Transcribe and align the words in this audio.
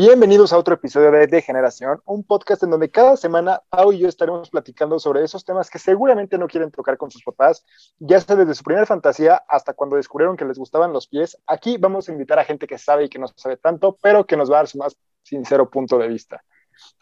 Bienvenidos 0.00 0.52
a 0.52 0.58
otro 0.58 0.76
episodio 0.76 1.10
de 1.10 1.26
Degeneración, 1.26 2.00
un 2.04 2.22
podcast 2.22 2.62
en 2.62 2.70
donde 2.70 2.88
cada 2.88 3.16
semana 3.16 3.62
Pau 3.68 3.92
y 3.92 3.98
yo 3.98 4.08
estaremos 4.08 4.48
platicando 4.48 5.00
sobre 5.00 5.24
esos 5.24 5.44
temas 5.44 5.68
que 5.68 5.80
seguramente 5.80 6.38
no 6.38 6.46
quieren 6.46 6.70
tocar 6.70 6.96
con 6.96 7.10
sus 7.10 7.24
papás, 7.24 7.64
ya 7.98 8.20
sea 8.20 8.36
desde 8.36 8.54
su 8.54 8.62
primera 8.62 8.86
fantasía 8.86 9.42
hasta 9.48 9.74
cuando 9.74 9.96
descubrieron 9.96 10.36
que 10.36 10.44
les 10.44 10.56
gustaban 10.56 10.92
los 10.92 11.08
pies. 11.08 11.36
Aquí 11.48 11.78
vamos 11.78 12.08
a 12.08 12.12
invitar 12.12 12.38
a 12.38 12.44
gente 12.44 12.68
que 12.68 12.78
sabe 12.78 13.06
y 13.06 13.08
que 13.08 13.18
no 13.18 13.26
sabe 13.34 13.56
tanto, 13.56 13.98
pero 14.00 14.24
que 14.24 14.36
nos 14.36 14.48
va 14.48 14.54
a 14.54 14.58
dar 14.58 14.68
su 14.68 14.78
más 14.78 14.96
sincero 15.24 15.68
punto 15.68 15.98
de 15.98 16.06
vista. 16.06 16.44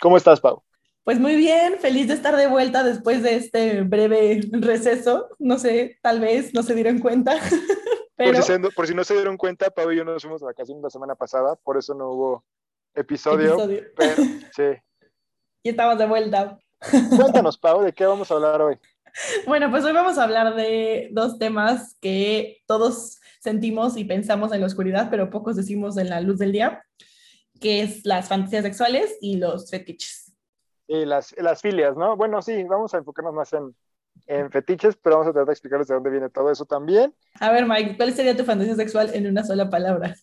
¿Cómo 0.01 0.17
estás, 0.17 0.41
Pau? 0.41 0.63
Pues 1.05 1.21
muy 1.21 1.37
bien, 1.37 1.77
feliz 1.79 2.09
de 2.09 2.15
estar 2.15 2.35
de 2.35 2.47
vuelta 2.47 2.83
después 2.83 3.23
de 3.23 3.37
este 3.37 3.83
breve 3.83 4.41
receso. 4.53 5.29
No 5.39 5.59
sé, 5.59 5.99
tal 6.01 6.21
vez 6.21 6.55
no 6.55 6.63
se 6.63 6.75
dieron 6.75 7.01
cuenta. 7.01 7.37
Pero... 8.17 8.33
Por, 8.41 8.43
si 8.43 8.59
por, 8.75 8.87
si 8.87 8.95
no 8.95 9.05
se 9.05 9.13
dieron 9.13 9.37
cuenta, 9.37 9.69
Pau 9.69 9.93
y 9.93 9.97
yo 9.99 10.05
nos 10.07 10.23
fuimos 10.23 10.41
de 10.41 10.47
vacaciones 10.47 10.83
la 10.83 10.89
semana 10.89 11.15
pasada, 11.15 11.57
por 11.57 11.77
eso 11.77 11.93
no 11.93 12.09
hubo 12.09 12.45
episodio. 12.97 13.57
sí. 14.53 14.63
Y 15.63 15.71
estamos 15.71 15.99
de 15.99 16.07
vuelta. 16.07 16.61
Cuéntanos, 17.17 17.59
Pau, 17.59 17.83
¿de 17.83 17.93
qué 17.93 18.07
vamos 18.07 18.31
a 18.31 18.35
hablar 18.35 18.63
hoy? 18.63 18.79
Bueno, 19.49 19.69
pues 19.69 19.85
hoy 19.85 19.93
vamos 19.93 20.17
a 20.17 20.23
hablar 20.23 20.55
de 20.55 21.09
dos 21.11 21.41
temas 21.41 21.97
que 22.01 22.59
todos 22.67 23.19
sentimos 23.41 23.97
y 23.97 24.05
pensamos 24.05 24.53
en 24.53 24.61
la 24.61 24.67
oscuridad, 24.69 25.09
pero 25.11 25.29
pocos 25.29 25.57
decimos 25.57 25.97
en 25.97 26.11
la 26.11 26.21
luz 26.21 26.39
del 26.39 26.53
día, 26.53 26.85
que 27.61 27.83
es 27.83 28.05
las 28.05 28.29
fantasías 28.29 28.63
sexuales 28.63 29.17
y 29.21 29.39
los 29.39 29.69
fetiches. 29.69 30.37
Y 30.87 31.05
las, 31.05 31.35
las 31.37 31.63
filias, 31.63 31.97
¿no? 31.97 32.17
Bueno, 32.17 32.41
sí, 32.43 32.63
vamos 32.63 32.95
a 32.95 32.99
enfocarnos 32.99 33.35
más 33.35 33.53
en, 33.53 33.75
en 34.27 34.51
fetiches, 34.53 34.97
pero 35.03 35.17
vamos 35.17 35.31
a 35.31 35.33
tratar 35.33 35.47
de 35.47 35.53
explicarles 35.53 35.89
de 35.89 35.95
dónde 35.95 36.11
viene 36.11 36.31
todo 36.31 36.53
eso 36.53 36.65
también. 36.65 37.13
A 37.41 37.51
ver, 37.51 37.67
Mike, 37.67 37.97
¿cuál 37.97 38.13
sería 38.13 38.37
tu 38.37 38.45
fantasía 38.45 38.77
sexual 38.77 39.11
en 39.15 39.27
una 39.27 39.43
sola 39.43 39.69
palabra? 39.69 40.15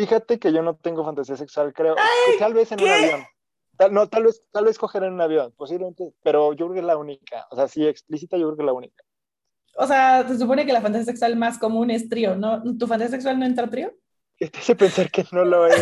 Fíjate 0.00 0.38
que 0.38 0.50
yo 0.50 0.62
no 0.62 0.76
tengo 0.76 1.04
fantasía 1.04 1.36
sexual, 1.36 1.74
creo. 1.74 1.94
tal 2.38 2.54
vez 2.54 2.72
en 2.72 2.82
un 2.82 2.88
avión. 2.88 3.20
no, 3.90 4.08
tal 4.08 4.24
vez, 4.24 4.40
tal 4.50 4.64
vez 4.64 4.78
coger 4.78 5.02
en 5.02 5.12
un 5.12 5.20
avión, 5.20 5.52
posiblemente, 5.54 6.14
pero 6.22 6.54
yo 6.54 6.64
creo 6.64 6.72
que 6.72 6.80
es 6.80 6.86
la 6.86 6.96
única. 6.96 7.46
O 7.50 7.56
sea, 7.56 7.68
sí, 7.68 7.86
explícita, 7.86 8.38
yo 8.38 8.46
creo 8.46 8.56
que 8.56 8.62
es 8.62 8.66
la 8.66 8.72
única. 8.72 9.04
O 9.76 9.86
sea, 9.86 10.26
se 10.26 10.38
supone 10.38 10.64
que 10.64 10.72
la 10.72 10.80
fantasía 10.80 11.04
sexual 11.04 11.36
más 11.36 11.58
común 11.58 11.90
es 11.90 12.08
trío, 12.08 12.34
¿no? 12.34 12.62
¿Tu 12.62 12.86
fantasía 12.86 13.10
sexual 13.10 13.38
no 13.38 13.44
entra 13.44 13.68
trío? 13.68 13.92
te 14.38 14.58
hace 14.58 14.74
pensar 14.74 15.10
que 15.10 15.22
no 15.32 15.44
lo 15.44 15.66
he 15.66 15.74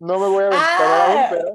No 0.00 0.18
me 0.18 0.26
voy 0.28 0.44
a 0.44 0.46
aventar 0.48 0.80
ah, 0.80 1.06
aún, 1.06 1.24
pero... 1.30 1.54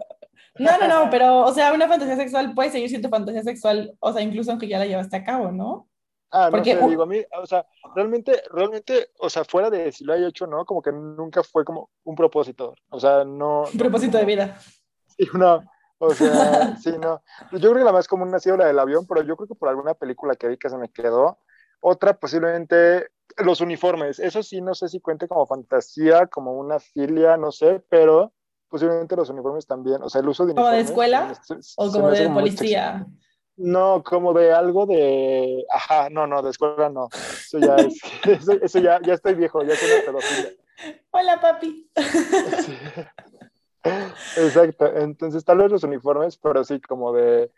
No, 0.57 0.77
no, 0.79 0.87
no, 0.87 1.09
pero, 1.11 1.41
o 1.41 1.53
sea, 1.53 1.71
una 1.71 1.87
fantasía 1.87 2.15
sexual 2.15 2.55
puede 2.55 2.71
seguir 2.71 2.89
siendo 2.89 3.09
fantasía 3.09 3.43
sexual, 3.43 3.95
o 3.99 4.11
sea, 4.11 4.23
incluso 4.23 4.49
aunque 4.49 4.67
ya 4.67 4.79
la 4.79 4.87
llevaste 4.87 5.17
a 5.17 5.23
cabo, 5.23 5.51
¿no? 5.51 5.87
Ah, 6.31 6.49
no 6.51 6.63
sé, 6.63 6.75
digo, 6.87 7.03
a 7.03 7.05
mí, 7.05 7.23
o 7.41 7.45
sea, 7.45 7.65
realmente, 7.95 8.43
realmente, 8.51 9.09
o 9.19 9.29
sea, 9.29 9.45
fuera 9.45 9.69
de 9.69 9.91
si 9.91 10.03
lo 10.03 10.13
haya 10.13 10.27
hecho 10.27 10.47
no, 10.47 10.65
como 10.65 10.81
que 10.81 10.91
nunca 10.91 11.43
fue 11.43 11.63
como 11.63 11.89
un 12.03 12.15
propósito, 12.15 12.75
o 12.89 12.99
sea, 12.99 13.23
no... 13.23 13.63
Un 13.71 13.77
propósito 13.77 14.17
de 14.17 14.25
vida. 14.25 14.59
Sí, 15.07 15.27
no, 15.33 15.63
o 15.97 16.13
sea, 16.13 16.75
sí, 16.81 16.91
no. 16.99 17.21
Yo 17.51 17.59
creo 17.59 17.75
que 17.75 17.83
la 17.83 17.91
más 17.91 18.07
común 18.07 18.33
ha 18.33 18.39
sido 18.39 18.57
la 18.57 18.65
del 18.65 18.79
avión, 18.79 19.05
pero 19.07 19.21
yo 19.21 19.35
creo 19.35 19.47
que 19.47 19.55
por 19.55 19.69
alguna 19.69 19.93
película 19.93 20.35
que 20.35 20.47
vi 20.47 20.57
que 20.57 20.69
se 20.69 20.77
me 20.77 20.89
quedó. 20.89 21.39
Otra, 21.79 22.17
posiblemente, 22.17 23.07
los 23.37 23.61
uniformes. 23.61 24.19
Eso 24.19 24.43
sí, 24.43 24.61
no 24.61 24.73
sé 24.73 24.87
si 24.87 24.99
cuente 24.99 25.27
como 25.27 25.45
fantasía, 25.45 26.27
como 26.27 26.53
una 26.53 26.79
filia, 26.79 27.37
no 27.37 27.51
sé, 27.51 27.83
pero 27.89 28.33
posiblemente 28.67 29.15
los 29.15 29.29
uniformes 29.29 29.67
también. 29.67 30.01
O 30.01 30.09
sea, 30.09 30.21
el 30.21 30.27
uso 30.27 30.45
de 30.45 30.53
uniformes. 30.53 30.91
¿Como 30.91 31.01
de 31.01 31.19
escuela? 31.19 31.41
¿O 31.77 31.91
como 31.91 32.09
de 32.09 32.29
policía? 32.29 33.05
No, 33.57 34.03
como 34.03 34.33
de 34.33 34.51
algo 34.51 34.85
de. 34.85 35.65
Ajá, 35.73 36.09
no, 36.09 36.27
no, 36.27 36.41
de 36.41 36.51
escuela 36.51 36.89
no. 36.89 37.07
Eso 37.13 37.59
ya 37.59 37.75
es. 37.77 37.99
Eso, 38.61 38.79
ya, 38.79 38.99
ya 39.01 39.13
estoy 39.13 39.35
viejo, 39.35 39.63
ya 39.63 39.75
soy 39.75 39.89
una 39.91 40.05
pedofilia. 40.05 40.51
Hola, 41.11 41.39
papi. 41.39 41.89
Exacto. 44.37 44.93
Entonces, 44.97 45.45
tal 45.45 45.59
vez 45.59 45.71
los 45.71 45.83
uniformes, 45.83 46.37
pero 46.37 46.63
sí, 46.63 46.81
como 46.81 47.13
de. 47.13 47.51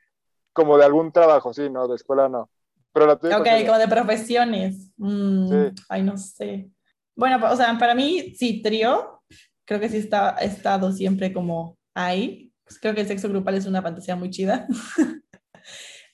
Como 0.53 0.77
de 0.77 0.85
algún 0.85 1.11
trabajo, 1.11 1.53
sí, 1.53 1.69
no, 1.69 1.87
de 1.87 1.95
escuela 1.95 2.29
no. 2.29 2.49
Pero 2.91 3.13
ok, 3.13 3.47
como 3.65 3.77
de 3.77 3.87
profesiones. 3.87 4.91
Mm, 4.97 5.47
sí. 5.47 5.83
Ay, 5.87 6.01
no 6.03 6.17
sé. 6.17 6.69
Bueno, 7.15 7.39
o 7.51 7.55
sea, 7.55 7.75
para 7.77 7.93
mí, 7.93 8.33
sí, 8.35 8.61
trío. 8.61 9.21
Creo 9.65 9.79
que 9.79 9.89
sí 9.89 9.97
está, 9.97 10.35
ha 10.35 10.39
estado 10.39 10.91
siempre 10.91 11.33
como 11.33 11.77
ahí. 11.93 12.51
Pues 12.63 12.79
creo 12.79 12.95
que 12.95 13.01
el 13.01 13.07
sexo 13.07 13.29
grupal 13.29 13.55
es 13.55 13.65
una 13.65 13.81
fantasía 13.81 14.15
muy 14.15 14.29
chida. 14.29 14.67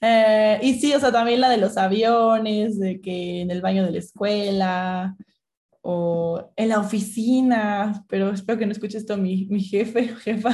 Eh, 0.06 0.59
y 0.62 0.74
sí, 0.81 0.94
o 0.94 1.00
sea, 1.00 1.14
también 1.14 1.40
la 1.40 1.50
de 1.50 1.56
los 1.56 1.78
aviones, 1.78 2.78
de 2.78 3.00
que 3.00 3.40
en 3.40 3.52
el 3.52 3.62
baño 3.62 3.86
de 3.86 3.91
la 3.91 4.00
escuela 4.00 5.16
o 5.81 6.52
en 6.58 6.68
la 6.68 6.80
oficina, 6.80 8.03
pero 8.09 8.31
espero 8.31 8.59
que 8.59 8.66
no 8.66 8.74
escuche 8.74 8.97
esto 8.97 9.16
mi, 9.16 9.46
mi 9.46 9.62
jefe 9.62 10.12
o 10.12 10.18
jefa. 10.18 10.50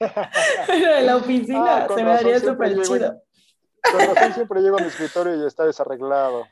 pero 0.66 0.96
en 0.96 1.06
la 1.06 1.16
oficina 1.16 1.84
ah, 1.84 1.88
se 1.94 2.02
me 2.02 2.10
daría 2.10 2.40
súper 2.40 2.82
chido. 2.82 3.22
Con 3.82 4.00
razón 4.00 4.32
siempre 4.34 4.60
llego 4.60 4.78
a 4.78 4.80
mi 4.80 4.88
escritorio 4.88 5.40
y 5.40 5.46
está 5.46 5.64
desarreglado. 5.64 6.44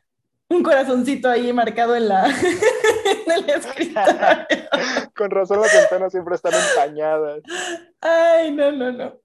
Un 0.49 0.63
corazoncito 0.63 1.29
ahí 1.29 1.53
marcado 1.53 1.97
en 1.97 2.09
la 2.09 2.27
en 3.27 3.33
el 3.33 3.51
escritorio. 3.51 4.47
Con 5.17 5.31
razón 5.33 5.61
las 5.61 5.73
ventanas 5.73 6.13
siempre 6.13 6.37
están 6.37 6.53
empañadas. 6.55 7.41
Ay, 8.01 8.53
no, 8.53 8.71
no, 8.71 8.93
no. 8.93 9.21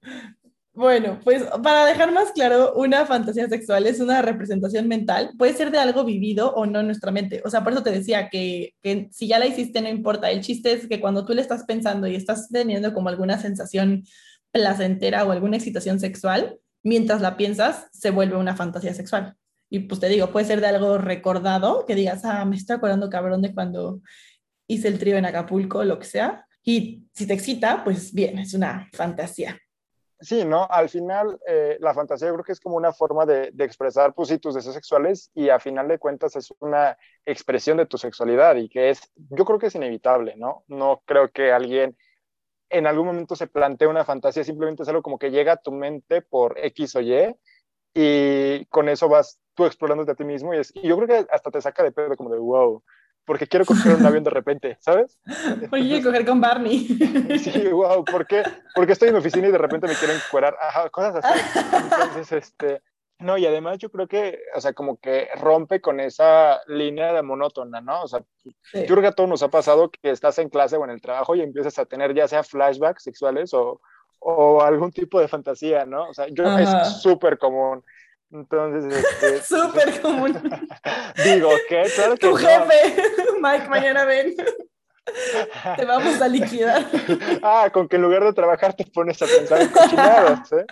Bueno, 0.76 1.18
pues 1.24 1.42
para 1.62 1.86
dejar 1.86 2.12
más 2.12 2.32
claro, 2.32 2.74
una 2.74 3.06
fantasía 3.06 3.48
sexual 3.48 3.86
es 3.86 3.98
una 3.98 4.20
representación 4.20 4.86
mental, 4.88 5.30
puede 5.38 5.54
ser 5.54 5.70
de 5.70 5.78
algo 5.78 6.04
vivido 6.04 6.52
o 6.52 6.66
no 6.66 6.80
en 6.80 6.86
nuestra 6.86 7.10
mente. 7.10 7.40
O 7.46 7.50
sea, 7.50 7.64
por 7.64 7.72
eso 7.72 7.82
te 7.82 7.90
decía 7.90 8.28
que, 8.28 8.74
si 9.10 9.26
ya 9.26 9.38
la 9.38 9.46
hiciste 9.46 9.80
no 9.80 9.88
importa. 9.88 10.30
El 10.30 10.42
chiste 10.42 10.72
es 10.72 10.86
que 10.86 11.00
cuando 11.00 11.24
tú 11.24 11.32
le 11.32 11.40
estás 11.40 11.64
pensando 11.64 12.06
y 12.06 12.14
estás 12.14 12.50
teniendo 12.50 12.92
como 12.92 13.08
alguna 13.08 13.38
sensación 13.38 14.04
placentera 14.52 15.24
o 15.24 15.32
alguna 15.32 15.56
excitación 15.56 15.98
sexual, 15.98 16.58
mientras 16.82 17.22
la 17.22 17.38
piensas, 17.38 17.86
se 17.92 18.10
vuelve 18.10 18.36
una 18.36 18.54
fantasía 18.54 18.92
sexual. 18.92 19.34
Y 19.70 19.80
pues 19.80 19.98
te 19.98 20.10
digo, 20.10 20.30
puede 20.30 20.44
ser 20.44 20.60
de 20.60 20.66
algo 20.66 20.98
recordado, 20.98 21.86
que 21.86 21.94
digas, 21.94 22.22
ah, 22.26 22.44
me 22.44 22.56
estoy 22.56 22.76
acordando 22.76 23.08
cabrón 23.08 23.40
de 23.40 23.54
cuando 23.54 24.02
hice 24.68 24.88
el 24.88 24.98
trío 24.98 25.16
en 25.16 25.24
Acapulco, 25.24 25.84
lo 25.84 25.98
que 25.98 26.06
sea. 26.06 26.46
Y 26.62 27.04
si 27.14 27.26
te 27.26 27.32
excita, 27.32 27.82
pues 27.82 28.12
bien, 28.12 28.38
es 28.38 28.52
una 28.52 28.90
fantasía 28.92 29.58
sí, 30.20 30.44
¿no? 30.44 30.66
Al 30.70 30.88
final, 30.88 31.38
eh, 31.46 31.76
la 31.80 31.94
fantasía 31.94 32.28
yo 32.28 32.34
creo 32.34 32.44
que 32.44 32.52
es 32.52 32.60
como 32.60 32.76
una 32.76 32.92
forma 32.92 33.26
de, 33.26 33.52
expresar 33.58 34.14
pues, 34.14 34.40
tus 34.40 34.54
deseos 34.54 34.74
sexuales 34.74 35.30
y 35.34 35.48
a 35.48 35.58
final 35.58 35.88
de 35.88 35.98
cuentas 35.98 36.36
es 36.36 36.52
una 36.60 36.96
expresión 37.24 37.76
de 37.76 37.86
tu 37.86 37.98
sexualidad 37.98 38.56
y 38.56 38.68
que 38.68 38.90
es, 38.90 39.12
yo 39.14 39.44
creo 39.44 39.58
que 39.58 39.66
es 39.66 39.74
inevitable, 39.74 40.34
¿no? 40.36 40.64
No 40.68 41.02
creo 41.06 41.30
que 41.30 41.52
alguien 41.52 41.96
en 42.68 42.86
algún 42.86 43.06
momento 43.06 43.36
se 43.36 43.46
plantee 43.46 43.86
una 43.86 44.04
fantasía, 44.04 44.44
simplemente 44.44 44.82
es 44.82 44.88
algo 44.88 45.02
como 45.02 45.18
que 45.18 45.30
llega 45.30 45.52
a 45.52 45.62
tu 45.62 45.72
mente 45.72 46.22
por 46.22 46.58
X 46.58 46.96
o 46.96 47.00
Y 47.00 47.36
y 47.94 48.66
con 48.66 48.88
eso 48.88 49.08
vas 49.08 49.40
tú 49.54 49.64
explorándote 49.64 50.12
a 50.12 50.14
ti 50.14 50.24
mismo 50.24 50.52
y, 50.52 50.58
es, 50.58 50.72
y 50.74 50.88
yo 50.88 50.96
creo 50.96 51.08
que 51.08 51.26
hasta 51.30 51.50
te 51.50 51.60
saca 51.60 51.82
de 51.82 51.92
pedo 51.92 52.16
como 52.16 52.30
de 52.30 52.38
wow, 52.38 52.82
porque 53.26 53.46
quiero 53.46 53.66
coger 53.66 53.96
un 53.96 54.06
avión 54.06 54.24
de 54.24 54.30
repente, 54.30 54.78
¿sabes? 54.80 55.18
Oye, 55.72 56.02
coger 56.02 56.24
con 56.24 56.40
Barney. 56.40 56.86
Sí, 57.38 57.68
wow, 57.68 58.04
¿por 58.04 58.26
qué? 58.26 58.42
Porque 58.74 58.92
estoy 58.92 59.08
en 59.08 59.14
mi 59.14 59.20
oficina 59.20 59.48
y 59.48 59.52
de 59.52 59.58
repente 59.58 59.86
me 59.86 59.94
quieren 59.94 60.16
cuerar, 60.30 60.56
ajá, 60.60 60.88
cosas 60.88 61.16
así. 61.22 61.58
Entonces, 61.76 62.32
este, 62.32 62.82
no, 63.18 63.36
y 63.36 63.46
además 63.46 63.78
yo 63.78 63.90
creo 63.90 64.06
que, 64.06 64.38
o 64.54 64.60
sea, 64.60 64.72
como 64.72 64.98
que 64.98 65.28
rompe 65.40 65.80
con 65.80 66.00
esa 66.00 66.60
línea 66.66 67.12
de 67.12 67.22
monótona, 67.22 67.80
¿no? 67.80 68.02
O 68.02 68.08
sea, 68.08 68.20
yo 68.44 68.86
creo 68.86 69.00
que 69.00 69.08
a 69.08 69.12
todos 69.12 69.28
nos 69.28 69.42
ha 69.42 69.48
pasado 69.48 69.90
que 69.90 70.10
estás 70.10 70.38
en 70.38 70.48
clase 70.48 70.76
o 70.76 70.84
en 70.84 70.90
el 70.90 71.00
trabajo 71.00 71.34
y 71.34 71.40
empiezas 71.40 71.78
a 71.78 71.86
tener 71.86 72.14
ya 72.14 72.28
sea 72.28 72.44
flashbacks 72.44 73.02
sexuales 73.02 73.52
o, 73.54 73.80
o 74.20 74.62
algún 74.62 74.92
tipo 74.92 75.18
de 75.18 75.28
fantasía, 75.28 75.84
¿no? 75.84 76.08
O 76.08 76.14
sea, 76.14 76.28
yo 76.28 76.44
es 76.58 76.68
súper 77.00 77.38
común. 77.38 77.82
Entonces, 78.30 79.04
este, 79.22 79.42
súper 79.42 80.00
común. 80.02 80.32
Digo, 81.24 81.50
¿qué? 81.68 81.84
Claro 81.94 82.16
tu 82.16 82.34
jefe, 82.34 83.02
Mike, 83.40 83.68
mañana 83.68 84.04
ven. 84.04 84.34
Te 85.76 85.84
vamos 85.84 86.20
a 86.20 86.26
liquidar. 86.26 86.84
Ah, 87.42 87.70
con 87.72 87.88
que 87.88 87.94
en 87.94 88.02
lugar 88.02 88.24
de 88.24 88.32
trabajar 88.32 88.74
te 88.74 88.84
pones 88.84 89.22
a 89.22 89.26
pensar 89.26 89.60
en 89.60 89.68
cochinadas, 89.68 90.52
¿eh? 90.52 90.66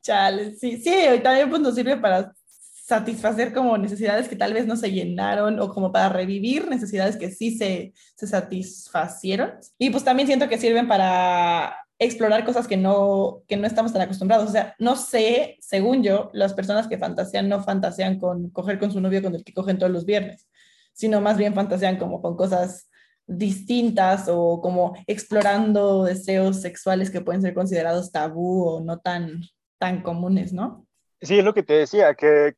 Chale, 0.00 0.54
sí, 0.54 0.78
sí, 0.78 0.94
y 1.14 1.18
también 1.18 1.50
pues 1.50 1.60
nos 1.60 1.74
sirve 1.74 1.98
para 1.98 2.32
satisfacer 2.86 3.52
como 3.52 3.76
necesidades 3.76 4.28
que 4.28 4.36
tal 4.36 4.54
vez 4.54 4.66
no 4.66 4.76
se 4.76 4.92
llenaron 4.92 5.58
o 5.60 5.68
como 5.68 5.92
para 5.92 6.08
revivir 6.08 6.68
necesidades 6.68 7.16
que 7.16 7.30
sí 7.30 7.58
se, 7.58 7.92
se 8.14 8.26
satisfacieron. 8.26 9.54
Y 9.76 9.90
pues 9.90 10.04
también 10.04 10.28
siento 10.28 10.48
que 10.48 10.56
sirven 10.56 10.88
para 10.88 11.76
explorar 11.98 12.44
cosas 12.44 12.66
que 12.68 12.76
no, 12.76 13.42
que 13.48 13.56
no 13.56 13.66
estamos 13.66 13.92
tan 13.92 14.02
acostumbrados. 14.02 14.48
O 14.48 14.52
sea, 14.52 14.74
no 14.78 14.96
sé, 14.96 15.56
según 15.60 16.02
yo, 16.02 16.30
las 16.32 16.54
personas 16.54 16.88
que 16.88 16.98
fantasean 16.98 17.48
no 17.48 17.62
fantasean 17.62 18.18
con 18.18 18.50
coger 18.50 18.78
con 18.78 18.92
su 18.92 19.00
novio 19.00 19.22
con 19.22 19.34
el 19.34 19.44
que 19.44 19.54
cogen 19.54 19.78
todos 19.78 19.92
los 19.92 20.04
viernes, 20.04 20.48
sino 20.92 21.20
más 21.20 21.36
bien 21.38 21.54
fantasean 21.54 21.96
como 21.96 22.20
con 22.20 22.36
cosas 22.36 22.90
distintas 23.26 24.28
o 24.28 24.60
como 24.60 24.96
explorando 25.06 26.04
deseos 26.04 26.60
sexuales 26.60 27.10
que 27.10 27.22
pueden 27.22 27.42
ser 27.42 27.54
considerados 27.54 28.12
tabú 28.12 28.64
o 28.64 28.80
no 28.80 28.98
tan, 28.98 29.40
tan 29.78 30.02
comunes, 30.02 30.52
¿no? 30.52 30.86
Sí, 31.20 31.38
es 31.38 31.44
lo 31.44 31.54
que 31.54 31.62
te 31.62 31.74
decía, 31.74 32.14
que 32.14 32.54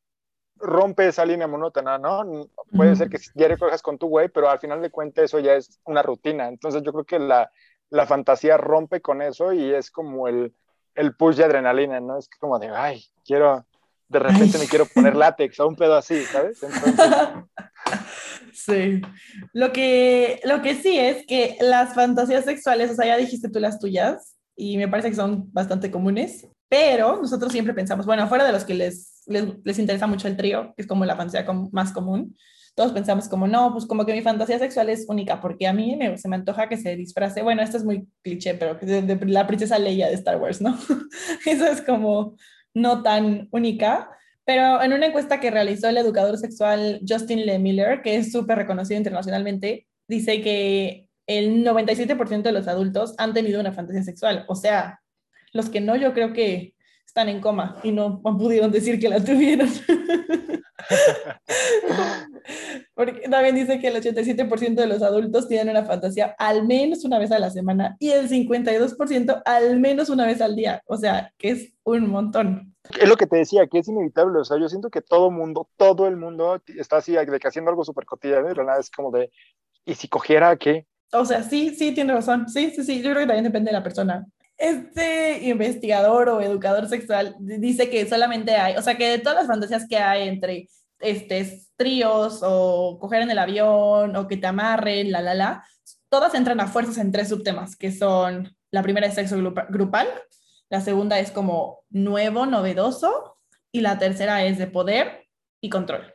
rompe 0.56 1.06
esa 1.06 1.24
línea 1.24 1.46
monótona, 1.46 1.98
¿no? 1.98 2.50
Puede 2.76 2.96
ser 2.96 3.08
que 3.08 3.18
diario 3.34 3.56
cojas 3.56 3.80
con 3.80 3.96
tu 3.96 4.08
güey, 4.08 4.28
pero 4.28 4.50
al 4.50 4.58
final 4.58 4.82
de 4.82 4.90
cuentas 4.90 5.26
eso 5.26 5.38
ya 5.38 5.54
es 5.54 5.80
una 5.84 6.02
rutina. 6.02 6.48
Entonces 6.48 6.82
yo 6.82 6.92
creo 6.92 7.04
que 7.04 7.18
la, 7.20 7.50
la 7.90 8.06
fantasía 8.06 8.56
rompe 8.56 9.00
con 9.00 9.22
eso 9.22 9.52
y 9.52 9.72
es 9.72 9.90
como 9.90 10.28
el, 10.28 10.54
el 10.94 11.14
push 11.14 11.36
de 11.36 11.44
adrenalina, 11.44 12.00
¿no? 12.00 12.18
Es 12.18 12.28
como 12.38 12.58
de, 12.58 12.68
ay, 12.68 13.04
quiero, 13.24 13.66
de 14.08 14.18
repente 14.18 14.58
me 14.58 14.66
quiero 14.66 14.86
poner 14.86 15.16
látex 15.16 15.60
o 15.60 15.68
un 15.68 15.76
pedo 15.76 15.96
así, 15.96 16.24
¿sabes? 16.24 16.60
Sí. 18.52 19.00
Lo 19.52 19.72
que, 19.72 20.40
lo 20.44 20.62
que 20.62 20.74
sí 20.74 20.98
es 20.98 21.24
que 21.26 21.56
las 21.60 21.94
fantasías 21.94 22.44
sexuales, 22.44 22.90
o 22.90 22.94
sea, 22.94 23.06
ya 23.06 23.16
dijiste 23.16 23.48
tú 23.48 23.60
las 23.60 23.78
tuyas, 23.78 24.36
y 24.56 24.76
me 24.76 24.88
parece 24.88 25.10
que 25.10 25.16
son 25.16 25.50
bastante 25.52 25.90
comunes, 25.90 26.46
pero 26.68 27.16
nosotros 27.16 27.52
siempre 27.52 27.72
pensamos, 27.72 28.04
bueno, 28.04 28.26
fuera 28.28 28.44
de 28.44 28.52
los 28.52 28.64
que 28.64 28.74
les, 28.74 29.22
les, 29.26 29.78
interesa 29.78 30.08
mucho 30.08 30.26
el 30.26 30.36
trío, 30.36 30.74
que 30.74 30.82
es 30.82 30.88
como 30.88 31.04
la 31.04 31.16
fantasía 31.16 31.46
más 31.70 31.92
común, 31.92 32.36
todos 32.78 32.92
pensamos 32.92 33.28
como, 33.28 33.48
no, 33.48 33.72
pues 33.72 33.86
como 33.86 34.06
que 34.06 34.12
mi 34.12 34.22
fantasía 34.22 34.56
sexual 34.56 34.88
es 34.88 35.04
única, 35.08 35.40
porque 35.40 35.66
a 35.66 35.72
mí 35.72 35.98
se 36.14 36.28
me 36.28 36.36
antoja 36.36 36.68
que 36.68 36.76
se 36.76 36.94
disfrace, 36.94 37.42
bueno, 37.42 37.60
esto 37.60 37.76
es 37.76 37.84
muy 37.84 38.06
cliché, 38.22 38.54
pero 38.54 38.76
de, 38.76 39.18
la 39.26 39.48
princesa 39.48 39.80
Leia 39.80 40.06
de 40.06 40.14
Star 40.14 40.36
Wars, 40.36 40.60
¿no? 40.60 40.78
Eso 41.44 41.66
es 41.66 41.82
como 41.82 42.36
no 42.74 43.02
tan 43.02 43.48
única, 43.50 44.08
pero 44.44 44.80
en 44.80 44.92
una 44.92 45.06
encuesta 45.06 45.40
que 45.40 45.50
realizó 45.50 45.88
el 45.88 45.96
educador 45.96 46.38
sexual 46.38 47.00
Justin 47.04 47.46
Le 47.46 47.58
Miller, 47.58 48.00
que 48.00 48.14
es 48.14 48.30
súper 48.30 48.58
reconocido 48.58 48.96
internacionalmente, 48.96 49.88
dice 50.06 50.40
que 50.40 51.08
el 51.26 51.64
97% 51.64 52.42
de 52.42 52.52
los 52.52 52.68
adultos 52.68 53.16
han 53.18 53.34
tenido 53.34 53.58
una 53.58 53.72
fantasía 53.72 54.04
sexual, 54.04 54.44
o 54.46 54.54
sea, 54.54 55.00
los 55.52 55.68
que 55.68 55.80
no, 55.80 55.96
yo 55.96 56.14
creo 56.14 56.32
que 56.32 56.74
están 57.04 57.28
en 57.28 57.40
coma 57.40 57.80
y 57.82 57.90
no 57.90 58.22
pudieron 58.22 58.70
decir 58.70 59.00
que 59.00 59.08
la 59.08 59.18
tuvieron. 59.18 59.68
Porque 62.94 63.28
también 63.28 63.54
dice 63.54 63.78
que 63.78 63.88
el 63.88 63.96
87% 63.96 64.74
de 64.74 64.86
los 64.86 65.02
adultos 65.02 65.48
tienen 65.48 65.70
una 65.70 65.84
fantasía 65.84 66.34
al 66.38 66.66
menos 66.66 67.04
una 67.04 67.18
vez 67.18 67.30
a 67.32 67.38
la 67.38 67.50
semana 67.50 67.96
y 67.98 68.10
el 68.10 68.28
52% 68.28 69.42
al 69.44 69.80
menos 69.80 70.08
una 70.08 70.26
vez 70.26 70.40
al 70.40 70.56
día. 70.56 70.82
O 70.86 70.96
sea, 70.96 71.32
que 71.36 71.50
es 71.50 71.72
un 71.84 72.08
montón. 72.08 72.74
Es 72.98 73.08
lo 73.08 73.16
que 73.16 73.26
te 73.26 73.36
decía, 73.36 73.66
que 73.66 73.78
es 73.78 73.88
inevitable. 73.88 74.38
O 74.38 74.44
sea, 74.44 74.58
yo 74.58 74.68
siento 74.68 74.90
que 74.90 75.02
todo 75.02 75.30
mundo, 75.30 75.68
todo 75.76 76.06
el 76.06 76.16
mundo 76.16 76.62
está 76.66 76.98
así, 76.98 77.12
de 77.12 77.38
que 77.38 77.48
haciendo 77.48 77.70
algo 77.70 77.84
súper 77.84 78.06
cotidiano, 78.06 78.48
pero 78.48 78.64
nada, 78.64 78.80
es 78.80 78.90
como 78.90 79.10
de, 79.10 79.30
¿y 79.84 79.94
si 79.94 80.08
cogiera 80.08 80.56
qué? 80.56 80.86
O 81.12 81.24
sea, 81.24 81.42
sí, 81.42 81.74
sí, 81.74 81.92
tiene 81.92 82.12
razón. 82.12 82.48
Sí, 82.48 82.70
sí, 82.70 82.84
sí. 82.84 83.02
Yo 83.02 83.10
creo 83.10 83.22
que 83.22 83.26
también 83.26 83.44
depende 83.44 83.70
de 83.70 83.76
la 83.76 83.82
persona 83.82 84.26
este 84.58 85.44
investigador 85.44 86.28
o 86.28 86.40
educador 86.40 86.88
sexual 86.88 87.36
dice 87.38 87.88
que 87.88 88.08
solamente 88.08 88.56
hay, 88.56 88.76
o 88.76 88.82
sea, 88.82 88.96
que 88.96 89.08
de 89.08 89.18
todas 89.18 89.38
las 89.38 89.46
fantasías 89.46 89.86
que 89.88 89.96
hay 89.96 90.28
entre 90.28 90.68
este, 90.98 91.62
tríos 91.76 92.40
o 92.42 92.98
coger 93.00 93.22
en 93.22 93.30
el 93.30 93.38
avión 93.38 94.16
o 94.16 94.26
que 94.26 94.36
te 94.36 94.48
amarren, 94.48 95.12
la, 95.12 95.22
la, 95.22 95.34
la, 95.34 95.64
todas 96.08 96.34
entran 96.34 96.60
a 96.60 96.66
fuerzas 96.66 96.98
en 96.98 97.12
tres 97.12 97.28
subtemas, 97.28 97.76
que 97.76 97.92
son, 97.92 98.54
la 98.70 98.82
primera 98.82 99.06
es 99.06 99.14
sexo 99.14 99.36
grupal, 99.68 100.08
la 100.68 100.80
segunda 100.80 101.18
es 101.18 101.30
como 101.30 101.84
nuevo, 101.88 102.44
novedoso, 102.44 103.36
y 103.70 103.80
la 103.80 103.98
tercera 103.98 104.44
es 104.44 104.58
de 104.58 104.66
poder 104.66 105.26
y 105.60 105.68
control. 105.68 106.14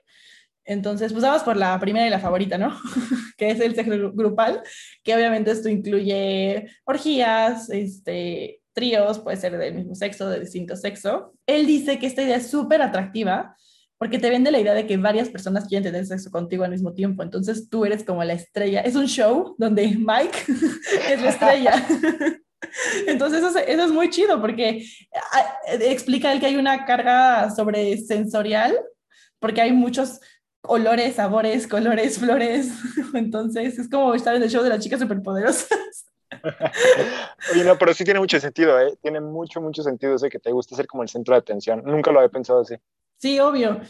Entonces, 0.66 1.12
pues 1.12 1.24
vamos 1.24 1.44
por 1.44 1.58
la 1.58 1.80
primera 1.80 2.08
y 2.08 2.10
la 2.10 2.20
favorita, 2.20 2.58
¿no? 2.58 2.78
que 3.38 3.50
es 3.50 3.60
el 3.60 3.76
sexo 3.76 4.12
grupal, 4.14 4.62
que 5.04 5.16
obviamente 5.16 5.52
esto 5.52 5.70
incluye 5.70 6.68
orgías, 6.86 7.70
este, 7.70 8.62
tríos, 8.74 9.20
puede 9.20 9.38
ser 9.38 9.58
del 9.58 9.76
mismo 9.76 9.96
sexo, 9.96 10.30
de 10.30 10.40
distinto 10.40 10.76
sexo. 10.76 11.34
Él 11.46 11.66
dice 11.66 12.00
que 12.00 12.08
esta 12.08 12.22
idea 12.22 12.38
es 12.38 12.50
súper 12.50 12.82
atractiva 12.82 13.56
porque 13.98 14.20
te 14.20 14.30
vende 14.30 14.52
la 14.52 14.60
idea 14.60 14.74
de 14.74 14.86
que 14.86 14.98
varias 14.98 15.30
personas 15.30 15.66
quieren 15.68 15.84
tener 15.84 16.06
sexo 16.06 16.30
contigo 16.30 16.64
al 16.64 16.72
mismo 16.72 16.94
tiempo. 16.94 17.24
Entonces 17.24 17.70
tú 17.70 17.86
eres 17.86 18.04
como 18.04 18.24
la 18.24 18.34
estrella. 18.34 18.82
Es 18.82 18.96
un 18.96 19.08
show 19.08 19.56
donde 19.58 19.88
Mike 19.88 20.38
es 21.10 21.22
la 21.22 21.30
estrella. 21.30 21.88
Entonces 23.08 23.44
eso, 23.44 23.60
eso, 23.60 23.84
es 23.86 23.92
muy 23.92 24.10
chido 24.10 24.42
porque 24.42 24.86
ah, 25.34 25.56
explica 25.82 26.32
él 26.32 26.40
que 26.40 26.48
hay 26.48 26.56
una 26.56 26.86
carga 26.86 27.50
sobre 27.52 27.98
sensorial 27.98 28.78
porque 29.40 29.62
hay 29.62 29.74
muchos 29.74 30.22
olores, 30.64 31.16
sabores, 31.16 31.68
colores, 31.68 32.18
flores. 32.18 32.72
Entonces 33.14 33.78
es 33.78 33.90
como 33.90 34.14
estar 34.14 34.36
en 34.36 34.44
el 34.44 34.50
show 34.50 34.64
de 34.64 34.70
las 34.70 34.80
chicas 34.80 35.00
superpoderosas. 35.00 35.70
Oye, 37.54 37.64
no, 37.64 37.78
pero 37.78 37.94
sí 37.94 38.04
tiene 38.04 38.20
mucho 38.20 38.40
sentido, 38.40 38.80
¿eh? 38.80 38.98
Tiene 39.02 39.22
mucho, 39.22 39.62
mucho 39.62 39.84
sentido 39.84 40.16
ese 40.16 40.30
que 40.30 40.40
te 40.40 40.52
gusta 40.52 40.76
ser 40.76 40.88
como 40.88 41.04
el 41.04 41.10
centro 41.10 41.36
de 41.36 41.40
atención. 41.40 41.84
Nunca 41.86 42.12
lo 42.12 42.20
había 42.20 42.30
pensado 42.30 42.62
así. 42.62 42.76
Sí, 43.18 43.40
obvio. 43.40 43.82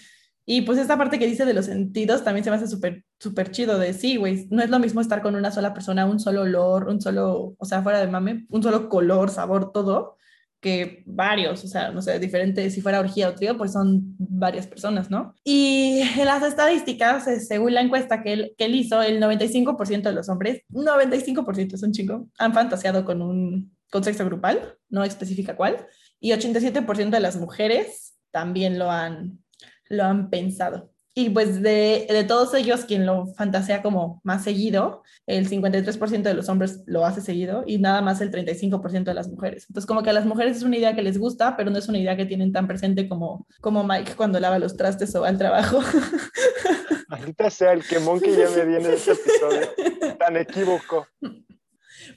Y 0.45 0.63
pues 0.63 0.77
esta 0.77 0.97
parte 0.97 1.19
que 1.19 1.25
dice 1.25 1.45
de 1.45 1.53
los 1.53 1.65
sentidos 1.65 2.23
también 2.23 2.43
se 2.43 2.49
me 2.49 2.57
hace 2.57 2.67
súper, 2.67 3.05
súper 3.17 3.51
chido 3.51 3.79
de 3.79 3.93
sí, 3.93 4.17
güey. 4.17 4.47
No 4.49 4.61
es 4.61 4.69
lo 4.69 4.79
mismo 4.79 4.99
estar 4.99 5.21
con 5.21 5.35
una 5.35 5.51
sola 5.51 5.73
persona, 5.73 6.05
un 6.05 6.19
solo 6.19 6.41
olor, 6.41 6.89
un 6.89 6.99
solo, 6.99 7.55
o 7.57 7.65
sea, 7.65 7.81
fuera 7.81 7.99
de 7.99 8.07
mame, 8.07 8.45
un 8.49 8.61
solo 8.61 8.89
color, 8.89 9.29
sabor, 9.29 9.71
todo, 9.71 10.17
que 10.63 11.03
varios, 11.05 11.63
o 11.63 11.67
sea, 11.67 11.91
no 11.91 12.01
sé, 12.01 12.17
diferentes, 12.19 12.73
si 12.73 12.81
fuera 12.81 13.01
orgía 13.01 13.29
o 13.29 13.35
trío, 13.35 13.57
pues 13.57 13.73
son 13.73 14.15
varias 14.17 14.65
personas, 14.65 15.11
¿no? 15.11 15.35
Y 15.43 15.99
en 16.17 16.25
las 16.25 16.41
estadísticas, 16.41 17.27
eh, 17.27 17.41
según 17.41 17.73
la 17.73 17.81
encuesta 17.81 18.23
que 18.23 18.33
él, 18.33 18.55
que 18.57 18.65
él 18.65 18.75
hizo, 18.75 19.01
el 19.01 19.21
95% 19.21 20.09
de 20.09 20.13
los 20.13 20.29
hombres, 20.29 20.63
95% 20.71 21.73
es 21.73 21.83
un 21.83 21.91
chingo, 21.91 22.29
han 22.39 22.53
fantaseado 22.53 23.03
con 23.03 23.21
un 23.21 23.73
con 23.91 24.03
sexo 24.03 24.25
grupal, 24.25 24.75
no 24.89 25.03
especifica 25.03 25.55
cuál, 25.55 25.85
y 26.19 26.31
87% 26.31 27.09
de 27.11 27.19
las 27.19 27.35
mujeres 27.35 28.15
también 28.31 28.79
lo 28.79 28.89
han, 28.89 29.43
lo 29.87 30.05
han 30.05 30.31
pensado. 30.31 30.92
Y 31.15 31.29
pues 31.29 31.61
de, 31.61 32.07
de, 32.09 32.23
todos 32.23 32.55
ellos, 32.55 32.85
quien 32.85 33.05
lo 33.05 33.27
fantasea 33.35 33.83
como 33.83 34.19
más 34.23 34.43
seguido, 34.43 35.03
el 35.27 35.47
53% 35.47 36.23
de 36.23 36.33
los 36.33 36.49
hombres 36.49 36.81
lo 36.87 37.05
hace 37.05 37.21
seguido 37.21 37.63
y 37.67 37.77
nada 37.77 38.01
más 38.01 38.19
el 38.19 38.31
35% 38.31 39.03
de 39.03 39.13
las 39.13 39.27
mujeres. 39.27 39.65
Entonces, 39.69 39.87
como 39.87 40.01
que 40.01 40.09
a 40.09 40.13
las 40.13 40.25
mujeres 40.25 40.57
es 40.57 40.63
una 40.63 40.77
idea 40.77 40.95
que 40.95 41.03
les 41.03 41.19
gusta, 41.19 41.55
pero 41.55 41.69
no 41.69 41.77
es 41.77 41.87
una 41.87 41.99
idea 41.99 42.17
que 42.17 42.25
tienen 42.25 42.51
tan 42.51 42.67
presente 42.67 43.07
como, 43.07 43.45
como 43.61 43.83
Mike 43.83 44.13
cuando 44.15 44.39
lava 44.39 44.57
los 44.57 44.75
trastes 44.75 45.13
o 45.15 45.21
va 45.21 45.27
al 45.27 45.37
trabajo. 45.37 45.81
Maldita 47.07 47.51
sea 47.51 47.73
el 47.73 47.83
quemón 47.83 48.19
que 48.19 48.35
ya 48.35 48.49
me 48.49 48.65
viene 48.65 48.87
de 48.87 48.95
este 48.95 49.11
episodio. 49.11 50.17
Tan 50.17 50.35
equívoco. 50.37 51.07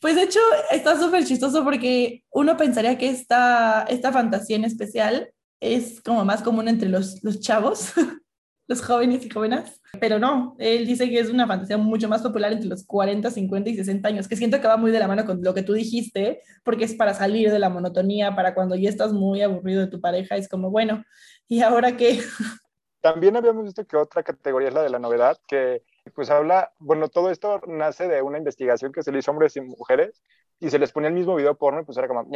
Pues 0.00 0.14
de 0.14 0.22
hecho, 0.22 0.40
está 0.70 0.98
súper 0.98 1.24
chistoso 1.24 1.64
porque 1.64 2.24
uno 2.30 2.56
pensaría 2.56 2.96
que 2.96 3.10
esta, 3.10 3.84
esta 3.90 4.10
fantasía 4.10 4.56
en 4.56 4.64
especial 4.64 5.30
es 5.60 6.00
como 6.00 6.24
más 6.24 6.42
común 6.42 6.68
entre 6.68 6.88
los, 6.88 7.22
los 7.22 7.40
chavos 7.40 7.92
los 8.68 8.82
jóvenes 8.82 9.24
y 9.24 9.30
jóvenes, 9.30 9.80
pero 10.00 10.18
no, 10.18 10.56
él 10.58 10.86
dice 10.86 11.08
que 11.08 11.20
es 11.20 11.30
una 11.30 11.46
fantasía 11.46 11.78
mucho 11.78 12.08
más 12.08 12.22
popular 12.22 12.52
entre 12.52 12.68
los 12.68 12.84
40, 12.84 13.30
50 13.30 13.70
y 13.70 13.76
60 13.76 14.08
años, 14.08 14.28
que 14.28 14.36
siento 14.36 14.60
que 14.60 14.66
va 14.66 14.76
muy 14.76 14.90
de 14.90 14.98
la 14.98 15.08
mano 15.08 15.24
con 15.24 15.42
lo 15.42 15.54
que 15.54 15.62
tú 15.62 15.72
dijiste, 15.72 16.42
porque 16.64 16.84
es 16.84 16.94
para 16.94 17.14
salir 17.14 17.50
de 17.50 17.58
la 17.58 17.68
monotonía, 17.68 18.34
para 18.34 18.54
cuando 18.54 18.74
ya 18.74 18.88
estás 18.88 19.12
muy 19.12 19.42
aburrido 19.42 19.82
de 19.82 19.86
tu 19.86 20.00
pareja, 20.00 20.36
es 20.36 20.48
como, 20.48 20.70
bueno, 20.70 21.04
¿y 21.48 21.62
ahora 21.62 21.96
qué? 21.96 22.20
También 23.00 23.36
habíamos 23.36 23.64
visto 23.64 23.86
que 23.86 23.96
otra 23.96 24.24
categoría 24.24 24.68
es 24.68 24.74
la 24.74 24.82
de 24.82 24.90
la 24.90 24.98
novedad, 24.98 25.38
que 25.46 25.82
pues 26.14 26.28
habla, 26.30 26.72
bueno, 26.78 27.08
todo 27.08 27.30
esto 27.30 27.60
nace 27.68 28.08
de 28.08 28.22
una 28.22 28.38
investigación 28.38 28.92
que 28.92 29.02
se 29.02 29.12
le 29.12 29.20
hizo 29.20 29.30
a 29.30 29.34
hombres 29.34 29.56
y 29.56 29.60
mujeres 29.60 30.22
y 30.58 30.70
se 30.70 30.78
les 30.78 30.90
ponía 30.90 31.08
el 31.08 31.14
mismo 31.14 31.36
video 31.36 31.56
porno 31.56 31.80
y 31.80 31.84
pues 31.84 31.98
era 31.98 32.08
como, 32.08 32.28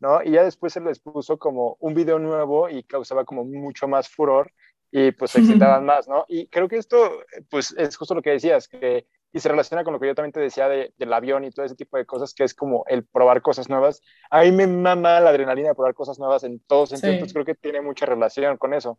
¿no? 0.00 0.22
Y 0.22 0.32
ya 0.32 0.44
después 0.44 0.72
se 0.72 0.80
les 0.80 0.98
puso 0.98 1.38
como 1.38 1.76
un 1.80 1.94
video 1.94 2.18
nuevo 2.18 2.68
y 2.68 2.82
causaba 2.82 3.24
como 3.24 3.44
mucho 3.44 3.86
más 3.88 4.08
furor 4.08 4.52
y 4.94 5.10
pues 5.12 5.30
se 5.30 5.40
excitaban 5.40 5.86
más, 5.86 6.06
¿no? 6.06 6.26
Y 6.28 6.46
creo 6.48 6.68
que 6.68 6.76
esto, 6.76 7.22
pues 7.50 7.74
es 7.78 7.96
justo 7.96 8.14
lo 8.14 8.20
que 8.20 8.30
decías, 8.30 8.68
que, 8.68 9.06
y 9.32 9.40
se 9.40 9.48
relaciona 9.48 9.84
con 9.84 9.94
lo 9.94 9.98
que 9.98 10.06
yo 10.06 10.14
también 10.14 10.32
te 10.32 10.40
decía 10.40 10.68
de, 10.68 10.92
del 10.98 11.12
avión 11.14 11.44
y 11.44 11.50
todo 11.50 11.64
ese 11.64 11.74
tipo 11.74 11.96
de 11.96 12.04
cosas, 12.04 12.34
que 12.34 12.44
es 12.44 12.52
como 12.52 12.84
el 12.86 13.02
probar 13.06 13.40
cosas 13.40 13.70
nuevas. 13.70 14.02
A 14.30 14.42
mí 14.42 14.52
me 14.52 14.66
mama 14.66 15.18
la 15.20 15.30
adrenalina 15.30 15.70
de 15.70 15.74
probar 15.74 15.94
cosas 15.94 16.18
nuevas 16.18 16.44
en 16.44 16.60
todos 16.60 16.90
sentidos, 16.90 17.14
entonces 17.14 17.32
creo 17.32 17.46
que 17.46 17.54
tiene 17.54 17.80
mucha 17.80 18.04
relación 18.04 18.58
con 18.58 18.74
eso. 18.74 18.98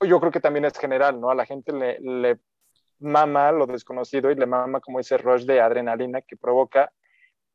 Yo 0.00 0.20
creo 0.20 0.30
que 0.30 0.40
también 0.40 0.64
es 0.64 0.78
general, 0.78 1.20
¿no? 1.20 1.30
A 1.30 1.34
la 1.34 1.44
gente 1.44 1.72
le, 1.72 1.98
le 1.98 2.38
mama 3.00 3.50
lo 3.50 3.66
desconocido 3.66 4.30
y 4.30 4.36
le 4.36 4.46
mama 4.46 4.80
como 4.80 5.00
ese 5.00 5.18
rush 5.18 5.42
de 5.42 5.60
adrenalina 5.60 6.22
que 6.22 6.36
provoca. 6.36 6.92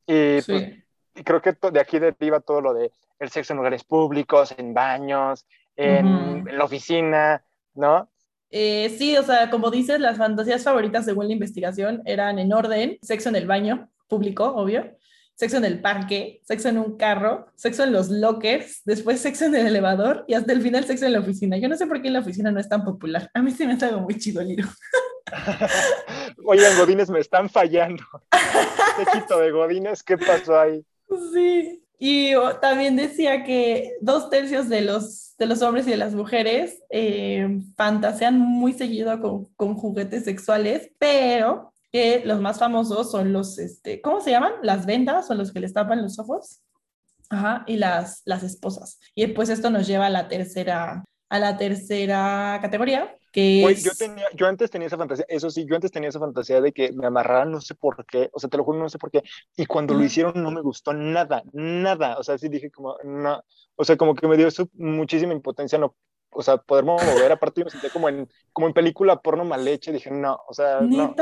Y, 0.05 0.41
pues, 0.41 0.73
y 1.15 1.23
creo 1.23 1.41
que 1.41 1.55
de 1.71 1.79
aquí 1.79 1.99
deriva 1.99 2.41
todo 2.41 2.59
lo 2.59 2.73
de 2.73 2.91
el 3.19 3.29
sexo 3.29 3.53
en 3.53 3.57
lugares 3.57 3.85
públicos, 3.85 4.53
en 4.57 4.73
baños, 4.73 5.47
en 5.75 6.45
la 6.57 6.65
oficina, 6.65 7.43
¿no? 7.77 8.09
Eh, 8.49 8.95
sí, 8.97 9.15
o 9.17 9.23
sea, 9.23 9.49
como 9.49 9.71
dices, 9.71 9.99
las 9.99 10.17
fantasías 10.17 10.63
favoritas 10.63 11.05
según 11.05 11.27
la 11.27 11.33
investigación 11.33 12.01
eran 12.05 12.39
en 12.39 12.53
orden, 12.53 12.97
sexo 13.01 13.29
en 13.29 13.35
el 13.35 13.47
baño, 13.47 13.89
público, 14.07 14.45
obvio, 14.45 14.97
sexo 15.35 15.57
en 15.57 15.65
el 15.65 15.81
parque, 15.81 16.41
sexo 16.43 16.69
en 16.69 16.77
un 16.77 16.97
carro, 16.97 17.51
sexo 17.55 17.83
en 17.83 17.93
los 17.93 18.09
lockers, 18.09 18.81
después 18.85 19.19
sexo 19.19 19.45
en 19.45 19.55
el 19.55 19.67
elevador 19.67 20.25
y 20.27 20.33
hasta 20.33 20.53
el 20.53 20.61
final 20.61 20.85
sexo 20.85 21.05
en 21.05 21.13
la 21.13 21.19
oficina. 21.19 21.57
Yo 21.57 21.69
no 21.69 21.75
sé 21.75 21.85
por 21.85 22.01
qué 22.01 22.07
en 22.07 22.13
la 22.13 22.21
oficina 22.21 22.51
no 22.51 22.59
es 22.59 22.69
tan 22.69 22.83
popular. 22.83 23.29
A 23.33 23.41
mí 23.41 23.51
sí 23.51 23.67
me 23.67 23.73
hace 23.73 23.85
algo 23.85 24.01
muy 24.01 24.17
chido 24.17 24.41
el 24.41 24.47
libro. 24.47 24.67
Oigan, 26.45 26.77
Godines, 26.77 27.09
me 27.09 27.19
están 27.19 27.49
fallando. 27.49 28.03
Este 29.13 29.35
de 29.35 29.51
Godines, 29.51 30.01
¿qué 30.01 30.17
pasó 30.17 30.59
ahí? 30.59 30.83
Sí, 31.31 31.83
Y 31.99 32.31
también 32.61 32.95
decía 32.95 33.43
que 33.43 33.95
dos 34.01 34.29
tercios 34.29 34.69
de 34.69 34.81
los, 34.81 35.35
de 35.37 35.47
los 35.47 35.61
hombres 35.61 35.87
y 35.87 35.91
de 35.91 35.97
las 35.97 36.13
mujeres 36.13 36.83
eh, 36.89 37.59
fantasean 37.75 38.39
muy 38.39 38.73
seguido 38.73 39.19
con, 39.19 39.45
con, 39.55 39.75
juguetes 39.75 40.25
sexuales, 40.25 40.91
pero 40.99 41.73
que 41.91 42.21
los 42.23 42.39
más 42.39 42.59
famosos 42.59 43.09
son 43.09 43.33
los, 43.33 43.57
este, 43.57 44.01
¿cómo 44.01 44.21
se 44.21 44.31
llaman? 44.31 44.53
Las 44.61 44.85
vendas, 44.85 45.25
son 45.25 45.39
los 45.39 45.51
que 45.51 45.59
les 45.59 45.73
tapan 45.73 46.03
los 46.03 46.19
ojos. 46.19 46.61
Ajá, 47.29 47.63
y 47.67 47.75
las, 47.75 48.21
las 48.25 48.43
esposas. 48.43 48.99
Y 49.13 49.27
pues 49.27 49.49
esto 49.49 49.69
nos 49.69 49.85
lleva 49.85 50.05
a 50.05 50.09
la 50.09 50.27
tercera, 50.27 51.03
a 51.29 51.39
la 51.39 51.57
tercera 51.57 52.59
categoría, 52.61 53.17
que 53.37 53.65
es... 53.65 53.83
yo, 53.83 53.91
tenía, 53.97 54.25
yo 54.33 54.47
antes 54.47 54.69
tenía 54.71 54.87
esa 54.87 54.97
fantasía, 54.97 55.25
eso 55.29 55.49
sí, 55.49 55.65
yo 55.67 55.75
antes 55.75 55.91
tenía 55.91 56.09
esa 56.09 56.19
fantasía 56.19 56.61
de 56.61 56.71
que 56.71 56.91
me 56.91 57.07
amarraran, 57.07 57.51
no 57.51 57.61
sé 57.61 57.75
por 57.75 58.05
qué, 58.05 58.29
o 58.33 58.39
sea, 58.39 58.49
te 58.49 58.57
lo 58.57 58.63
juro, 58.63 58.79
no 58.79 58.89
sé 58.89 58.97
por 58.97 59.11
qué, 59.11 59.23
y 59.55 59.65
cuando 59.65 59.93
lo 59.93 60.03
hicieron 60.03 60.41
no 60.41 60.51
me 60.51 60.61
gustó 60.61 60.93
nada, 60.93 61.43
nada, 61.53 62.17
o 62.17 62.23
sea, 62.23 62.37
sí 62.37 62.49
dije 62.49 62.71
como, 62.71 62.95
no, 63.03 63.43
o 63.75 63.83
sea, 63.85 63.97
como 63.97 64.15
que 64.15 64.27
me 64.27 64.37
dio 64.37 64.47
muchísima 64.73 65.33
impotencia 65.33 65.77
no 65.77 65.95
o 66.29 66.43
sea, 66.43 66.57
poder 66.57 66.85
mover, 66.85 67.31
aparte 67.31 67.61
yo 67.61 67.65
me 67.65 67.71
sentía 67.71 67.89
como 67.89 68.09
en, 68.09 68.29
como 68.53 68.67
en 68.67 68.73
película 68.73 69.21
porno 69.21 69.43
mal 69.43 69.63
leche, 69.63 69.91
dije, 69.91 70.11
no, 70.11 70.39
o 70.47 70.53
sea, 70.53 70.81
no, 70.81 71.15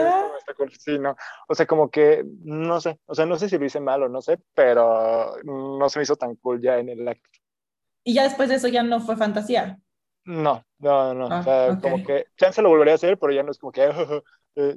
sí, 0.77 0.99
no, 0.99 1.15
o 1.47 1.55
sea, 1.55 1.65
como 1.65 1.89
que, 1.89 2.25
no 2.43 2.81
sé, 2.81 2.99
o 3.05 3.15
sea, 3.15 3.25
no 3.25 3.37
sé 3.37 3.47
si 3.47 3.57
lo 3.57 3.65
hice 3.65 3.79
mal 3.79 4.03
o 4.03 4.09
no 4.09 4.21
sé, 4.21 4.39
pero 4.53 5.35
no 5.43 5.87
se 5.89 5.99
me 5.99 6.03
hizo 6.03 6.15
tan 6.15 6.35
cool 6.35 6.61
ya 6.61 6.79
en 6.79 6.89
el 6.89 7.07
acto. 7.07 7.29
Y 8.03 8.13
ya 8.13 8.23
después 8.23 8.49
de 8.49 8.55
eso 8.55 8.67
ya 8.67 8.83
no 8.83 8.99
fue 8.99 9.15
fantasía. 9.15 9.79
No, 10.25 10.65
no, 10.79 11.13
no, 11.13 11.25
o 11.25 11.43
sea, 11.43 11.71
ah, 11.71 11.79
como 11.81 12.03
que, 12.03 12.25
chance 12.35 12.61
lo 12.61 12.69
volvería 12.69 12.93
a 12.93 12.95
hacer, 12.95 13.17
pero 13.17 13.31
ya 13.31 13.43
no 13.43 13.51
es 13.51 13.59
como 13.59 13.71
que, 13.71 13.89
eh, 14.55 14.75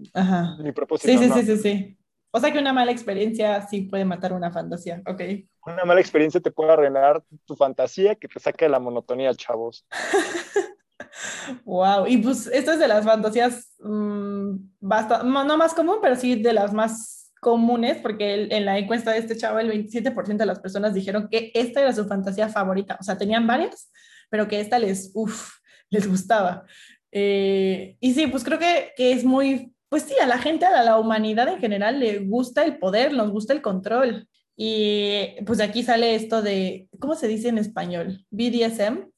mi 0.61 0.73
propósito. 0.73 1.11
Sí, 1.11 1.19
sí, 1.19 1.31
sí, 1.31 1.43
sí, 1.47 1.57
sí. 1.57 1.99
O 2.31 2.40
sea 2.40 2.52
que 2.52 2.59
una 2.59 2.75
mala 2.75 2.93
experiencia 2.93 3.67
sí 3.67 3.83
puede 3.83 4.05
matar 4.05 4.35
una 4.35 4.50
fantasía, 4.52 5.02
ok. 5.07 5.23
Una 5.64 5.85
mala 5.85 6.00
experiencia 6.00 6.40
te 6.40 6.50
puede 6.50 6.73
arruinar 6.73 7.23
tu 7.47 7.57
fantasía 7.57 8.14
que 8.14 8.28
te 8.28 8.38
saque 8.38 8.67
de 8.67 8.71
la 8.71 8.81
monotonía, 8.81 9.35
chavos. 9.35 9.87
wow, 11.64 12.07
y 12.07 12.19
pues 12.19 12.47
esto 12.49 12.73
es 12.73 12.78
de 12.78 12.88
las 12.88 13.05
fantasías 13.05 13.75
mmm, 13.81 14.57
no 14.81 15.57
más 15.57 15.73
común, 15.73 15.97
pero 16.02 16.17
sí 16.17 16.43
de 16.43 16.52
las 16.52 16.75
más 16.75 17.33
comunes, 17.40 17.99
porque 18.02 18.49
en 18.50 18.64
la 18.64 18.78
encuesta 18.78 19.12
de 19.12 19.19
este 19.19 19.37
chavo 19.37 19.59
el 19.59 19.71
27% 19.71 20.37
de 20.37 20.47
las 20.47 20.61
personas 20.61 20.93
dijeron 20.93 21.28
que 21.31 21.50
esta 21.55 21.81
era 21.81 21.93
su 21.93 22.07
fantasía 22.07 22.49
favorita, 22.49 22.99
o 23.00 23.02
sea, 23.02 23.17
tenían 23.17 23.47
varias, 23.47 23.90
pero 24.28 24.49
que 24.49 24.61
esta 24.61 24.78
les, 24.78 25.11
uff, 25.14 25.58
les 25.90 26.08
gustaba. 26.08 26.64
Eh, 27.11 27.97
y 28.00 28.14
sí, 28.14 28.26
pues 28.26 28.44
creo 28.44 28.58
que, 28.58 28.92
que 28.97 29.12
es 29.12 29.25
muy 29.25 29.73
pues 29.88 30.02
sí, 30.02 30.14
a 30.23 30.26
la 30.26 30.38
gente, 30.38 30.66
a 30.66 30.82
la 30.82 30.99
humanidad 30.99 31.49
en 31.49 31.61
general 31.61 31.99
le 31.99 32.18
gusta 32.20 32.64
el 32.64 32.78
poder, 32.78 33.12
nos 33.12 33.30
gusta 33.30 33.52
el 33.52 33.62
control. 33.62 34.28
Y 34.56 35.37
pues 35.47 35.61
aquí 35.61 35.82
sale 35.82 36.14
esto 36.14 36.42
de, 36.42 36.88
¿cómo 36.99 37.14
se 37.14 37.28
dice 37.28 37.49
en 37.49 37.58
español? 37.58 38.26
BDSM. 38.30 39.08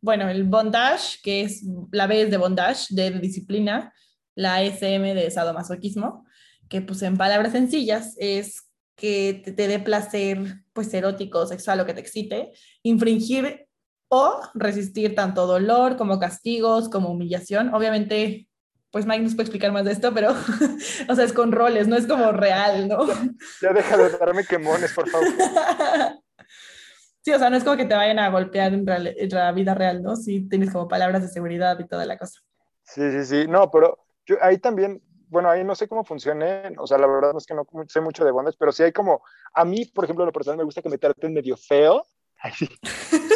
Bueno, 0.00 0.28
el 0.28 0.44
bondage, 0.44 1.18
que 1.22 1.42
es, 1.42 1.64
la 1.92 2.06
B 2.06 2.22
es 2.22 2.30
de 2.30 2.36
bondage, 2.36 2.86
de 2.90 3.10
disciplina, 3.12 3.92
la 4.34 4.62
SM 4.62 5.14
de 5.14 5.30
sadomasoquismo, 5.30 6.26
que 6.68 6.80
pues 6.80 7.02
en 7.02 7.16
palabras 7.16 7.52
sencillas 7.52 8.16
es 8.18 8.68
que 8.96 9.40
te, 9.44 9.52
te 9.52 9.68
dé 9.68 9.78
placer 9.78 10.62
pues 10.72 10.92
erótico, 10.94 11.46
sexual 11.46 11.80
o 11.80 11.86
que 11.86 11.94
te 11.94 12.00
excite, 12.00 12.52
infringir 12.82 13.65
o 14.08 14.40
resistir 14.54 15.14
tanto 15.14 15.46
dolor 15.46 15.96
como 15.96 16.18
castigos, 16.18 16.88
como 16.88 17.10
humillación. 17.10 17.74
Obviamente 17.74 18.48
pues 18.96 19.04
Mike 19.04 19.24
nos 19.24 19.34
puede 19.34 19.42
explicar 19.42 19.72
más 19.72 19.84
de 19.84 19.92
esto, 19.92 20.14
pero, 20.14 20.30
o 21.10 21.14
sea, 21.14 21.24
es 21.24 21.34
con 21.34 21.52
roles, 21.52 21.86
no 21.86 21.96
es 21.96 22.06
como 22.06 22.32
real, 22.32 22.88
¿no? 22.88 23.06
Ya, 23.60 23.74
deja 23.74 23.94
de 23.94 24.08
darme 24.08 24.46
quemones, 24.46 24.92
por 24.94 25.06
favor. 25.08 25.28
Sí, 27.20 27.32
o 27.32 27.38
sea, 27.40 27.50
no 27.50 27.56
es 27.56 27.64
como 27.64 27.76
que 27.76 27.86
te 27.86 27.94
vayan 27.96 28.20
a 28.20 28.30
golpear 28.30 28.72
en, 28.72 28.86
la 28.86 29.50
vida 29.50 29.74
real, 29.74 30.00
¿no? 30.00 30.14
Sí, 30.14 30.48
tienes 30.48 30.70
como 30.70 30.86
palabras 30.86 31.22
de 31.22 31.28
seguridad 31.28 31.76
y 31.80 31.88
toda 31.88 32.06
la 32.06 32.16
cosa. 32.16 32.38
Sí, 32.84 33.10
sí, 33.10 33.24
sí, 33.24 33.48
no, 33.48 33.68
pero 33.68 33.98
yo 34.24 34.36
ahí 34.40 34.58
también, 34.58 35.02
bueno, 35.28 35.50
ahí 35.50 35.64
no 35.64 35.74
sé 35.74 35.88
cómo 35.88 36.04
funcione, 36.04 36.72
o 36.78 36.86
sea, 36.86 36.98
la 36.98 37.08
verdad 37.08 37.32
es 37.36 37.44
que 37.44 37.54
no 37.54 37.66
sé 37.88 38.00
mucho 38.00 38.24
de 38.24 38.30
bondas, 38.30 38.54
pero 38.56 38.70
sí 38.70 38.84
hay 38.84 38.92
como, 38.92 39.22
a 39.52 39.64
mí, 39.64 39.86
por 39.86 40.04
ejemplo, 40.04 40.24
lo 40.24 40.30
personal 40.30 40.58
me 40.58 40.62
gusta 40.62 40.82
que 40.82 40.88
me 40.88 40.98
traten 40.98 41.34
medio 41.34 41.56
feo, 41.56 42.06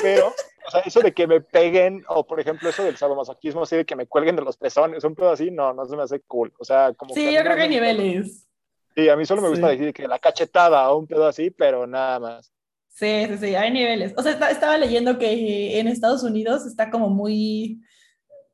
pero 0.03 0.35
o 0.67 0.71
sea, 0.71 0.81
eso 0.83 1.01
de 1.01 1.13
que 1.13 1.27
me 1.27 1.41
peguen, 1.41 2.05
o 2.09 2.25
por 2.25 2.39
ejemplo, 2.39 2.69
eso 2.69 2.85
del 2.85 2.97
sadomasoquismo, 2.97 3.63
así 3.63 3.77
de 3.77 3.85
que 3.85 3.97
me 3.97 4.07
cuelguen 4.07 4.37
de 4.37 4.43
los 4.43 4.57
pezones, 4.57 5.03
un 5.03 5.15
pedo 5.15 5.31
así, 5.31 5.51
no, 5.51 5.73
no 5.73 5.85
se 5.85 5.97
me 5.97 6.03
hace 6.03 6.21
cool. 6.21 6.53
O 6.59 6.65
sea, 6.65 6.93
como. 6.95 7.13
Sí, 7.15 7.33
yo 7.33 7.41
creo 7.41 7.57
que 7.57 7.63
hay 7.63 7.69
niveles. 7.69 8.47
Sí, 8.95 9.09
a 9.09 9.17
mí 9.17 9.27
solo 9.27 9.43
me 9.43 9.49
gusta 9.49 9.69
decir 9.69 9.93
que 9.93 10.07
la 10.07 10.19
cachetada 10.19 10.91
o 10.91 10.99
un 10.99 11.07
pedo 11.07 11.27
así, 11.27 11.51
pero 11.51 11.87
nada 11.87 12.21
más. 12.21 12.53
Sí, 12.89 13.27
sí, 13.29 13.39
sí, 13.39 13.55
hay 13.55 13.71
niveles. 13.71 14.15
O 14.17 14.23
sea, 14.23 14.33
estaba 14.51 14.77
leyendo 14.79 15.19
que 15.19 15.81
en 15.81 15.89
Estados 15.89 16.23
Unidos 16.23 16.67
está 16.67 16.91
como 16.91 17.09
muy 17.09 17.81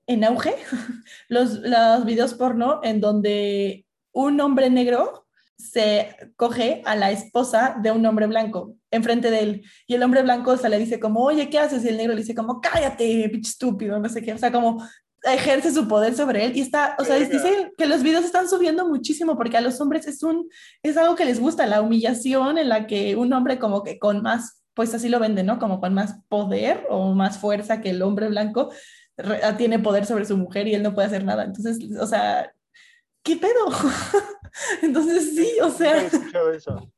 en 0.06 0.24
auge 0.24 0.54
los, 1.28 1.54
los 1.60 2.04
videos 2.04 2.34
porno 2.34 2.80
en 2.82 3.00
donde 3.00 3.86
un 4.12 4.40
hombre 4.40 4.70
negro 4.70 5.25
se 5.58 6.14
coge 6.36 6.82
a 6.84 6.96
la 6.96 7.10
esposa 7.10 7.76
de 7.82 7.90
un 7.90 8.04
hombre 8.04 8.26
blanco 8.26 8.74
enfrente 8.90 9.30
de 9.30 9.40
él 9.40 9.64
y 9.86 9.94
el 9.94 10.02
hombre 10.02 10.22
blanco 10.22 10.56
se 10.56 10.68
le 10.68 10.78
dice 10.78 11.00
como, 11.00 11.24
oye, 11.24 11.48
¿qué 11.48 11.58
haces? 11.58 11.84
Y 11.84 11.88
el 11.88 11.96
negro 11.96 12.14
le 12.14 12.20
dice 12.20 12.34
como, 12.34 12.60
cállate, 12.60 13.28
pinche 13.30 13.50
estúpido, 13.50 13.98
no 13.98 14.08
sé 14.08 14.22
qué, 14.22 14.32
o 14.32 14.38
sea, 14.38 14.52
como 14.52 14.86
ejerce 15.22 15.72
su 15.72 15.88
poder 15.88 16.14
sobre 16.14 16.44
él 16.44 16.56
y 16.56 16.60
está, 16.60 16.96
o 16.98 17.04
sea, 17.04 17.16
dice 17.16 17.72
que 17.76 17.86
los 17.86 18.02
videos 18.02 18.24
están 18.24 18.48
subiendo 18.48 18.86
muchísimo 18.86 19.36
porque 19.36 19.56
a 19.56 19.60
los 19.60 19.80
hombres 19.80 20.06
es 20.06 20.22
un, 20.22 20.48
es 20.82 20.96
algo 20.96 21.16
que 21.16 21.24
les 21.24 21.40
gusta, 21.40 21.66
la 21.66 21.80
humillación 21.80 22.58
en 22.58 22.68
la 22.68 22.86
que 22.86 23.16
un 23.16 23.32
hombre 23.32 23.58
como 23.58 23.82
que 23.82 23.98
con 23.98 24.22
más, 24.22 24.62
pues 24.74 24.94
así 24.94 25.08
lo 25.08 25.18
vende, 25.18 25.42
¿no? 25.42 25.58
Como 25.58 25.80
con 25.80 25.94
más 25.94 26.20
poder 26.28 26.86
o 26.90 27.12
más 27.14 27.38
fuerza 27.38 27.80
que 27.80 27.90
el 27.90 28.02
hombre 28.02 28.28
blanco 28.28 28.70
tiene 29.56 29.78
poder 29.78 30.06
sobre 30.06 30.26
su 30.26 30.36
mujer 30.36 30.68
y 30.68 30.74
él 30.74 30.82
no 30.82 30.94
puede 30.94 31.08
hacer 31.08 31.24
nada. 31.24 31.44
Entonces, 31.44 31.78
o 31.98 32.06
sea, 32.06 32.52
¿qué 33.22 33.36
pedo? 33.36 33.66
Entonces 34.82 35.34
sí, 35.34 35.52
o 35.62 35.70
sea... 35.70 36.08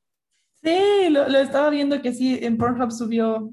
Sí, 0.61 1.09
lo, 1.11 1.25
estaba 1.39 1.71
viendo 1.71 2.03
que 2.03 2.13
sí, 2.13 2.37
en 2.43 2.59
Pornhub 2.59 2.91
subió, 2.91 3.53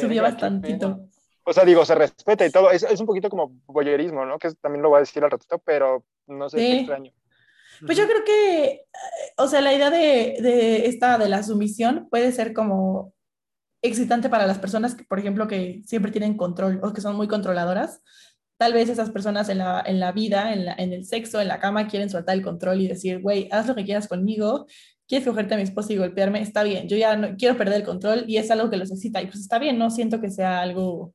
subió 0.00 0.22
bastantito. 0.22 1.06
O 1.44 1.52
sea, 1.52 1.64
digo, 1.64 1.84
se 1.84 1.94
respeta 1.94 2.46
y 2.46 2.50
todo. 2.50 2.70
Es, 2.70 2.82
es 2.84 3.00
un 3.00 3.06
poquito 3.06 3.28
como 3.28 3.52
boyerismo, 3.66 4.24
¿no? 4.24 4.38
Que 4.38 4.50
también 4.54 4.82
lo 4.82 4.88
voy 4.88 4.96
a 4.96 5.00
decir 5.00 5.22
al 5.22 5.30
ratito, 5.30 5.58
pero 5.58 6.04
no 6.26 6.48
sé, 6.48 6.56
qué 6.56 6.76
extraño. 6.78 7.12
Pues 7.84 7.98
yo 7.98 8.06
creo 8.06 8.24
que, 8.24 8.86
o 9.36 9.48
sea, 9.48 9.60
la 9.60 9.74
idea 9.74 9.90
de, 9.90 10.36
de, 10.40 10.86
esta, 10.86 11.18
de 11.18 11.28
la 11.28 11.42
sumisión 11.42 12.08
puede 12.10 12.30
ser 12.32 12.52
como 12.52 13.12
excitante 13.82 14.28
para 14.28 14.46
las 14.46 14.58
personas 14.58 14.94
que, 14.94 15.04
por 15.04 15.18
ejemplo, 15.18 15.48
que 15.48 15.82
siempre 15.84 16.12
tienen 16.12 16.36
control 16.36 16.80
o 16.82 16.92
que 16.92 17.00
son 17.00 17.16
muy 17.16 17.26
controladoras 17.26 18.00
tal 18.62 18.74
vez 18.74 18.88
esas 18.88 19.10
personas 19.10 19.48
en 19.48 19.58
la, 19.58 19.82
en 19.84 19.98
la 19.98 20.12
vida, 20.12 20.52
en, 20.52 20.66
la, 20.66 20.74
en, 20.78 20.92
el 20.92 21.04
sexo, 21.04 21.40
en 21.40 21.48
la 21.48 21.58
cama, 21.58 21.88
quieren 21.88 22.08
soltar 22.08 22.36
el 22.36 22.44
control 22.44 22.80
y 22.80 22.86
decir, 22.86 23.20
güey, 23.20 23.48
haz 23.50 23.66
lo 23.66 23.74
que 23.74 23.84
quieras 23.84 24.06
conmigo, 24.06 24.66
quieres 25.08 25.26
cogerte 25.26 25.54
a 25.54 25.56
mi 25.56 25.64
esposa 25.64 25.92
y 25.92 25.96
golpearme, 25.96 26.40
está 26.40 26.62
bien, 26.62 26.86
yo 26.86 26.96
ya 26.96 27.16
no 27.16 27.34
quiero 27.36 27.56
perder 27.56 27.78
el 27.80 27.84
control 27.84 28.22
y 28.28 28.36
es 28.36 28.52
algo 28.52 28.70
que 28.70 28.76
los 28.76 28.92
excita 28.92 29.20
y 29.20 29.26
pues 29.26 29.40
está 29.40 29.58
bien, 29.58 29.78
no 29.78 29.90
siento 29.90 30.20
que 30.20 30.30
sea 30.30 30.60
algo 30.60 31.12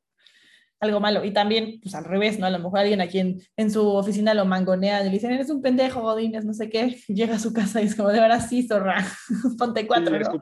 algo 0.82 1.00
malo. 1.00 1.24
Y 1.24 1.32
también, 1.32 1.80
pues 1.82 1.96
al 1.96 2.04
revés, 2.04 2.38
¿no? 2.38 2.46
A 2.46 2.50
lo 2.50 2.60
mejor 2.60 2.80
alguien 2.80 3.00
a 3.00 3.08
quien 3.08 3.42
en 3.56 3.72
su 3.72 3.88
oficina 3.88 4.34
lo 4.34 4.46
mangonea 4.46 5.02
y 5.02 5.06
le 5.06 5.10
dicen, 5.12 5.32
eres 5.32 5.50
un 5.50 5.62
pendejo, 5.62 6.02
Godines, 6.02 6.44
no 6.44 6.54
sé 6.54 6.70
qué, 6.70 7.02
llega 7.08 7.36
a 7.36 7.40
su 7.40 7.54
casa 7.54 7.82
y 7.82 7.86
es 7.86 7.96
como, 7.96 8.10
de 8.10 8.20
verdad, 8.20 8.46
sí, 8.46 8.68
zorra, 8.68 9.06
ponte 9.58 9.88
cuatro, 9.88 10.20
¿no? 10.20 10.42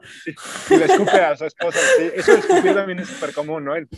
Y 0.70 0.76
le 0.76 0.84
escupe 0.86 1.20
a 1.20 1.36
su 1.36 1.44
esposa, 1.44 1.78
sí. 1.98 2.10
Eso 2.16 2.32
de 2.32 2.38
escupir 2.40 2.74
también 2.74 2.98
es 2.98 3.08
súper 3.08 3.32
común, 3.32 3.64
¿no? 3.64 3.76
El 3.76 3.88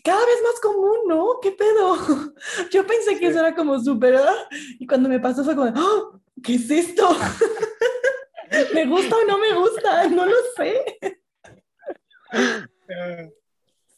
cada 0.00 0.24
vez 0.24 0.36
más 0.42 0.60
común, 0.60 0.98
¿no? 1.06 1.38
¿Qué 1.42 1.52
pedo? 1.52 1.96
Yo 2.72 2.86
pensé 2.86 3.18
que 3.18 3.26
eso 3.26 3.40
era 3.40 3.54
como 3.54 3.78
súper, 3.78 4.16
¿ah? 4.16 4.48
y 4.78 4.86
cuando 4.86 5.08
me 5.08 5.20
pasó 5.20 5.44
fue 5.44 5.54
como, 5.54 5.70
¡Oh! 5.76 6.20
¿qué 6.42 6.54
es 6.54 6.70
esto? 6.70 7.08
¿Me 8.74 8.86
gusta 8.86 9.16
o 9.16 9.24
no 9.26 9.38
me 9.38 9.54
gusta? 9.54 10.08
No 10.10 10.26
lo 10.26 10.36
sé. 10.56 10.82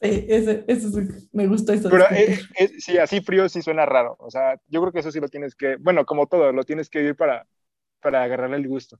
Sí, 0.02 0.26
eso, 0.28 0.50
eso 0.66 1.00
me 1.32 1.46
gustó 1.46 1.72
eso. 1.72 1.88
Pero 1.88 2.04
eh, 2.10 2.38
eh, 2.58 2.68
sí, 2.78 2.98
así 2.98 3.20
frío 3.20 3.48
sí 3.48 3.62
suena 3.62 3.86
raro. 3.86 4.16
O 4.18 4.30
sea, 4.30 4.60
yo 4.66 4.80
creo 4.80 4.92
que 4.92 4.98
eso 4.98 5.10
sí 5.10 5.20
lo 5.20 5.28
tienes 5.28 5.54
que, 5.54 5.76
bueno, 5.76 6.04
como 6.04 6.26
todo, 6.26 6.52
lo 6.52 6.64
tienes 6.64 6.90
que 6.90 7.02
ir 7.02 7.16
para, 7.16 7.46
para 8.00 8.22
agarrarle 8.22 8.56
el 8.56 8.68
gusto. 8.68 8.98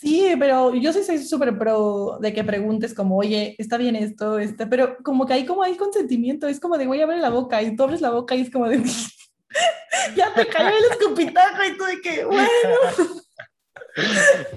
Sí, 0.00 0.34
pero 0.38 0.74
yo 0.74 0.92
sí 0.92 1.04
soy 1.04 1.18
súper 1.18 1.56
pro 1.58 2.18
de 2.20 2.32
que 2.32 2.42
preguntes 2.42 2.94
como, 2.94 3.18
oye, 3.18 3.54
está 3.58 3.76
bien 3.76 3.94
esto, 3.94 4.38
este, 4.38 4.66
pero 4.66 4.96
como 5.04 5.26
que 5.26 5.34
hay 5.34 5.46
como 5.46 5.62
hay 5.62 5.76
consentimiento, 5.76 6.48
es 6.48 6.58
como 6.58 6.78
de, 6.78 6.86
voy 6.86 7.00
a 7.00 7.04
abrir 7.04 7.20
la 7.20 7.28
boca 7.28 7.62
y 7.62 7.76
tú 7.76 7.84
abres 7.84 8.00
la 8.00 8.10
boca 8.10 8.34
y 8.34 8.40
es 8.40 8.50
como 8.50 8.68
de, 8.68 8.82
ya 10.16 10.32
te 10.34 10.46
cayó 10.46 10.76
el 10.76 10.84
escupitajo 10.90 11.64
y 11.64 11.76
tú 11.76 11.84
de 11.84 12.00
que, 12.00 12.24
bueno. 12.24 12.48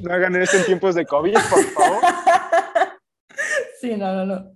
No 0.01 0.13
hagan 0.13 0.35
eso 0.37 0.57
en 0.57 0.65
tiempos 0.65 0.95
de 0.95 1.05
COVID, 1.05 1.33
por 1.33 1.63
favor. 1.65 2.01
Sí, 3.81 3.95
no, 3.97 4.13
no, 4.13 4.25
no. 4.25 4.51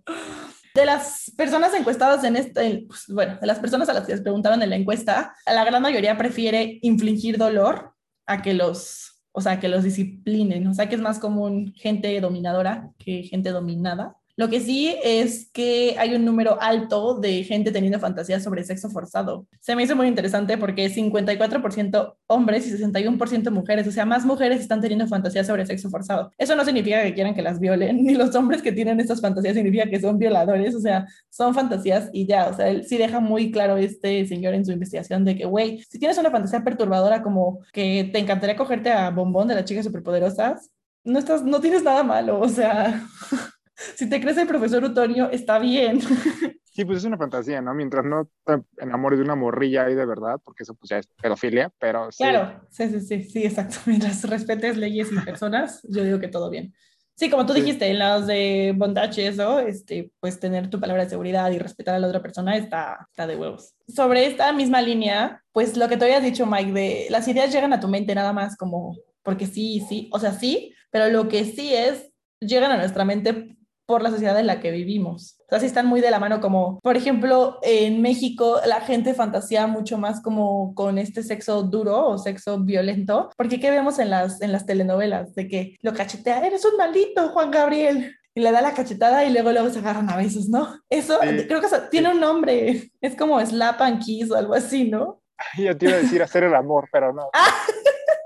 De 0.73 0.85
las 0.85 1.31
personas 1.37 1.73
encuestadas 1.73 2.23
en 2.23 2.37
este, 2.37 2.85
pues, 2.87 3.05
bueno, 3.09 3.37
de 3.39 3.45
las 3.45 3.59
personas 3.59 3.89
a 3.89 3.93
las 3.93 4.05
que 4.05 4.13
les 4.13 4.21
preguntaron 4.21 4.63
en 4.63 4.69
la 4.69 4.77
encuesta, 4.77 5.35
la 5.45 5.65
gran 5.65 5.81
mayoría 5.81 6.17
prefiere 6.17 6.79
infligir 6.81 7.37
dolor 7.37 7.93
a 8.25 8.41
que 8.41 8.53
los 8.53 9.18
o 9.31 9.41
sea, 9.41 9.59
que 9.59 9.69
los 9.69 9.83
disciplinen, 9.83 10.67
o 10.67 10.73
sea, 10.73 10.89
que 10.89 10.95
es 10.95 11.01
más 11.01 11.19
común 11.19 11.73
gente 11.75 12.19
dominadora 12.21 12.91
que 12.97 13.23
gente 13.23 13.49
dominada. 13.51 14.15
Lo 14.39 14.47
que 14.47 14.61
sí 14.61 14.95
es 15.03 15.51
que 15.51 15.97
hay 15.99 16.15
un 16.15 16.23
número 16.23 16.61
alto 16.61 17.19
de 17.19 17.43
gente 17.43 17.73
teniendo 17.73 17.99
fantasías 17.99 18.41
sobre 18.41 18.63
sexo 18.63 18.89
forzado. 18.89 19.45
Se 19.59 19.75
me 19.75 19.83
hizo 19.83 19.97
muy 19.97 20.07
interesante 20.07 20.57
porque 20.57 20.85
es 20.85 20.95
54% 20.95 22.15
hombres 22.27 22.65
y 22.65 22.71
61% 22.71 23.51
mujeres, 23.51 23.85
o 23.85 23.91
sea, 23.91 24.05
más 24.05 24.25
mujeres 24.25 24.61
están 24.61 24.79
teniendo 24.79 25.07
fantasías 25.07 25.45
sobre 25.45 25.65
sexo 25.65 25.89
forzado. 25.89 26.31
Eso 26.37 26.55
no 26.55 26.63
significa 26.63 27.03
que 27.03 27.13
quieran 27.13 27.35
que 27.35 27.41
las 27.41 27.59
violen, 27.59 28.01
ni 28.05 28.15
los 28.15 28.33
hombres 28.33 28.61
que 28.61 28.71
tienen 28.71 29.01
estas 29.01 29.19
fantasías 29.19 29.55
significa 29.55 29.89
que 29.89 29.99
son 29.99 30.17
violadores, 30.17 30.73
o 30.73 30.79
sea, 30.79 31.05
son 31.29 31.53
fantasías 31.53 32.09
y 32.13 32.25
ya, 32.25 32.47
o 32.47 32.55
sea, 32.55 32.69
él 32.69 32.85
sí 32.85 32.97
deja 32.97 33.19
muy 33.19 33.51
claro 33.51 33.75
este 33.75 34.25
señor 34.25 34.53
en 34.53 34.63
su 34.63 34.71
investigación 34.71 35.25
de 35.25 35.35
que, 35.35 35.43
güey, 35.43 35.83
si 35.89 35.99
tienes 35.99 36.17
una 36.17 36.31
fantasía 36.31 36.63
perturbadora 36.63 37.21
como 37.21 37.59
que 37.73 38.09
te 38.13 38.19
encantaría 38.19 38.55
cogerte 38.55 38.89
a 38.89 39.09
bombón 39.09 39.49
de 39.49 39.55
las 39.55 39.65
chicas 39.65 39.83
superpoderosas, 39.83 40.71
no 41.03 41.19
estás, 41.19 41.43
no 41.43 41.59
tienes 41.59 41.83
nada 41.83 42.03
malo, 42.03 42.39
o 42.39 42.47
sea, 42.47 43.05
si 43.95 44.09
te 44.09 44.19
crees 44.21 44.37
el 44.37 44.47
profesor 44.47 44.83
Utonio, 44.83 45.29
está 45.31 45.59
bien. 45.59 45.99
Sí, 46.71 46.85
pues 46.85 46.99
es 46.99 47.03
una 47.03 47.17
fantasía, 47.17 47.61
¿no? 47.61 47.73
Mientras 47.73 48.05
no 48.05 48.29
te 48.45 48.61
enamores 48.77 49.19
de 49.19 49.25
una 49.25 49.35
morrilla 49.35 49.83
ahí 49.83 49.95
de 49.95 50.05
verdad, 50.05 50.39
porque 50.41 50.63
eso 50.63 50.75
pues 50.75 50.89
ya 50.89 50.99
es 50.99 51.07
pedofilia, 51.21 51.73
pero 51.77 52.09
sí. 52.09 52.23
Claro, 52.23 52.61
sí, 52.69 52.87
sí, 52.87 53.01
sí, 53.01 53.23
sí, 53.23 53.43
exacto. 53.43 53.79
Mientras 53.85 54.23
respetes 54.23 54.77
leyes 54.77 55.11
y 55.11 55.19
personas, 55.19 55.81
yo 55.89 56.03
digo 56.03 56.19
que 56.19 56.29
todo 56.29 56.49
bien. 56.49 56.73
Sí, 57.15 57.29
como 57.29 57.45
tú 57.45 57.51
dijiste, 57.51 57.87
en 57.87 57.99
las 57.99 58.27
de 58.27 58.73
bondage 58.77 59.27
eso, 59.27 59.59
este, 59.59 60.13
pues 60.21 60.39
tener 60.39 60.69
tu 60.69 60.79
palabra 60.79 61.03
de 61.03 61.09
seguridad 61.09 61.51
y 61.51 61.59
respetar 61.59 61.95
a 61.95 61.99
la 61.99 62.07
otra 62.07 62.21
persona 62.21 62.55
está, 62.55 63.07
está 63.09 63.27
de 63.27 63.35
huevos. 63.35 63.73
Sobre 63.89 64.25
esta 64.25 64.53
misma 64.53 64.81
línea, 64.81 65.43
pues 65.51 65.75
lo 65.75 65.89
que 65.89 65.97
te 65.97 66.05
habías 66.05 66.23
dicho, 66.23 66.45
Mike, 66.45 66.71
de 66.71 67.07
las 67.09 67.27
ideas 67.27 67.51
llegan 67.51 67.73
a 67.73 67.81
tu 67.81 67.89
mente 67.89 68.15
nada 68.15 68.31
más 68.31 68.55
como 68.55 68.95
porque 69.21 69.47
sí, 69.47 69.85
sí, 69.89 70.09
o 70.13 70.19
sea, 70.19 70.31
sí, 70.31 70.73
pero 70.91 71.09
lo 71.09 71.27
que 71.27 71.43
sí 71.43 71.73
es, 71.73 72.09
llegan 72.39 72.71
a 72.71 72.77
nuestra 72.77 73.03
mente 73.03 73.57
por 73.89 74.03
la 74.03 74.11
sociedad 74.11 74.39
en 74.39 74.45
la 74.45 74.59
que 74.59 74.69
vivimos. 74.69 75.39
O 75.47 75.49
sea, 75.49 75.59
sí 75.59 75.65
están 75.65 75.87
muy 75.87 75.99
de 75.99 76.11
la 76.11 76.19
mano 76.19 76.39
como, 76.39 76.79
por 76.81 76.95
ejemplo, 76.95 77.57
en 77.63 78.03
México 78.03 78.61
la 78.67 78.81
gente 78.81 79.15
fantasea 79.15 79.65
mucho 79.65 79.97
más 79.97 80.21
como 80.21 80.75
con 80.75 80.99
este 80.99 81.23
sexo 81.23 81.63
duro 81.63 82.07
o 82.07 82.19
sexo 82.19 82.59
violento, 82.59 83.31
porque 83.35 83.59
¿qué 83.59 83.71
vemos 83.71 83.97
en 83.97 84.11
las, 84.11 84.43
en 84.43 84.51
las 84.51 84.67
telenovelas? 84.67 85.33
De 85.33 85.47
que 85.47 85.75
lo 85.81 85.95
cachetea, 85.95 86.45
eres 86.45 86.63
un 86.65 86.77
maldito, 86.77 87.29
Juan 87.29 87.49
Gabriel. 87.49 88.15
Y 88.35 88.41
le 88.41 88.51
da 88.51 88.61
la 88.61 88.75
cachetada 88.75 89.25
y 89.25 89.33
luego 89.33 89.51
luego 89.51 89.71
se 89.71 89.79
agarran 89.79 90.07
a 90.11 90.17
besos, 90.17 90.49
¿no? 90.49 90.79
Eso 90.87 91.17
creo 91.19 91.59
que 91.59 91.67
tiene 91.89 92.11
un 92.11 92.19
nombre, 92.19 92.91
es 93.01 93.15
como 93.15 93.43
slap 93.43 93.81
and 93.81 94.03
kiss 94.03 94.29
o 94.29 94.35
algo 94.35 94.53
así, 94.53 94.87
¿no? 94.87 95.23
Yo 95.57 95.75
te 95.75 95.87
iba 95.87 95.95
a 95.95 96.01
decir 96.01 96.21
hacer 96.21 96.43
el 96.43 96.53
amor, 96.53 96.87
pero 96.91 97.11
no. 97.11 97.23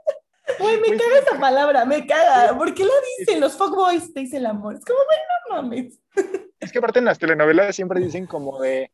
Güey, 0.60 0.79
me 0.79 0.98
caga 0.98 1.19
esa 1.25 1.39
palabra, 1.39 1.86
me 1.86 2.05
caga. 2.05 2.57
¿Por 2.57 2.74
qué 2.74 2.83
la 2.83 2.93
dicen? 3.19 3.39
Los 3.39 3.57
fuckboys 3.57 4.13
te 4.13 4.22
dicen 4.22 4.39
el 4.39 4.45
amor. 4.48 4.75
Es 4.75 4.86
como, 4.86 5.00
bueno, 5.05 5.24
no 5.50 5.62
mames. 5.63 6.00
Es 6.60 6.72
que 6.72 6.77
aparte 6.77 7.00
en 7.00 7.05
las 7.05 7.19
telenovelas 7.19 7.75
siempre 7.75 8.00
dicen 8.00 8.25
como 8.25 8.62
de, 8.62 8.89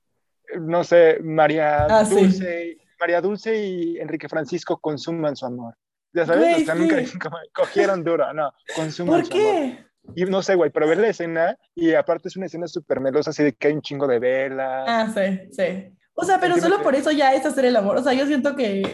no 0.60 0.84
sé, 0.84 1.20
María 1.22 1.86
ah, 1.86 2.04
Dulce, 2.04 2.78
María 3.00 3.22
Dulce 3.22 3.64
y 3.64 4.00
Enrique 4.00 4.28
Francisco 4.28 4.80
consuman 4.80 5.36
su 5.36 5.46
amor. 5.46 5.76
Ya 6.12 6.26
sabes, 6.26 6.64
o 6.64 6.66
sea, 6.66 6.74
nunca 6.74 6.96
dicen 6.96 7.20
como, 7.22 7.38
cogieron 7.54 8.04
duro, 8.04 8.34
no, 8.34 8.52
consuman 8.76 9.22
¿Por 9.22 9.30
qué? 9.30 9.86
Y 10.16 10.24
no 10.26 10.42
sé, 10.42 10.56
güey, 10.56 10.72
pero 10.72 10.88
ver 10.88 10.98
la 10.98 11.10
escena 11.10 11.56
y 11.76 11.94
aparte 11.94 12.30
es 12.30 12.38
una 12.38 12.48
escena 12.48 12.68
súper 12.68 13.00
melosa, 13.00 13.30
así 13.30 13.44
de 13.44 13.54
que 13.54 13.68
hay 13.68 13.74
un 13.74 13.82
chingo 13.84 14.08
de 14.08 14.18
velas. 14.18 14.86
Ah, 14.88 15.14
sí, 15.14 15.40
sí. 15.52 15.96
O 16.14 16.26
sea, 16.26 16.40
pero 16.40 16.58
solo 16.58 16.82
por 16.82 16.96
eso 16.96 17.12
ya 17.12 17.34
es 17.34 17.46
hacer 17.46 17.66
el 17.66 17.76
amor. 17.76 17.98
O 17.98 18.04
sea, 18.04 18.14
yo 18.14 18.26
siento 18.26 18.56
que 18.56 18.92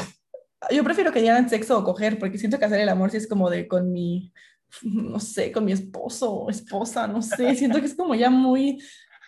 yo 0.72 0.84
prefiero 0.84 1.12
que 1.12 1.22
digan 1.22 1.50
sexo 1.50 1.78
o 1.80 1.84
coger, 1.84 2.20
porque 2.20 2.38
siento 2.38 2.60
que 2.60 2.66
hacer 2.66 2.80
el 2.80 2.90
amor 2.90 3.12
sí 3.12 3.18
es 3.18 3.28
como 3.28 3.50
de 3.50 3.68
con 3.68 3.92
mi, 3.92 4.32
no 4.84 5.20
sé, 5.20 5.52
con 5.52 5.66
mi 5.66 5.72
esposo 5.72 6.32
o 6.32 6.50
esposa, 6.50 7.08
no 7.08 7.22
sé, 7.22 7.56
siento 7.56 7.80
que 7.80 7.88
es 7.88 7.96
como 7.96 8.16
ya 8.16 8.30
muy, 8.30 8.82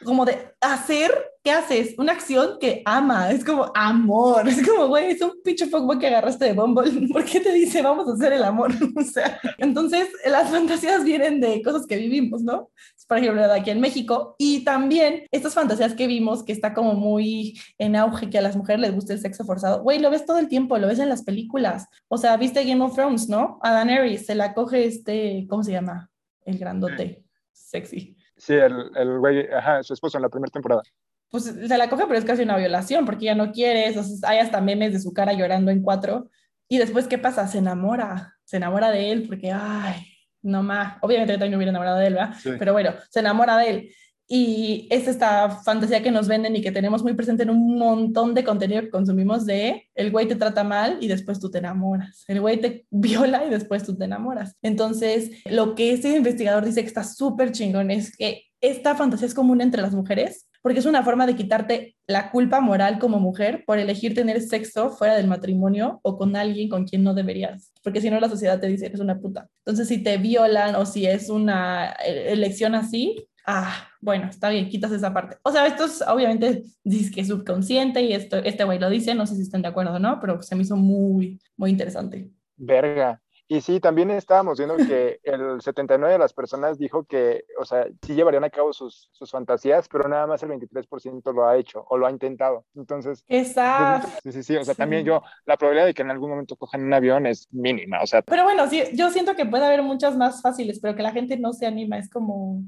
como 0.04 0.26
de 0.26 0.54
hacer 0.62 1.12
¿qué 1.48 1.54
haces? 1.54 1.96
Una 1.98 2.12
acción 2.12 2.58
que 2.60 2.82
ama, 2.84 3.32
es 3.32 3.46
como 3.46 3.72
amor, 3.74 4.50
es 4.50 4.68
como, 4.68 4.88
güey, 4.88 5.12
es 5.12 5.22
un 5.22 5.32
pinche 5.42 5.66
fuckboy 5.68 5.98
que 5.98 6.08
agarraste 6.08 6.44
de 6.44 6.52
Bumble, 6.52 7.08
¿por 7.14 7.24
qué 7.24 7.40
te 7.40 7.54
dice 7.54 7.82
vamos 7.82 8.06
a 8.10 8.16
hacer 8.16 8.34
el 8.34 8.44
amor? 8.44 8.74
o 8.98 9.02
sea, 9.02 9.40
entonces 9.58 10.10
las 10.26 10.50
fantasías 10.50 11.06
vienen 11.06 11.40
de 11.40 11.62
cosas 11.62 11.88
que 11.88 11.96
vivimos, 11.96 12.42
¿no? 12.42 12.70
Por 13.08 13.20
ejemplo, 13.20 13.42
de 13.48 13.54
aquí 13.54 13.70
en 13.70 13.80
México, 13.80 14.36
y 14.38 14.66
también 14.66 15.24
estas 15.32 15.54
fantasías 15.54 15.94
que 15.94 16.08
vimos, 16.08 16.44
que 16.44 16.52
está 16.52 16.74
como 16.74 16.96
muy 16.96 17.58
en 17.78 17.96
auge, 17.96 18.30
que 18.30 18.40
a 18.40 18.42
las 18.42 18.58
mujeres 18.58 18.82
les 18.82 18.94
gusta 18.94 19.14
el 19.14 19.22
sexo 19.22 19.46
forzado, 19.46 19.82
güey, 19.84 20.00
lo 20.00 20.10
ves 20.10 20.26
todo 20.26 20.40
el 20.40 20.50
tiempo, 20.50 20.78
lo 20.78 20.88
ves 20.88 21.00
en 21.00 21.08
las 21.08 21.24
películas, 21.24 21.88
o 22.10 22.18
sea, 22.18 22.36
viste 22.36 22.66
Game 22.66 22.84
of 22.84 22.94
Thrones, 22.94 23.30
¿no? 23.30 23.58
A 23.62 23.72
Daenerys 23.72 24.26
se 24.26 24.36
la 24.36 24.54
coge 24.54 24.86
este, 24.86 25.48
¿cómo 25.50 25.64
se 25.64 25.72
llama? 25.72 26.12
El 26.44 26.58
grandote, 26.58 27.24
sexy. 27.54 28.17
Sí, 28.38 28.54
el, 28.54 28.92
el 28.96 29.20
güey, 29.20 29.48
ajá, 29.52 29.84
su 29.84 29.94
esposo 29.94 30.18
en 30.18 30.22
la 30.22 30.30
primera 30.30 30.52
temporada 30.52 30.84
pues 31.30 31.44
se 31.44 31.78
la 31.78 31.90
coge, 31.90 32.06
pero 32.08 32.18
es 32.18 32.26
casi 32.26 32.44
una 32.44 32.58
violación, 32.58 33.06
porque 33.06 33.26
ya 33.26 33.36
no 33.36 33.52
quiere, 33.52 33.88
entonces 33.88 34.24
hay 34.24 34.40
hasta 34.40 34.62
memes 34.62 34.94
de 34.94 35.00
su 35.00 35.14
cara 35.14 35.34
llorando 35.34 35.72
en 35.72 35.82
cuatro, 35.82 36.30
y 36.70 36.78
después, 36.78 37.08
¿qué 37.08 37.18
pasa? 37.18 37.48
Se 37.48 37.60
enamora, 37.60 38.36
se 38.44 38.58
enamora 38.58 38.92
de 38.92 39.12
él, 39.12 39.28
porque, 39.28 39.52
ay, 39.52 40.06
no 40.42 40.64
más, 40.64 40.98
obviamente 41.02 41.34
yo 41.34 41.40
también 41.40 41.52
me 41.52 41.58
hubiera 41.58 41.72
enamorado 41.72 41.98
de 41.98 42.08
él, 42.08 42.14
¿verdad? 42.14 42.36
Pero 42.60 42.74
bueno, 42.74 42.94
se 43.10 43.20
enamora 43.20 43.58
de 43.58 43.70
él. 43.70 43.90
Y 44.28 44.88
es 44.90 45.08
esta 45.08 45.50
fantasía 45.50 46.04
que 46.04 46.12
nos 46.12 46.28
venden 46.28 46.56
y 46.56 46.62
que 46.62 46.72
tenemos 46.72 47.02
muy 47.02 47.14
presente 47.14 47.44
en 47.44 47.50
un 47.50 47.78
montón 47.78 48.34
de 48.34 48.44
contenido 48.44 48.82
que 48.82 48.90
consumimos 48.90 49.46
de 49.46 49.88
el 49.96 50.12
güey 50.12 50.28
te 50.28 50.36
trata 50.36 50.64
mal 50.64 50.98
y 51.00 51.08
después 51.08 51.40
tú 51.40 51.50
te 51.50 51.60
enamoras. 51.60 52.26
El 52.28 52.42
güey 52.42 52.60
te 52.60 52.86
viola 52.92 53.46
y 53.46 53.50
después 53.50 53.84
tú 53.84 53.98
te 53.98 54.06
enamoras. 54.06 54.56
Entonces, 54.62 55.32
lo 55.46 55.76
que 55.76 55.94
este 55.94 56.16
investigador 56.16 56.66
dice 56.66 56.82
que 56.82 56.88
está 56.88 57.04
súper 57.04 57.52
chingón 57.52 57.90
es 57.92 58.16
que 58.16 58.44
esta 58.60 58.96
fantasía 58.96 59.28
es 59.28 59.34
común 59.34 59.62
entre 59.62 59.82
las 59.82 59.94
mujeres 59.94 60.48
porque 60.68 60.80
es 60.80 60.86
una 60.86 61.02
forma 61.02 61.26
de 61.26 61.36
quitarte 61.36 61.96
la 62.08 62.30
culpa 62.30 62.60
moral 62.60 63.00
como 63.00 63.22
mujer 63.22 63.64
por 63.66 63.80
elegir 63.80 64.14
tener 64.14 64.42
sexo 64.42 64.90
fuera 64.90 65.16
del 65.16 65.28
matrimonio 65.28 66.02
o 66.04 66.18
con 66.18 66.36
alguien 66.36 66.68
con 66.68 66.86
quien 66.86 67.04
no 67.04 67.14
deberías, 67.14 67.72
porque 67.84 68.02
si 68.02 68.10
no 68.10 68.20
la 68.20 68.28
sociedad 68.28 68.60
te 68.60 68.68
dice 68.68 68.88
eres 68.88 69.00
una 69.00 69.18
puta. 69.18 69.48
Entonces, 69.60 69.88
si 69.88 70.04
te 70.04 70.18
violan 70.18 70.76
o 70.76 70.86
si 70.86 71.06
es 71.06 71.30
una 71.30 71.96
e-, 72.06 72.34
elección 72.34 72.76
así, 72.76 73.30
ah, 73.48 73.88
bueno, 74.02 74.28
está 74.30 74.50
bien, 74.50 74.70
quitas 74.70 74.92
esa 74.92 75.14
parte. 75.14 75.38
O 75.42 75.52
sea, 75.52 75.66
esto 75.66 75.86
es 75.86 76.04
obviamente 76.08 76.64
dices 76.84 77.12
que 77.12 77.22
es 77.22 77.28
subconsciente 77.28 78.02
y 78.02 78.14
esto, 78.14 78.38
este 78.38 78.64
güey 78.66 78.78
lo 78.78 78.90
dice, 78.90 79.16
no 79.16 79.26
sé 79.26 79.36
si 79.36 79.42
están 79.42 79.64
de 79.64 79.70
acuerdo 79.70 79.94
o 79.94 80.00
no, 80.00 80.20
pero 80.20 80.42
se 80.44 80.56
me 80.56 80.62
hizo 80.62 80.76
muy, 80.76 81.40
muy 81.56 81.72
interesante. 81.72 82.30
Verga, 82.58 83.22
y 83.50 83.62
sí, 83.62 83.80
también 83.80 84.12
estábamos 84.12 84.58
viendo 84.58 84.76
que 84.76 85.20
el 85.24 85.62
79 85.62 86.14
de 86.14 86.20
las 86.20 86.34
personas 86.34 86.78
dijo 86.78 87.06
que, 87.06 87.46
o 87.58 87.64
sea, 87.64 87.88
sí 88.06 88.14
llevarían 88.14 88.44
a 88.44 88.50
cabo 88.50 88.74
sus, 88.74 89.10
sus 89.14 89.32
fantasías, 89.32 89.88
pero 89.88 90.10
nada 90.10 90.28
más 90.28 90.44
el 90.44 90.50
23% 90.50 91.34
lo 91.34 91.48
ha 91.48 91.56
hecho 91.56 91.86
o 91.88 91.98
lo 91.98 92.06
ha 92.06 92.12
intentado. 92.12 92.66
Entonces, 92.76 93.24
Exacto. 93.30 94.10
sí, 94.24 94.34
sí, 94.34 94.44
sí, 94.44 94.58
o 94.58 94.66
sea, 94.66 94.76
también 94.76 95.06
yo, 95.06 95.22
la 95.46 95.56
probabilidad 95.56 95.86
de 95.86 95.94
que 95.94 96.02
en 96.02 96.12
algún 96.12 96.32
momento 96.32 96.58
cojan 96.58 96.84
un 96.84 96.94
avión 96.94 97.26
es 97.26 97.48
mínima, 97.52 98.02
o 98.02 98.08
sea. 98.08 98.22
Pero 98.24 98.44
bueno, 98.44 98.68
sí, 98.68 98.84
yo 98.94 99.10
siento 99.10 99.36
que 99.36 99.46
puede 99.46 99.66
haber 99.66 99.82
muchas 99.82 100.18
más 100.18 100.42
fáciles, 100.42 100.80
pero 100.82 100.96
que 100.96 101.04
la 101.04 101.14
gente 101.14 101.38
no 101.38 101.54
se 101.54 101.66
anima, 101.66 101.98
es 101.98 102.10
como, 102.10 102.64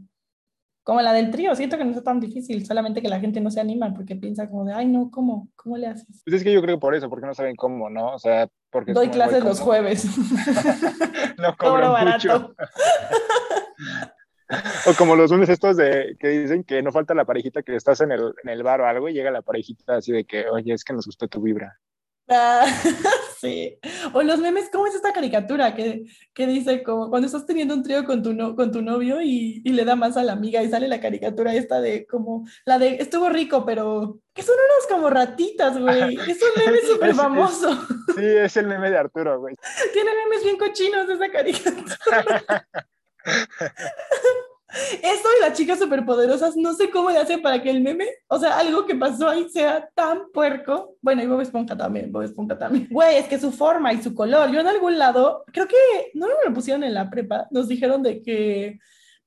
como 0.83 1.01
la 1.01 1.13
del 1.13 1.29
trío, 1.31 1.55
siento 1.55 1.77
que 1.77 1.85
no 1.85 1.91
es 1.91 2.03
tan 2.03 2.19
difícil, 2.19 2.65
solamente 2.65 3.01
que 3.01 3.09
la 3.09 3.19
gente 3.19 3.41
no 3.41 3.51
se 3.51 3.59
anima 3.59 3.93
porque 3.93 4.15
piensa 4.15 4.49
como 4.49 4.65
de, 4.65 4.73
ay, 4.73 4.87
no, 4.87 5.11
¿cómo? 5.11 5.49
¿Cómo 5.55 5.77
le 5.77 5.87
haces? 5.87 6.21
Pues 6.25 6.37
es 6.37 6.43
que 6.43 6.51
yo 6.53 6.61
creo 6.61 6.77
que 6.77 6.81
por 6.81 6.95
eso, 6.95 7.09
porque 7.09 7.27
no 7.27 7.33
saben 7.33 7.55
cómo, 7.55 7.89
¿no? 7.89 8.13
O 8.13 8.19
sea, 8.19 8.47
porque... 8.71 8.93
Doy 8.93 9.09
clases 9.09 9.43
los 9.43 9.59
jueves. 9.59 10.05
no 11.37 11.55
cobro 11.57 11.91
barato. 11.91 12.55
o 14.87 14.93
como 14.97 15.15
los 15.15 15.31
lunes 15.31 15.49
estos 15.49 15.77
de 15.77 16.15
que 16.19 16.27
dicen 16.29 16.63
que 16.63 16.81
no 16.81 16.91
falta 16.91 17.13
la 17.13 17.25
parejita 17.25 17.61
que 17.61 17.75
estás 17.75 18.01
en 18.01 18.11
el, 18.11 18.33
en 18.43 18.49
el 18.49 18.63
bar 18.63 18.81
o 18.81 18.87
algo 18.87 19.09
y 19.09 19.13
llega 19.13 19.31
la 19.31 19.41
parejita 19.41 19.97
así 19.97 20.11
de 20.11 20.25
que, 20.25 20.49
oye, 20.49 20.73
es 20.73 20.83
que 20.83 20.93
nos 20.93 21.05
gustó 21.05 21.27
tu 21.27 21.41
vibra. 21.41 21.79
Ah, 22.29 22.65
sí. 23.41 23.79
O 24.13 24.21
los 24.21 24.39
memes, 24.39 24.69
¿cómo 24.71 24.85
es 24.85 24.93
esta 24.93 25.13
caricatura 25.13 25.73
que, 25.73 26.03
que 26.33 26.45
dice 26.45 26.83
como 26.83 27.09
cuando 27.09 27.25
estás 27.25 27.47
teniendo 27.47 27.73
un 27.73 27.81
trío 27.81 28.05
con 28.05 28.21
tu, 28.21 28.33
no, 28.33 28.55
con 28.55 28.71
tu 28.71 28.83
novio 28.83 29.19
y, 29.21 29.61
y, 29.65 29.69
le 29.71 29.83
da 29.83 29.95
más 29.95 30.15
a 30.15 30.23
la 30.23 30.33
amiga 30.33 30.61
y 30.61 30.69
sale 30.69 30.87
la 30.87 31.01
caricatura 31.01 31.55
esta 31.55 31.81
de 31.81 32.05
como 32.05 32.47
la 32.65 32.77
de 32.77 32.97
estuvo 32.97 33.29
rico, 33.29 33.65
pero 33.65 34.19
que 34.33 34.43
son 34.43 34.55
unas 34.55 34.87
como 34.87 35.09
ratitas, 35.09 35.79
güey. 35.79 36.15
Es 36.15 36.39
un 36.41 36.63
meme 36.65 36.79
súper 36.87 37.15
famoso. 37.15 37.73
Sí, 38.15 38.25
es 38.25 38.55
el 38.57 38.67
meme 38.67 38.91
de 38.91 38.97
Arturo, 38.97 39.39
güey. 39.39 39.55
Tiene 39.91 40.11
memes 40.13 40.43
bien 40.43 40.57
cochinos 40.57 41.09
esa 41.09 41.29
caricatura. 41.31 42.67
Eso 44.69 45.27
y 45.37 45.41
las 45.41 45.57
chicas 45.57 45.79
superpoderosas, 45.79 46.55
no 46.55 46.73
sé 46.73 46.89
cómo 46.89 47.09
le 47.09 47.17
hacen 47.17 47.41
para 47.41 47.61
que 47.61 47.71
el 47.71 47.81
meme, 47.81 48.07
o 48.27 48.37
sea, 48.37 48.59
algo 48.59 48.85
que 48.85 48.95
pasó 48.95 49.27
ahí 49.27 49.49
sea 49.49 49.89
tan 49.95 50.31
puerco. 50.31 50.95
Bueno, 51.01 51.23
y 51.23 51.27
Bob 51.27 51.41
Esponja 51.41 51.75
también, 51.75 52.11
Bob 52.11 52.23
Esponja 52.23 52.57
también. 52.57 52.87
Güey, 52.91 53.17
es 53.17 53.27
que 53.27 53.39
su 53.39 53.51
forma 53.51 53.93
y 53.93 54.01
su 54.01 54.13
color, 54.13 54.51
yo 54.51 54.59
en 54.59 54.67
algún 54.67 54.99
lado, 54.99 55.43
creo 55.51 55.67
que, 55.67 55.75
no 56.13 56.27
me 56.27 56.33
lo 56.45 56.53
pusieron 56.53 56.83
en 56.83 56.93
la 56.93 57.09
prepa, 57.09 57.47
nos 57.49 57.67
dijeron 57.67 58.03
de 58.03 58.21
que 58.21 58.79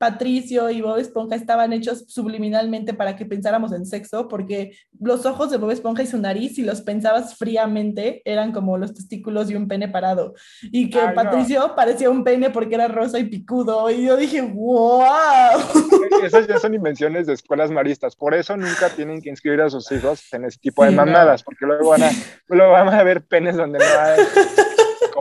Patricio 0.03 0.69
y 0.69 0.81
Bob 0.81 0.99
Esponja 0.99 1.37
estaban 1.37 1.73
hechos 1.73 2.07
subliminalmente 2.09 2.93
para 2.93 3.15
que 3.15 3.25
pensáramos 3.25 3.73
en 3.73 3.87
sexo, 3.87 4.27
porque 4.27 4.77
los 4.99 5.25
ojos 5.27 5.49
de 5.53 5.59
Bob 5.59 5.71
Esponja 5.71 6.03
y 6.03 6.09
su 6.09 6.19
nariz, 6.19 6.57
si 6.57 6.63
los 6.63 6.81
pensabas 6.81 7.37
fríamente, 7.37 8.21
eran 8.25 8.51
como 8.51 8.77
los 8.79 8.95
testículos 8.95 9.49
y 9.49 9.55
un 9.55 9.69
pene 9.69 9.87
parado. 9.87 10.35
Y 10.61 10.91
que 10.91 10.99
Patricio 11.15 11.75
parecía 11.77 12.11
un 12.11 12.25
pene 12.25 12.51
porque 12.51 12.75
era 12.75 12.89
rosa 12.89 13.21
y 13.21 13.27
picudo. 13.27 13.89
Y 13.93 14.05
yo 14.07 14.17
dije, 14.17 14.43
wow. 14.43 15.61
Esas 16.25 16.49
ya 16.49 16.59
son 16.59 16.75
invenciones 16.75 17.29
de 17.29 17.35
escuelas 17.35 17.71
maristas. 17.71 18.17
Por 18.17 18.35
eso 18.35 18.57
nunca 18.57 18.89
tienen 18.89 19.23
que 19.23 19.31
inscribir 19.31 19.61
a 19.61 19.71
sus 19.71 19.93
hijos 19.93 20.21
en 20.33 20.47
ese 20.47 20.59
tipo 20.59 20.85
de 20.85 20.91
mamadas, 20.91 21.45
porque 21.45 21.65
luego 21.65 21.91
van, 21.91 22.03
a, 22.03 22.11
luego 22.49 22.73
van 22.73 22.89
a 22.89 23.05
ver 23.05 23.25
penes 23.25 23.57
donde 23.57 23.79
no 23.79 23.85
hay 23.85 24.19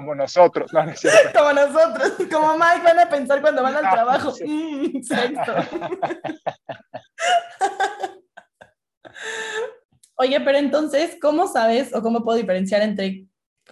como 0.01 0.15
nosotros, 0.15 0.73
¿no? 0.73 0.81
Como 1.37 1.53
nosotros, 1.53 2.13
como 2.31 2.57
Mike 2.57 2.81
van 2.83 2.99
a 2.99 3.07
pensar 3.07 3.39
cuando 3.39 3.61
van 3.61 3.75
al 3.75 3.85
ah, 3.85 3.91
trabajo. 3.91 4.33
Mm, 4.43 4.97
Oye, 10.15 10.41
pero 10.41 10.57
entonces, 10.57 11.19
¿cómo 11.21 11.47
sabes 11.47 11.93
o 11.93 12.01
cómo 12.01 12.23
puedo 12.23 12.39
diferenciar 12.39 12.81
entre, 12.81 13.27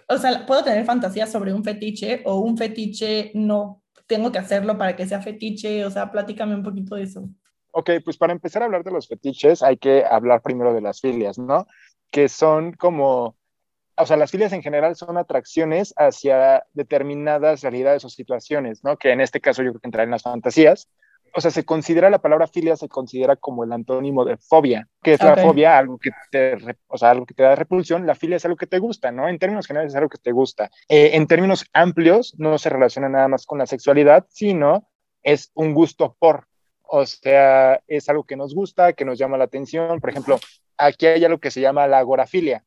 o 0.08 0.18
sea, 0.18 0.46
puedo 0.46 0.62
tener 0.62 0.84
fantasías 0.84 1.32
sobre 1.32 1.52
un 1.52 1.64
fetiche 1.64 2.22
o 2.24 2.38
un 2.38 2.56
fetiche 2.56 3.32
no 3.34 3.82
tengo 4.06 4.30
que 4.30 4.38
hacerlo 4.38 4.78
para 4.78 4.94
que 4.94 5.06
sea 5.06 5.20
fetiche? 5.20 5.84
O 5.84 5.90
sea, 5.90 6.12
platícame 6.12 6.54
un 6.54 6.62
poquito 6.62 6.94
de 6.94 7.02
eso. 7.02 7.28
Ok, 7.72 7.90
pues 8.04 8.16
para 8.16 8.32
empezar 8.32 8.62
a 8.62 8.66
hablar 8.66 8.84
de 8.84 8.92
los 8.92 9.08
fetiches 9.08 9.64
hay 9.64 9.78
que 9.78 10.04
hablar 10.04 10.42
primero 10.42 10.72
de 10.72 10.80
las 10.80 11.00
filias, 11.00 11.38
¿no? 11.38 11.66
Que 12.10 12.28
son 12.28 12.72
como 12.72 13.36
o 14.00 14.06
sea, 14.06 14.16
las 14.16 14.30
filias 14.30 14.52
en 14.52 14.62
general 14.62 14.96
son 14.96 15.16
atracciones 15.16 15.94
hacia 15.96 16.64
determinadas 16.72 17.62
realidades 17.62 18.04
o 18.04 18.08
situaciones, 18.08 18.82
¿no? 18.84 18.96
Que 18.96 19.10
en 19.12 19.20
este 19.20 19.40
caso 19.40 19.62
yo 19.62 19.70
creo 19.70 19.80
que 19.80 19.88
entra 19.88 20.02
en 20.02 20.10
las 20.10 20.22
fantasías. 20.22 20.88
O 21.32 21.40
sea, 21.40 21.52
se 21.52 21.64
considera 21.64 22.10
la 22.10 22.18
palabra 22.18 22.48
filia, 22.48 22.76
se 22.76 22.88
considera 22.88 23.36
como 23.36 23.62
el 23.62 23.72
antónimo 23.72 24.24
de 24.24 24.36
fobia, 24.36 24.88
que 25.00 25.12
es 25.12 25.22
la 25.22 25.36
fobia, 25.36 25.78
algo 25.78 25.96
que 25.96 26.10
te, 26.30 26.56
o 26.88 26.98
sea, 26.98 27.10
algo 27.10 27.24
que 27.24 27.34
te 27.34 27.44
da 27.44 27.54
repulsión, 27.54 28.04
la 28.04 28.16
filia 28.16 28.36
es 28.36 28.44
algo 28.44 28.56
que 28.56 28.66
te 28.66 28.80
gusta, 28.80 29.12
¿no? 29.12 29.28
En 29.28 29.38
términos 29.38 29.68
generales 29.68 29.92
es 29.92 29.96
algo 29.96 30.08
que 30.08 30.18
te 30.18 30.32
gusta. 30.32 30.70
Eh, 30.88 31.10
en 31.14 31.28
términos 31.28 31.64
amplios, 31.72 32.34
no 32.38 32.58
se 32.58 32.68
relaciona 32.68 33.08
nada 33.08 33.28
más 33.28 33.46
con 33.46 33.58
la 33.58 33.66
sexualidad, 33.66 34.26
sino 34.28 34.88
es 35.22 35.52
un 35.54 35.72
gusto 35.72 36.16
por, 36.18 36.48
o 36.82 37.06
sea, 37.06 37.80
es 37.86 38.08
algo 38.08 38.24
que 38.24 38.36
nos 38.36 38.52
gusta, 38.52 38.94
que 38.94 39.04
nos 39.04 39.16
llama 39.16 39.38
la 39.38 39.44
atención. 39.44 40.00
Por 40.00 40.10
ejemplo, 40.10 40.40
aquí 40.76 41.06
hay 41.06 41.24
algo 41.24 41.38
que 41.38 41.52
se 41.52 41.60
llama 41.60 41.86
la 41.86 41.98
agorafilia, 41.98 42.64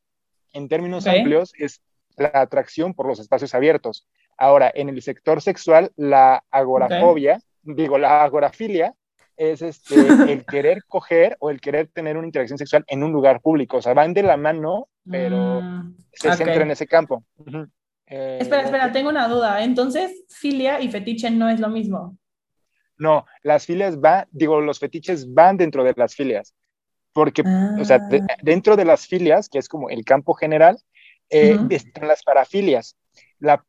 en 0.54 0.68
términos 0.68 1.06
amplios, 1.06 1.52
es 1.58 1.82
la 2.16 2.30
atracción 2.32 2.94
por 2.94 3.06
los 3.06 3.18
espacios 3.18 3.54
abiertos. 3.54 4.06
Ahora, 4.38 4.72
en 4.74 4.88
el 4.88 5.02
sector 5.02 5.42
sexual, 5.42 5.92
la 5.96 6.42
agorafobia, 6.50 7.40
digo, 7.62 7.98
la 7.98 8.24
agorafilia, 8.24 8.94
es 9.36 9.62
este, 9.62 9.94
el 10.32 10.46
querer 10.46 10.84
coger 10.86 11.36
o 11.40 11.50
el 11.50 11.60
querer 11.60 11.88
tener 11.88 12.16
una 12.16 12.26
interacción 12.26 12.56
sexual 12.56 12.84
en 12.86 13.02
un 13.02 13.12
lugar 13.12 13.40
público. 13.40 13.78
O 13.78 13.82
sea, 13.82 13.94
van 13.94 14.14
de 14.14 14.22
la 14.22 14.36
mano, 14.36 14.88
pero 15.08 15.60
mm, 15.60 15.96
se 16.12 16.32
centra 16.34 16.62
en 16.62 16.70
ese 16.70 16.86
campo. 16.86 17.24
Eh, 18.06 18.38
espera, 18.40 18.62
espera, 18.62 18.92
tengo 18.92 19.08
una 19.10 19.28
duda. 19.28 19.62
Entonces, 19.64 20.24
filia 20.28 20.80
y 20.80 20.88
fetiche 20.88 21.30
no 21.30 21.48
es 21.48 21.58
lo 21.58 21.68
mismo. 21.68 22.16
No, 22.96 23.26
las 23.42 23.66
filias 23.66 24.00
van, 24.00 24.26
digo, 24.30 24.60
los 24.60 24.78
fetiches 24.78 25.32
van 25.34 25.56
dentro 25.56 25.82
de 25.82 25.94
las 25.96 26.14
filias 26.14 26.54
porque, 27.14 27.42
o 27.80 27.84
sea, 27.84 27.96
ah. 27.96 28.36
dentro 28.42 28.76
de 28.76 28.84
las 28.84 29.06
filias, 29.06 29.48
que 29.48 29.58
es 29.58 29.68
como 29.68 29.88
el 29.88 30.04
campo 30.04 30.34
general, 30.34 30.78
eh, 31.30 31.56
están 31.70 32.08
las 32.08 32.22
parafilias. 32.22 32.96
las 33.38 33.62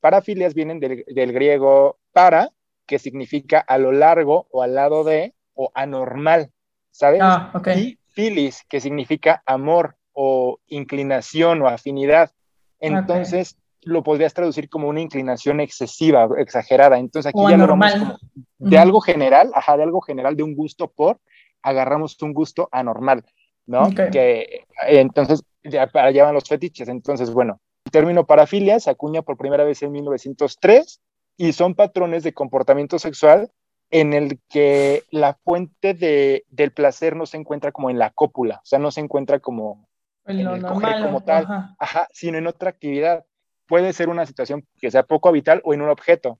parafilias 0.00 0.52
vienen 0.52 0.80
del, 0.80 1.32
griego 1.32 1.98
para, 2.12 2.50
que 2.86 2.98
significa 2.98 3.60
a 3.60 3.78
lo 3.78 3.92
largo 3.92 4.48
o 4.50 4.62
al 4.62 4.74
lado 4.74 5.04
de, 5.04 5.34
o 5.54 5.70
anormal, 5.74 6.50
¿sabes? 6.90 7.20
Ah, 7.22 7.52
y 7.76 7.98
filis, 8.08 8.64
que 8.68 8.80
significa 8.80 9.42
amor 9.46 9.96
o 10.12 10.58
inclinación 10.66 11.62
o 11.62 11.68
afinidad. 11.68 12.32
Entonces, 12.80 13.56
lo 13.82 14.02
podrías 14.02 14.34
traducir 14.34 14.68
como 14.68 14.88
una 14.88 15.00
inclinación 15.00 15.60
excesiva, 15.60 16.28
exagerada. 16.38 16.98
Entonces, 16.98 17.30
aquí 17.30 17.40
ya 17.48 17.56
lo 17.56 17.68
vamos 17.68 17.92
como 17.92 18.18
de 18.58 18.78
algo 18.78 19.00
general, 19.00 19.52
ajá, 19.54 19.76
de 19.76 19.84
algo 19.84 20.00
general, 20.00 20.36
de 20.36 20.42
un 20.42 20.56
gusto 20.56 20.90
por, 20.90 21.20
agarramos 21.62 22.20
un 22.22 22.32
gusto 22.32 22.68
anormal, 22.72 23.24
¿no? 23.66 23.90
Que 23.94 24.64
entonces, 24.86 25.42
ya, 25.62 25.86
para 25.86 26.08
allá 26.08 26.24
van 26.24 26.34
los 26.34 26.48
fetiches. 26.48 26.88
Entonces, 26.88 27.30
bueno, 27.30 27.60
el 27.84 27.92
término 27.92 28.26
parafilia 28.26 28.80
se 28.80 28.90
acuña 28.90 29.22
por 29.22 29.36
primera 29.36 29.64
vez 29.64 29.82
en 29.82 29.92
1903 29.92 31.00
y 31.36 31.52
son 31.52 31.74
patrones 31.74 32.22
de 32.22 32.34
comportamiento 32.34 32.98
sexual 32.98 33.50
en 33.90 34.12
el 34.12 34.40
que 34.48 35.04
la 35.10 35.38
fuente 35.44 35.94
de, 35.94 36.44
del 36.50 36.72
placer 36.72 37.16
no 37.16 37.26
se 37.26 37.38
encuentra 37.38 37.72
como 37.72 37.90
en 37.90 37.98
la 37.98 38.10
cópula, 38.10 38.56
o 38.62 38.66
sea, 38.66 38.78
no 38.78 38.90
se 38.90 39.00
encuentra 39.00 39.38
como 39.38 39.88
en 40.26 40.40
el 40.40 40.62
coger 40.62 41.02
como 41.02 41.22
tal, 41.22 41.46
ajá. 41.78 42.06
sino 42.12 42.36
en 42.38 42.46
otra 42.46 42.70
actividad. 42.70 43.24
Puede 43.66 43.92
ser 43.92 44.08
una 44.08 44.26
situación 44.26 44.66
que 44.78 44.90
sea 44.90 45.02
poco 45.02 45.28
habitual 45.28 45.62
o 45.64 45.72
en 45.72 45.82
un 45.82 45.88
objeto. 45.88 46.38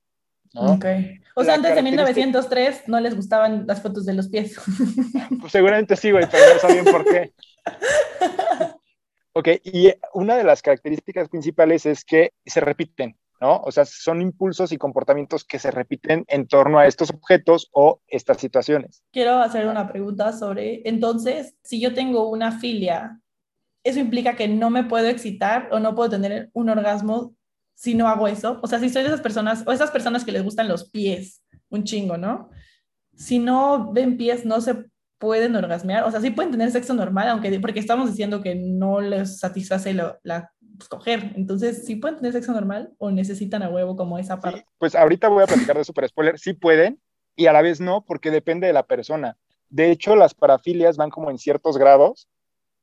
O 0.54 1.44
sea, 1.44 1.54
antes 1.54 1.74
de 1.74 1.82
1903 1.82 2.84
no 2.88 3.00
les 3.00 3.14
gustaban 3.14 3.66
las 3.66 3.82
fotos 3.82 4.04
de 4.06 4.14
los 4.14 4.28
pies. 4.28 4.56
Pues 5.40 5.52
seguramente 5.52 5.94
sí, 5.96 6.10
güey, 6.10 6.26
pero 6.30 6.54
no 6.54 6.60
sabían 6.60 6.84
por 6.84 7.04
qué. 7.04 7.32
Ok, 9.34 9.48
y 9.62 9.92
una 10.14 10.36
de 10.36 10.42
las 10.42 10.62
características 10.62 11.28
principales 11.28 11.86
es 11.86 12.04
que 12.04 12.32
se 12.44 12.60
repiten, 12.60 13.16
¿no? 13.40 13.60
O 13.60 13.70
sea, 13.70 13.84
son 13.84 14.20
impulsos 14.20 14.72
y 14.72 14.78
comportamientos 14.78 15.44
que 15.44 15.60
se 15.60 15.70
repiten 15.70 16.24
en 16.26 16.48
torno 16.48 16.78
a 16.80 16.86
estos 16.86 17.10
objetos 17.10 17.68
o 17.72 18.00
estas 18.08 18.38
situaciones. 18.38 19.04
Quiero 19.12 19.38
hacer 19.38 19.68
una 19.68 19.86
pregunta 19.88 20.32
sobre, 20.32 20.82
entonces, 20.88 21.54
si 21.62 21.80
yo 21.80 21.94
tengo 21.94 22.28
una 22.28 22.58
filia, 22.58 23.20
¿eso 23.84 24.00
implica 24.00 24.34
que 24.34 24.48
no 24.48 24.70
me 24.70 24.82
puedo 24.82 25.06
excitar 25.06 25.68
o 25.70 25.78
no 25.78 25.94
puedo 25.94 26.10
tener 26.10 26.50
un 26.52 26.68
orgasmo 26.70 27.36
si 27.78 27.94
no 27.94 28.08
hago 28.08 28.26
eso. 28.26 28.58
O 28.60 28.66
sea, 28.66 28.80
si 28.80 28.90
soy 28.90 29.02
de 29.02 29.08
esas 29.08 29.20
personas, 29.20 29.62
o 29.64 29.70
esas 29.70 29.92
personas 29.92 30.24
que 30.24 30.32
les 30.32 30.42
gustan 30.42 30.66
los 30.66 30.90
pies, 30.90 31.44
un 31.68 31.84
chingo, 31.84 32.16
¿no? 32.18 32.50
Si 33.14 33.38
no 33.38 33.92
ven 33.92 34.16
pies, 34.16 34.44
no 34.44 34.60
se 34.60 34.86
pueden 35.18 35.54
orgasmear. 35.54 36.02
O 36.02 36.10
sea, 36.10 36.20
sí 36.20 36.30
pueden 36.30 36.50
tener 36.50 36.72
sexo 36.72 36.92
normal, 36.92 37.28
aunque, 37.28 37.60
porque 37.60 37.78
estamos 37.78 38.10
diciendo 38.10 38.42
que 38.42 38.56
no 38.56 39.00
les 39.00 39.38
satisface 39.38 39.94
la 39.94 40.52
pues, 40.76 40.88
coger. 40.88 41.32
Entonces, 41.36 41.86
¿sí 41.86 41.94
pueden 41.94 42.16
tener 42.16 42.32
sexo 42.32 42.52
normal 42.52 42.94
o 42.98 43.12
necesitan 43.12 43.62
a 43.62 43.68
huevo 43.68 43.94
como 43.94 44.18
esa 44.18 44.40
parte? 44.40 44.64
pues 44.78 44.96
ahorita 44.96 45.28
voy 45.28 45.44
a 45.44 45.46
platicar 45.46 45.78
de 45.78 45.84
super 45.84 46.08
spoiler. 46.08 46.36
Sí 46.36 46.54
pueden 46.54 47.00
y 47.36 47.46
a 47.46 47.52
la 47.52 47.62
vez 47.62 47.80
no, 47.80 48.04
porque 48.04 48.32
depende 48.32 48.66
de 48.66 48.72
la 48.72 48.88
persona. 48.88 49.36
De 49.70 49.92
hecho, 49.92 50.16
las 50.16 50.34
parafilias 50.34 50.96
van 50.96 51.10
como 51.10 51.30
en 51.30 51.38
ciertos 51.38 51.78
grados 51.78 52.26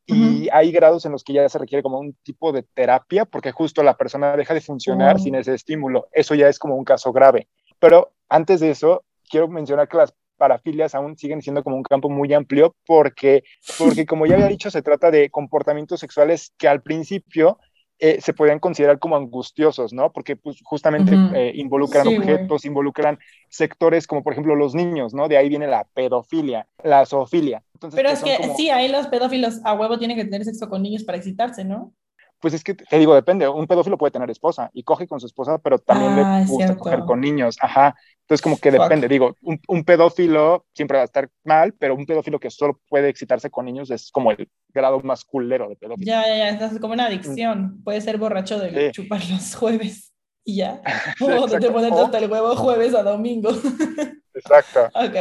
y 0.07 0.49
hay 0.51 0.71
grados 0.71 1.05
en 1.05 1.11
los 1.11 1.23
que 1.23 1.33
ya 1.33 1.49
se 1.49 1.57
requiere 1.57 1.81
como 1.81 1.99
un 1.99 2.13
tipo 2.23 2.51
de 2.51 2.63
terapia 2.63 3.25
porque 3.25 3.51
justo 3.51 3.81
la 3.81 3.97
persona 3.97 4.37
deja 4.37 4.53
de 4.53 4.61
funcionar 4.61 5.19
sin 5.19 5.35
oh. 5.35 5.39
ese 5.39 5.53
estímulo. 5.53 6.07
Eso 6.11 6.35
ya 6.35 6.47
es 6.47 6.59
como 6.59 6.75
un 6.75 6.85
caso 6.85 7.11
grave. 7.11 7.47
Pero 7.79 8.13
antes 8.29 8.59
de 8.59 8.69
eso, 8.71 9.03
quiero 9.29 9.47
mencionar 9.47 9.87
que 9.87 9.97
las 9.97 10.13
parafilias 10.37 10.93
aún 10.95 11.17
siguen 11.17 11.41
siendo 11.41 11.63
como 11.63 11.77
un 11.77 11.83
campo 11.83 12.09
muy 12.09 12.33
amplio 12.33 12.75
porque, 12.85 13.43
porque 13.77 14.05
como 14.05 14.25
ya 14.25 14.35
había 14.35 14.47
dicho, 14.47 14.69
se 14.69 14.81
trata 14.81 15.09
de 15.09 15.29
comportamientos 15.29 15.99
sexuales 15.99 16.53
que 16.57 16.67
al 16.67 16.81
principio 16.81 17.57
eh, 17.99 18.19
se 18.21 18.33
podían 18.33 18.59
considerar 18.59 18.99
como 18.99 19.15
angustiosos, 19.15 19.93
¿no? 19.93 20.11
Porque 20.11 20.35
pues, 20.35 20.57
justamente 20.63 21.15
eh, 21.33 21.53
involucran 21.55 22.07
objetos, 22.07 22.65
involucran 22.65 23.17
sectores 23.49 24.05
como 24.05 24.21
por 24.21 24.33
ejemplo 24.33 24.55
los 24.55 24.75
niños, 24.75 25.13
¿no? 25.13 25.29
De 25.29 25.37
ahí 25.37 25.47
viene 25.47 25.67
la 25.67 25.85
pedofilia, 25.93 26.67
la 26.83 27.05
zoofilia. 27.05 27.63
Pero 27.93 28.09
es 28.09 28.21
que 28.21 28.37
sí, 28.57 28.69
ahí 28.69 28.89
los 28.89 29.07
pedófilos 29.07 29.61
a 29.63 29.73
huevo 29.73 29.97
tienen 29.97 30.17
que 30.17 30.25
tener 30.25 30.43
sexo 30.43 30.67
con 30.69 30.81
niños 30.81 31.03
para 31.03 31.17
excitarse, 31.17 31.63
¿no? 31.63 31.93
Pues 32.41 32.53
es 32.53 32.63
que 32.63 32.73
te 32.75 32.99
digo, 32.99 33.15
depende. 33.15 33.47
Un 33.47 33.65
pedófilo 33.65 33.97
puede 33.97 34.11
tener 34.11 34.29
esposa 34.29 34.69
y 34.73 34.83
coge 34.83 35.07
con 35.07 35.19
su 35.19 35.25
esposa, 35.25 35.57
pero 35.57 35.79
también 35.79 36.15
le 36.15 36.21
ah, 36.21 36.43
gusta 36.45 36.77
coger 36.77 36.99
con 36.99 37.21
niños. 37.21 37.57
Ajá. 37.61 37.95
Entonces, 38.25 38.41
como 38.41 38.57
que 38.57 38.71
depende. 38.71 39.07
Digo, 39.07 39.35
un, 39.43 39.83
pedófilo 39.83 40.65
siempre 40.73 40.97
va 40.97 41.03
a 41.03 41.05
estar 41.05 41.29
mal, 41.43 41.73
pero 41.73 41.93
un 41.93 42.07
pedófilo 42.07 42.39
que 42.39 42.49
solo 42.49 42.81
puede 42.89 43.07
excitarse 43.07 43.51
con 43.51 43.65
niños 43.65 43.91
es 43.91 44.09
como 44.09 44.31
el 44.31 44.49
grado 44.73 44.99
más 45.01 45.23
culero 45.23 45.69
de 45.69 45.75
pedófilo. 45.75 46.07
Ya, 46.07 46.25
ya, 46.27 46.57
ya. 46.57 46.65
Es 46.65 46.79
como 46.79 46.93
una 46.93 47.05
adicción. 47.05 47.83
Puede 47.83 48.01
ser 48.01 48.17
borracho 48.17 48.57
de 48.57 48.91
chupar 48.91 49.21
los 49.29 49.53
jueves 49.53 50.11
y 50.43 50.55
ya. 50.57 50.81
O 51.21 51.45
de 51.45 51.69
ponerte 51.69 51.99
hasta 51.99 52.17
el 52.17 52.31
huevo 52.31 52.55
jueves 52.55 52.95
a 52.95 53.03
domingo. 53.03 53.51
Exacto. 54.33 54.89
ok. 54.95 55.15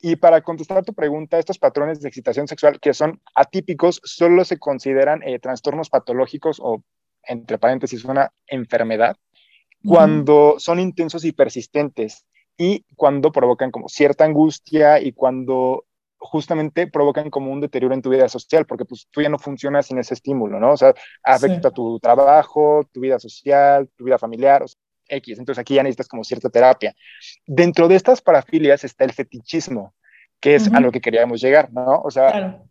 Y 0.00 0.16
para 0.16 0.40
contestar 0.40 0.84
tu 0.84 0.94
pregunta, 0.94 1.38
estos 1.38 1.60
patrones 1.60 2.00
de 2.00 2.08
excitación 2.08 2.48
sexual 2.48 2.80
que 2.80 2.92
son 2.92 3.20
atípicos 3.36 4.00
solo 4.02 4.44
se 4.44 4.58
consideran 4.58 5.22
eh, 5.22 5.38
trastornos 5.38 5.90
patológicos 5.90 6.58
o, 6.60 6.82
entre 7.22 7.56
paréntesis, 7.58 8.04
una 8.04 8.32
enfermedad 8.48 9.16
cuando 9.84 10.56
son 10.58 10.78
intensos 10.80 11.24
y 11.24 11.32
persistentes 11.32 12.26
y 12.56 12.84
cuando 12.96 13.32
provocan 13.32 13.70
como 13.70 13.88
cierta 13.88 14.24
angustia 14.24 15.00
y 15.00 15.12
cuando 15.12 15.84
justamente 16.18 16.86
provocan 16.86 17.30
como 17.30 17.52
un 17.52 17.60
deterioro 17.60 17.94
en 17.94 18.02
tu 18.02 18.10
vida 18.10 18.28
social, 18.28 18.64
porque 18.64 18.84
pues 18.84 19.08
tú 19.10 19.20
ya 19.22 19.28
no 19.28 19.38
funcionas 19.38 19.86
sin 19.86 19.98
ese 19.98 20.14
estímulo, 20.14 20.60
¿no? 20.60 20.72
O 20.72 20.76
sea, 20.76 20.94
afecta 21.22 21.70
tu 21.70 21.98
trabajo, 21.98 22.88
tu 22.92 23.00
vida 23.00 23.18
social, 23.18 23.88
tu 23.96 24.04
vida 24.04 24.18
familiar, 24.18 24.64
X. 25.08 25.38
Entonces 25.38 25.60
aquí 25.60 25.74
ya 25.74 25.82
necesitas 25.82 26.08
como 26.08 26.22
cierta 26.24 26.48
terapia. 26.48 26.94
Dentro 27.46 27.88
de 27.88 27.96
estas 27.96 28.22
parafilias 28.22 28.84
está 28.84 29.04
el 29.04 29.12
fetichismo, 29.12 29.94
que 30.40 30.54
es 30.54 30.72
a 30.72 30.80
lo 30.80 30.92
que 30.92 31.00
queríamos 31.00 31.40
llegar, 31.40 31.72
¿no? 31.72 32.00
O 32.02 32.10
sea, 32.10 32.62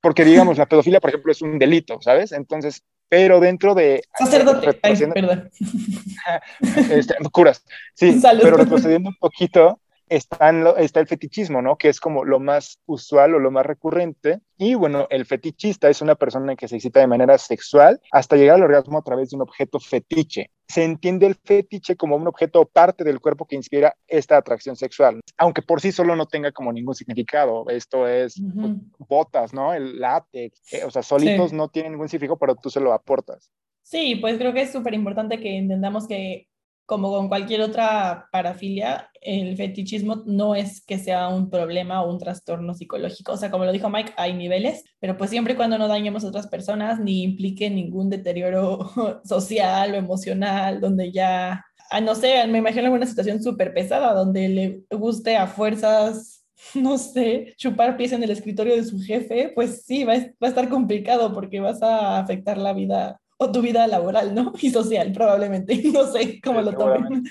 porque 0.00 0.24
digamos, 0.24 0.58
la 0.58 0.66
pedofilia, 0.66 1.00
por 1.00 1.10
ejemplo, 1.10 1.32
es 1.32 1.42
un 1.42 1.58
delito, 1.58 2.00
¿sabes? 2.00 2.32
Entonces, 2.32 2.84
pero 3.12 3.40
dentro 3.40 3.74
de... 3.74 4.02
Sacerdote, 4.18 4.80
Ay, 4.82 4.96
perdón. 5.12 5.50
Este, 6.90 7.14
curas, 7.30 7.62
sí, 7.92 8.18
pero 8.42 8.56
retrocediendo 8.56 9.10
un 9.10 9.16
poquito, 9.16 9.81
está, 10.16 10.50
está 10.78 11.00
el 11.00 11.06
fetichismo, 11.06 11.62
¿no? 11.62 11.76
Que 11.76 11.88
es 11.88 12.00
como 12.00 12.24
lo 12.24 12.38
más 12.38 12.78
usual 12.86 13.34
o 13.34 13.38
lo 13.38 13.50
más 13.50 13.64
recurrente. 13.64 14.40
Y 14.58 14.74
bueno, 14.74 15.06
el 15.10 15.24
fetichista 15.24 15.88
es 15.88 16.02
una 16.02 16.14
persona 16.14 16.54
que 16.54 16.68
se 16.68 16.76
excita 16.76 17.00
de 17.00 17.06
manera 17.06 17.38
sexual 17.38 18.00
hasta 18.12 18.36
llegar 18.36 18.56
al 18.56 18.64
orgasmo 18.64 18.98
a 18.98 19.02
través 19.02 19.30
de 19.30 19.36
un 19.36 19.42
objeto 19.42 19.80
fetiche. 19.80 20.50
Se 20.68 20.84
entiende 20.84 21.26
el 21.26 21.34
fetiche 21.34 21.96
como 21.96 22.16
un 22.16 22.26
objeto 22.26 22.60
o 22.60 22.66
parte 22.66 23.04
del 23.04 23.20
cuerpo 23.20 23.46
que 23.46 23.56
inspira 23.56 23.94
esta 24.06 24.36
atracción 24.36 24.76
sexual, 24.76 25.20
aunque 25.36 25.62
por 25.62 25.80
sí 25.80 25.92
solo 25.92 26.14
no 26.14 26.26
tenga 26.26 26.52
como 26.52 26.72
ningún 26.72 26.94
significado. 26.94 27.68
Esto 27.68 28.06
es 28.06 28.40
pues, 28.54 28.74
botas, 28.98 29.52
¿no? 29.52 29.74
El 29.74 29.98
látex, 29.98 30.72
eh, 30.72 30.84
o 30.84 30.90
sea, 30.90 31.02
solitos 31.02 31.52
no 31.52 31.68
tienen 31.68 31.92
ningún 31.92 32.08
significado, 32.08 32.38
pero 32.38 32.54
tú 32.56 32.70
se 32.70 32.80
lo 32.80 32.92
aportas. 32.92 33.50
Sí, 33.82 34.16
pues 34.16 34.38
creo 34.38 34.54
que 34.54 34.62
es 34.62 34.72
súper 34.72 34.94
importante 34.94 35.40
que 35.40 35.58
entendamos 35.58 36.06
que 36.06 36.48
como 36.86 37.10
con 37.10 37.28
cualquier 37.28 37.62
otra 37.62 38.28
parafilia, 38.32 39.10
el 39.20 39.56
fetichismo 39.56 40.22
no 40.26 40.54
es 40.54 40.84
que 40.84 40.98
sea 40.98 41.28
un 41.28 41.48
problema 41.50 42.02
o 42.02 42.10
un 42.10 42.18
trastorno 42.18 42.74
psicológico. 42.74 43.32
O 43.32 43.36
sea, 43.36 43.50
como 43.50 43.64
lo 43.64 43.72
dijo 43.72 43.88
Mike, 43.88 44.12
hay 44.16 44.34
niveles, 44.34 44.84
pero 44.98 45.16
pues 45.16 45.30
siempre 45.30 45.54
y 45.54 45.56
cuando 45.56 45.78
no 45.78 45.88
dañemos 45.88 46.24
a 46.24 46.28
otras 46.28 46.48
personas 46.48 47.00
ni 47.00 47.22
implique 47.22 47.70
ningún 47.70 48.10
deterioro 48.10 48.90
social 49.24 49.92
o 49.92 49.96
emocional, 49.96 50.80
donde 50.80 51.12
ya, 51.12 51.64
ah, 51.90 52.00
no 52.00 52.14
sé, 52.14 52.46
me 52.46 52.58
imagino 52.58 52.84
alguna 52.84 53.06
situación 53.06 53.42
súper 53.42 53.72
pesada, 53.72 54.12
donde 54.14 54.48
le 54.48 54.84
guste 54.90 55.36
a 55.36 55.46
fuerzas 55.46 56.42
no 56.74 56.98
sé, 56.98 57.54
chupar 57.56 57.96
pies 57.96 58.12
en 58.12 58.22
el 58.22 58.30
escritorio 58.30 58.76
de 58.76 58.84
su 58.84 59.00
jefe, 59.00 59.52
pues 59.54 59.84
sí, 59.84 60.04
va, 60.04 60.14
va, 60.14 60.46
a 60.46 60.48
estar 60.48 60.68
complicado 60.68 61.32
porque 61.32 61.60
vas 61.60 61.82
a 61.82 62.18
afectar 62.18 62.58
la 62.58 62.72
vida 62.72 63.20
tu 63.50 63.60
vida 63.60 63.86
laboral, 63.86 64.34
¿no? 64.34 64.52
Y 64.60 64.70
social, 64.70 65.12
probablemente. 65.12 65.80
No 65.92 66.06
sé 66.06 66.40
cómo 66.40 66.62
lo 66.62 66.72
tomen. 66.72 67.24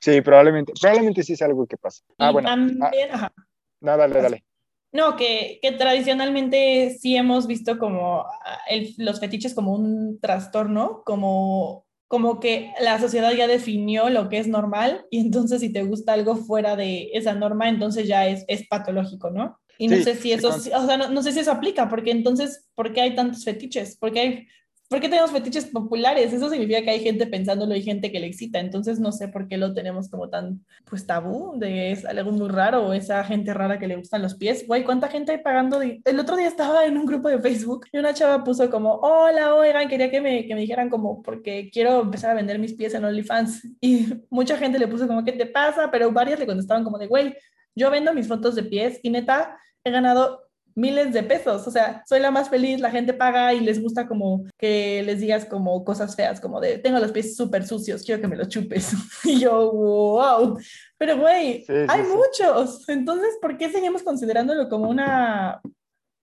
Sí, 0.00 0.20
probablemente. 0.20 0.72
Probablemente 0.80 1.22
sí 1.22 1.32
es 1.32 1.42
algo 1.42 1.66
que 1.66 1.76
pasa. 1.76 2.02
Ah, 2.18 2.30
bueno. 2.30 2.48
También, 2.48 3.10
ajá. 3.12 3.32
No, 3.80 3.96
dale, 3.96 4.20
dale. 4.20 4.44
No, 4.90 5.16
que, 5.16 5.58
que, 5.60 5.72
tradicionalmente 5.72 6.96
sí 6.98 7.16
hemos 7.16 7.46
visto 7.46 7.78
como 7.78 8.22
ah, 8.22 8.58
el, 8.70 8.94
los 8.96 9.20
fetiches 9.20 9.54
como 9.54 9.74
un 9.74 10.18
trastorno, 10.20 11.02
como, 11.04 11.86
como 12.06 12.40
que 12.40 12.72
la 12.80 12.98
sociedad 12.98 13.32
ya 13.32 13.46
definió 13.46 14.08
lo 14.08 14.30
que 14.30 14.38
es 14.38 14.48
normal 14.48 15.04
y 15.10 15.20
entonces 15.20 15.60
si 15.60 15.70
te 15.70 15.82
gusta 15.82 16.14
algo 16.14 16.36
fuera 16.36 16.74
de 16.74 17.10
esa 17.12 17.34
norma, 17.34 17.68
entonces 17.68 18.08
ya 18.08 18.26
es, 18.26 18.44
es 18.48 18.66
patológico, 18.66 19.30
¿no? 19.30 19.58
Y 19.78 19.86
no 19.86 19.96
sé 20.02 20.16
si 20.16 20.32
eso, 20.32 20.48
o 20.48 20.58
sea, 20.58 20.96
no, 20.96 21.08
no, 21.08 21.22
sé 21.22 21.32
si 21.32 21.38
eso 21.38 21.52
aplica, 21.52 21.88
porque 21.88 22.10
entonces, 22.10 22.68
¿por 22.74 22.92
qué 22.92 23.00
hay 23.00 23.14
tantos 23.14 23.44
fetiches? 23.44 23.96
Porque 23.96 24.20
hay 24.20 24.48
¿Por 24.88 25.00
qué 25.00 25.10
tenemos 25.10 25.30
fetiches 25.30 25.66
populares? 25.66 26.32
Eso 26.32 26.48
significa 26.48 26.80
que 26.80 26.88
hay 26.88 27.00
gente 27.00 27.26
pensándolo 27.26 27.76
y 27.76 27.82
gente 27.82 28.10
que 28.10 28.20
le 28.20 28.26
excita. 28.26 28.58
Entonces 28.58 28.98
no 28.98 29.12
sé 29.12 29.28
por 29.28 29.46
qué 29.46 29.58
lo 29.58 29.74
tenemos 29.74 30.08
como 30.08 30.30
tan, 30.30 30.64
pues 30.86 31.06
tabú, 31.06 31.58
de 31.58 31.92
es 31.92 32.06
algo 32.06 32.32
muy 32.32 32.48
raro 32.48 32.86
o 32.86 32.92
esa 32.94 33.22
gente 33.24 33.52
rara 33.52 33.78
que 33.78 33.86
le 33.86 33.96
gustan 33.96 34.22
los 34.22 34.34
pies. 34.34 34.66
Güey, 34.66 34.84
¿cuánta 34.84 35.08
gente 35.08 35.32
hay 35.32 35.38
pagando? 35.38 35.82
El 35.82 36.18
otro 36.18 36.36
día 36.36 36.48
estaba 36.48 36.86
en 36.86 36.96
un 36.96 37.04
grupo 37.04 37.28
de 37.28 37.38
Facebook 37.38 37.86
y 37.92 37.98
una 37.98 38.14
chava 38.14 38.42
puso 38.42 38.70
como, 38.70 38.94
hola, 38.94 39.54
oigan, 39.54 39.88
quería 39.88 40.10
que 40.10 40.22
me, 40.22 40.46
que 40.46 40.54
me 40.54 40.62
dijeran 40.62 40.88
como, 40.88 41.22
porque 41.22 41.68
quiero 41.70 42.00
empezar 42.00 42.30
a 42.30 42.34
vender 42.34 42.58
mis 42.58 42.72
pies 42.72 42.94
en 42.94 43.04
OnlyFans. 43.04 43.68
Y 43.80 44.06
mucha 44.30 44.56
gente 44.56 44.78
le 44.78 44.88
puso 44.88 45.06
como, 45.06 45.24
¿qué 45.24 45.32
te 45.32 45.46
pasa? 45.46 45.90
Pero 45.90 46.10
varias 46.12 46.38
le 46.38 46.46
contestaban 46.46 46.82
como 46.82 46.98
de, 46.98 47.06
güey, 47.06 47.36
yo 47.74 47.90
vendo 47.90 48.14
mis 48.14 48.26
fotos 48.26 48.54
de 48.54 48.64
pies 48.64 48.98
y 49.02 49.10
neta, 49.10 49.56
he 49.84 49.90
ganado 49.90 50.47
miles 50.78 51.12
de 51.12 51.24
pesos, 51.24 51.66
o 51.66 51.70
sea, 51.70 52.04
soy 52.06 52.20
la 52.20 52.30
más 52.30 52.48
feliz, 52.48 52.80
la 52.80 52.90
gente 52.90 53.12
paga 53.12 53.52
y 53.52 53.60
les 53.60 53.82
gusta 53.82 54.06
como 54.06 54.44
que 54.56 55.02
les 55.02 55.20
digas 55.20 55.44
como 55.44 55.84
cosas 55.84 56.14
feas, 56.14 56.40
como 56.40 56.60
de, 56.60 56.78
tengo 56.78 57.00
los 57.00 57.10
pies 57.10 57.36
súper 57.36 57.66
sucios, 57.66 58.04
quiero 58.04 58.20
que 58.20 58.28
me 58.28 58.36
los 58.36 58.48
chupes. 58.48 58.92
y 59.24 59.40
yo, 59.40 59.72
wow, 59.72 60.56
pero 60.96 61.18
güey, 61.18 61.64
hay 61.88 62.02
muchos, 62.04 62.88
entonces, 62.88 63.36
¿por 63.42 63.58
qué 63.58 63.70
seguimos 63.70 64.02
considerándolo 64.04 64.68
como 64.68 64.88
una, 64.88 65.60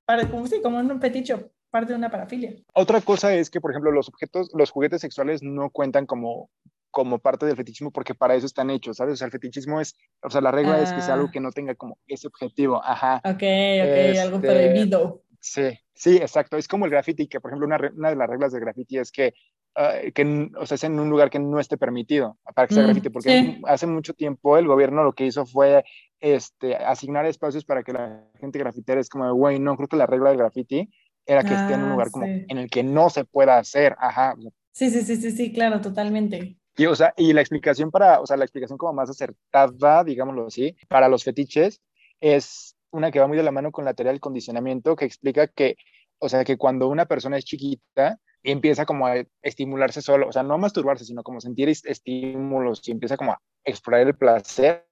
para, 0.05 0.29
como, 0.29 0.47
sí, 0.47 0.61
como 0.61 0.79
un 0.79 0.99
peticho? 0.99 1.51
parte 1.71 1.91
de 1.91 1.97
una 1.97 2.09
parafilia. 2.09 2.55
Otra 2.73 3.01
cosa 3.01 3.35
es 3.35 3.49
que, 3.49 3.59
por 3.59 3.71
ejemplo, 3.71 3.91
los 3.91 4.07
objetos, 4.07 4.49
los 4.53 4.71
juguetes 4.71 5.01
sexuales 5.01 5.43
no 5.43 5.69
cuentan 5.69 6.05
como 6.05 6.49
como 6.95 7.19
parte 7.19 7.45
del 7.45 7.57
fetichismo 7.57 7.91
porque 7.91 8.15
para 8.15 8.35
eso 8.35 8.45
están 8.45 8.69
hechos, 8.69 8.95
¿sabes? 8.95 9.15
O 9.15 9.17
sea, 9.17 9.25
el 9.25 9.31
fetichismo 9.33 9.81
es, 9.81 9.97
o 10.21 10.29
sea, 10.29 10.39
la 10.39 10.49
regla 10.49 10.81
es 10.81 10.93
que 10.93 11.01
sea 11.01 11.15
algo 11.15 11.27
ah. 11.27 11.31
que 11.33 11.41
no 11.41 11.51
tenga 11.51 11.75
como 11.75 11.97
ese 12.07 12.27
objetivo, 12.27 12.81
ajá. 12.81 13.17
Ok, 13.25 13.33
ok, 13.33 14.17
algo 14.17 14.37
este, 14.37 14.47
prohibido. 14.47 15.21
Sí, 15.41 15.77
sí, 15.93 16.15
exacto. 16.15 16.55
Es 16.55 16.69
como 16.69 16.85
el 16.85 16.91
graffiti, 16.91 17.27
que 17.27 17.41
por 17.41 17.51
ejemplo 17.51 17.67
una, 17.67 17.91
una 17.93 18.11
de 18.11 18.15
las 18.15 18.29
reglas 18.29 18.53
del 18.53 18.61
graffiti 18.61 18.97
es 18.97 19.11
que, 19.11 19.33
uh, 19.75 20.09
que, 20.13 20.49
o 20.57 20.65
sea, 20.65 20.75
es 20.75 20.85
en 20.85 20.97
un 20.97 21.09
lugar 21.09 21.29
que 21.29 21.37
no 21.37 21.59
esté 21.59 21.75
permitido 21.75 22.37
para 22.55 22.65
que 22.65 22.75
sea 22.75 22.83
mm, 22.83 22.85
graffiti, 22.85 23.09
porque 23.09 23.59
hace 23.65 23.87
mucho 23.87 24.13
tiempo 24.13 24.57
el 24.57 24.65
gobierno 24.65 25.03
lo 25.03 25.11
que 25.11 25.25
hizo 25.25 25.45
fue 25.45 25.83
este, 26.21 26.77
asignar 26.77 27.25
espacios 27.25 27.65
para 27.65 27.83
que 27.83 27.91
la 27.91 28.23
gente 28.39 28.57
grafitera 28.57 29.01
es 29.01 29.09
como, 29.09 29.33
güey, 29.33 29.59
no, 29.59 29.75
creo 29.75 29.89
que 29.89 29.97
la 29.97 30.07
regla 30.07 30.29
del 30.29 30.37
graffiti 30.37 30.89
era 31.25 31.43
que 31.43 31.55
esté 31.55 31.73
en 31.73 31.81
un 31.81 31.87
ah, 31.87 31.91
lugar 31.91 32.09
como 32.09 32.25
en 32.25 32.57
el 32.57 32.69
que 32.69 32.83
no 32.83 33.09
se 33.09 33.25
pueda 33.25 33.57
hacer, 33.57 33.97
ajá. 33.99 34.33
Sí, 34.71 34.89
sí, 34.89 35.01
sí, 35.01 35.17
sí, 35.17 35.31
sí, 35.31 35.51
claro, 35.51 35.81
totalmente. 35.81 36.57
Y, 36.77 36.85
o 36.87 36.95
sea, 36.95 37.13
y 37.17 37.33
la 37.33 37.41
explicación 37.41 37.91
para, 37.91 38.19
o 38.19 38.25
sea, 38.25 38.37
la 38.37 38.45
explicación 38.45 38.77
como 38.77 38.93
más 38.93 39.09
acertada, 39.09 40.03
digámoslo 40.03 40.47
así, 40.47 40.75
para 40.89 41.07
los 41.07 41.23
fetiches 41.23 41.81
es 42.19 42.75
una 42.91 43.11
que 43.11 43.19
va 43.19 43.27
muy 43.27 43.37
de 43.37 43.43
la 43.43 43.51
mano 43.51 43.71
con 43.71 43.85
la 43.85 43.93
teoría 43.93 44.11
del 44.11 44.21
condicionamiento, 44.21 44.95
que 44.95 45.05
explica 45.05 45.47
que, 45.47 45.75
o 46.19 46.29
sea, 46.29 46.43
que 46.43 46.57
cuando 46.57 46.87
una 46.87 47.05
persona 47.05 47.37
es 47.37 47.45
chiquita, 47.45 48.19
empieza 48.43 48.85
como 48.85 49.07
a 49.07 49.23
estimularse 49.41 50.01
solo, 50.01 50.27
o 50.27 50.31
sea, 50.31 50.43
no 50.43 50.57
masturbarse, 50.57 51.05
sino 51.05 51.23
como 51.23 51.41
sentir 51.41 51.69
estímulos 51.69 52.87
y 52.87 52.91
empieza 52.91 53.17
como 53.17 53.33
a 53.33 53.41
explorar 53.63 54.07
el 54.07 54.15
placer, 54.15 54.85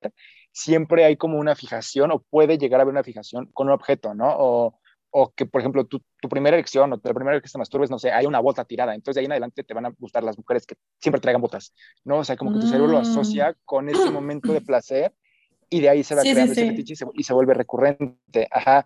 siempre 0.52 1.06
hay 1.06 1.18
como 1.18 1.38
una 1.38 1.56
fijación 1.56 2.12
o 2.12 2.22
puede 2.22 2.58
llegar 2.58 2.80
a 2.80 2.84
haber 2.84 2.94
una 2.94 3.04
fijación 3.04 3.50
con 3.54 3.68
un 3.68 3.74
objeto, 3.74 4.14
¿no? 4.14 4.36
O, 4.38 4.80
o 5.16 5.32
que, 5.32 5.46
por 5.46 5.62
ejemplo, 5.62 5.86
tu, 5.86 6.02
tu, 6.20 6.28
primera 6.28 6.58
elección 6.58 6.92
o 6.92 7.00
la 7.02 7.14
primera 7.14 7.36
vez 7.36 7.44
que 7.44 7.50
te 7.50 7.58
masturbes, 7.60 7.92
no 7.92 8.00
sé, 8.00 8.12
hay 8.12 8.26
una 8.26 8.40
bota 8.40 8.66
tirada, 8.66 8.96
entonces 8.96 9.16
de 9.16 9.22
ahí 9.22 9.26
en 9.26 9.34
adelante 9.34 9.64
te 9.64 9.74
van 9.74 9.86
a 9.86 9.94
gustar 10.00 10.24
las 10.24 10.38
mujeres 10.38 10.66
que 10.66 10.76
siempre 11.00 11.22
traigan 11.22 11.40
botas, 11.40 11.72
¿no? 12.04 12.18
O 12.18 12.24
sea, 12.24 12.36
como 12.36 12.52
que 12.52 12.60
tu 12.60 12.68
cerebro 12.68 12.88
lo 12.88 12.98
mm. 12.98 13.02
asocia 13.02 13.56
con 13.64 13.90
ese 13.90 14.10
momento 14.10 14.52
de 14.52 14.62
placer 14.62 15.14
y 15.70 15.82
de 15.82 15.90
ahí 15.90 16.04
se 16.04 16.16
va 16.16 16.22
creando 16.22 16.52
ese 16.52 16.68
fetiche 16.68 17.06
y 17.14 17.24
se, 17.24 17.34
vuelve 17.34 17.54
recurrente, 17.54 18.48
ajá. 18.50 18.86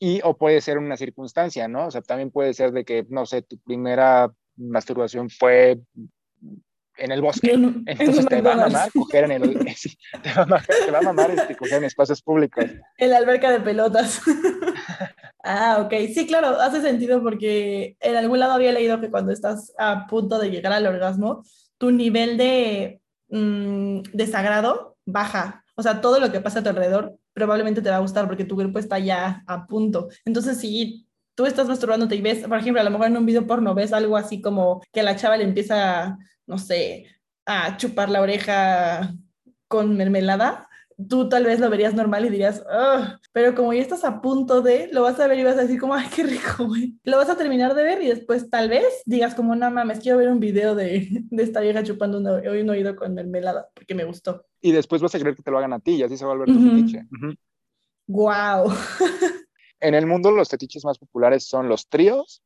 Y 0.00 0.20
o 0.24 0.36
puede 0.36 0.60
ser 0.60 0.76
una 0.76 0.96
circunstancia, 0.96 1.68
¿no? 1.68 1.86
O 1.86 1.90
sea, 1.92 2.02
también 2.02 2.32
puede 2.32 2.52
ser 2.52 2.72
de 2.72 2.84
que, 2.84 3.06
no 3.08 3.24
sé, 3.24 3.42
tu 3.42 3.56
primera 3.58 4.32
masturbación 4.56 5.30
fue 5.30 5.78
en 6.96 7.12
el 7.12 7.22
bosque. 7.22 7.52
Entonces 7.86 8.26
te 8.26 8.40
va 8.42 8.54
a 8.54 8.56
mamar 8.56 8.90
coger 8.92 9.24
en 9.24 9.30
el... 9.32 9.58
te, 10.22 10.32
va 10.34 10.42
a 10.42 10.46
mamar, 10.46 10.66
te 10.66 10.90
va 10.90 10.98
a 10.98 11.02
mamar 11.02 11.30
este, 11.30 11.56
coger 11.56 11.78
en 11.78 11.84
espacios 11.84 12.22
públicos. 12.22 12.64
En 12.96 13.10
la 13.10 13.18
alberca 13.18 13.50
de 13.52 13.60
pelotas. 13.60 14.20
Ah, 15.58 15.82
ok. 15.84 15.92
Sí, 16.14 16.26
claro, 16.26 16.60
hace 16.60 16.80
sentido 16.80 17.22
porque 17.22 17.96
en 18.00 18.16
algún 18.16 18.38
lado 18.38 18.52
había 18.52 18.72
leído 18.72 19.00
que 19.00 19.10
cuando 19.10 19.32
estás 19.32 19.72
a 19.78 20.06
punto 20.06 20.38
de 20.38 20.50
llegar 20.50 20.72
al 20.72 20.86
orgasmo, 20.86 21.44
tu 21.78 21.90
nivel 21.90 22.36
de 22.36 23.00
mm, 23.28 24.02
desagrado 24.12 24.96
baja. 25.04 25.64
O 25.76 25.82
sea, 25.82 26.00
todo 26.00 26.20
lo 26.20 26.30
que 26.30 26.40
pasa 26.40 26.60
a 26.60 26.62
tu 26.62 26.68
alrededor 26.70 27.16
probablemente 27.32 27.82
te 27.82 27.90
va 27.90 27.96
a 27.96 28.00
gustar 28.00 28.26
porque 28.26 28.44
tu 28.44 28.54
cuerpo 28.54 28.78
está 28.78 28.98
ya 28.98 29.42
a 29.46 29.66
punto. 29.66 30.08
Entonces, 30.24 30.58
si 30.58 31.06
tú 31.34 31.46
estás 31.46 31.68
masturbándote 31.68 32.16
y 32.16 32.20
ves, 32.20 32.46
por 32.46 32.58
ejemplo, 32.58 32.80
a 32.80 32.84
lo 32.84 32.90
mejor 32.90 33.06
en 33.06 33.16
un 33.16 33.26
video 33.26 33.46
porno 33.46 33.74
ves 33.74 33.92
algo 33.92 34.16
así 34.16 34.40
como 34.40 34.82
que 34.92 35.02
la 35.02 35.16
chava 35.16 35.36
le 35.36 35.44
empieza 35.44 36.18
no 36.50 36.58
sé, 36.58 37.06
a 37.46 37.76
chupar 37.76 38.10
la 38.10 38.20
oreja 38.20 39.14
con 39.68 39.96
mermelada, 39.96 40.68
tú 41.08 41.28
tal 41.28 41.44
vez 41.44 41.60
lo 41.60 41.70
verías 41.70 41.94
normal 41.94 42.24
y 42.24 42.30
dirías, 42.30 42.62
pero 43.32 43.54
como 43.54 43.72
ya 43.72 43.80
estás 43.80 44.04
a 44.04 44.20
punto 44.20 44.62
de, 44.62 44.88
lo 44.92 45.02
vas 45.02 45.18
a 45.20 45.26
ver 45.26 45.38
y 45.38 45.44
vas 45.44 45.56
a 45.56 45.62
decir 45.62 45.80
como, 45.80 45.94
ay, 45.94 46.06
qué 46.14 46.22
rico, 46.24 46.66
güey. 46.66 46.98
Lo 47.04 47.16
vas 47.16 47.30
a 47.30 47.36
terminar 47.36 47.74
de 47.74 47.82
ver 47.82 48.02
y 48.02 48.08
después 48.08 48.50
tal 48.50 48.68
vez 48.68 49.02
digas 49.06 49.34
como, 49.34 49.54
no 49.54 49.70
mames, 49.70 50.00
quiero 50.00 50.18
ver 50.18 50.28
un 50.28 50.40
video 50.40 50.74
de, 50.74 51.08
de 51.30 51.42
esta 51.42 51.60
vieja 51.60 51.82
chupando 51.82 52.18
un, 52.18 52.26
un, 52.26 52.70
oído 52.70 52.96
con 52.96 53.14
mermelada, 53.14 53.68
porque 53.74 53.94
me 53.94 54.04
gustó. 54.04 54.44
Y 54.60 54.72
después 54.72 55.02
vas 55.02 55.14
a 55.14 55.18
creer 55.18 55.36
que 55.36 55.42
te 55.42 55.50
lo 55.50 55.58
hagan 55.58 55.72
a 55.72 55.80
ti 55.80 55.92
y 55.92 56.02
así 56.02 56.16
se 56.16 56.24
va 56.24 56.32
a 56.32 56.36
volver 56.36 56.54
tu 56.54 56.60
fetiche. 56.60 57.06
Wow. 58.06 58.72
en 59.80 59.94
el 59.94 60.06
mundo 60.06 60.30
los 60.30 60.48
fetiches 60.48 60.84
más 60.84 60.98
populares 60.98 61.46
son 61.46 61.68
los 61.68 61.88
tríos, 61.88 62.42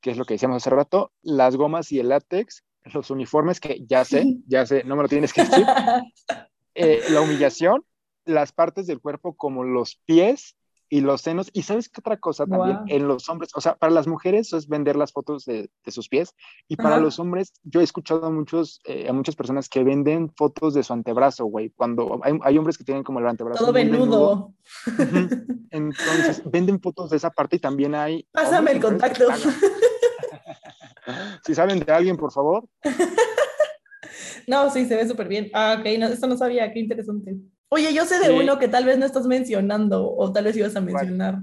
que 0.00 0.10
es 0.10 0.16
lo 0.16 0.24
que 0.24 0.34
decíamos 0.34 0.58
hace 0.58 0.70
rato, 0.70 1.12
las 1.22 1.56
gomas 1.56 1.90
y 1.92 1.98
el 1.98 2.10
látex, 2.10 2.64
los 2.92 3.10
uniformes, 3.10 3.60
que 3.60 3.84
ya 3.86 4.04
sé, 4.04 4.36
ya 4.46 4.64
sé, 4.66 4.84
no 4.84 4.96
me 4.96 5.02
lo 5.02 5.08
tienes 5.08 5.32
que 5.32 5.42
decir, 5.42 5.66
eh, 6.74 7.02
la 7.10 7.20
humillación, 7.20 7.84
las 8.26 8.52
partes 8.52 8.86
del 8.86 9.00
cuerpo 9.00 9.34
como 9.34 9.64
los 9.64 9.96
pies 10.04 10.56
y 10.88 11.00
los 11.00 11.20
senos. 11.20 11.50
Y 11.52 11.62
sabes 11.62 11.88
qué 11.88 12.00
otra 12.00 12.18
cosa 12.18 12.46
también 12.46 12.78
en 12.88 13.08
los 13.08 13.28
hombres, 13.28 13.50
o 13.54 13.60
sea, 13.60 13.76
para 13.76 13.92
las 13.92 14.06
mujeres 14.06 14.52
es 14.52 14.68
vender 14.68 14.96
las 14.96 15.12
fotos 15.12 15.44
de, 15.44 15.70
sus 15.88 16.08
pies 16.08 16.34
y 16.68 16.76
para 16.76 16.98
los 16.98 17.18
hombres 17.18 17.52
yo 17.62 17.80
he 17.80 17.84
escuchado 17.84 18.26
a, 18.26 18.30
muchos, 18.30 18.80
eh, 18.84 19.08
a 19.08 19.12
muchas 19.12 19.36
personas 19.36 19.68
que 19.68 19.82
venden 19.82 20.32
fotos 20.36 20.74
de 20.74 20.82
su 20.82 20.92
antebrazo, 20.92 21.46
güey, 21.46 21.70
cuando 21.70 22.20
hay, 22.22 22.58
hombres 22.58 22.78
que 22.78 22.84
tienen 22.84 23.02
como 23.02 23.20
el 23.20 23.26
antebrazo. 23.26 23.64
Todo 23.64 23.72
venudo. 23.72 24.54
Entonces, 25.70 26.42
venden 26.44 26.80
fotos 26.80 27.10
de 27.10 27.16
esa 27.16 27.30
parte 27.30 27.56
y 27.56 27.60
también 27.60 27.94
hay... 27.94 28.26
Pásame 28.32 28.72
el 28.72 28.80
contacto. 28.80 29.26
si 31.44 31.54
saben 31.54 31.80
de 31.80 31.92
alguien, 31.92 32.16
por 32.16 32.32
favor. 32.32 32.68
no, 34.46 34.70
sí, 34.70 34.86
se 34.86 34.96
ve 34.96 35.08
súper 35.08 35.28
bien. 35.28 35.50
Ah, 35.52 35.76
ok, 35.78 35.86
no, 35.98 36.06
esto 36.06 36.26
no 36.26 36.36
sabía, 36.36 36.72
qué 36.72 36.80
interesante. 36.80 37.36
Oye, 37.68 37.92
yo 37.92 38.04
sé 38.04 38.18
de 38.20 38.32
uno 38.32 38.58
que 38.58 38.68
tal 38.68 38.84
vez 38.84 38.98
no 38.98 39.06
estás 39.06 39.26
mencionando 39.26 40.08
o 40.08 40.32
tal 40.32 40.44
vez 40.44 40.56
ibas 40.56 40.76
a 40.76 40.80
mencionar. 40.80 41.38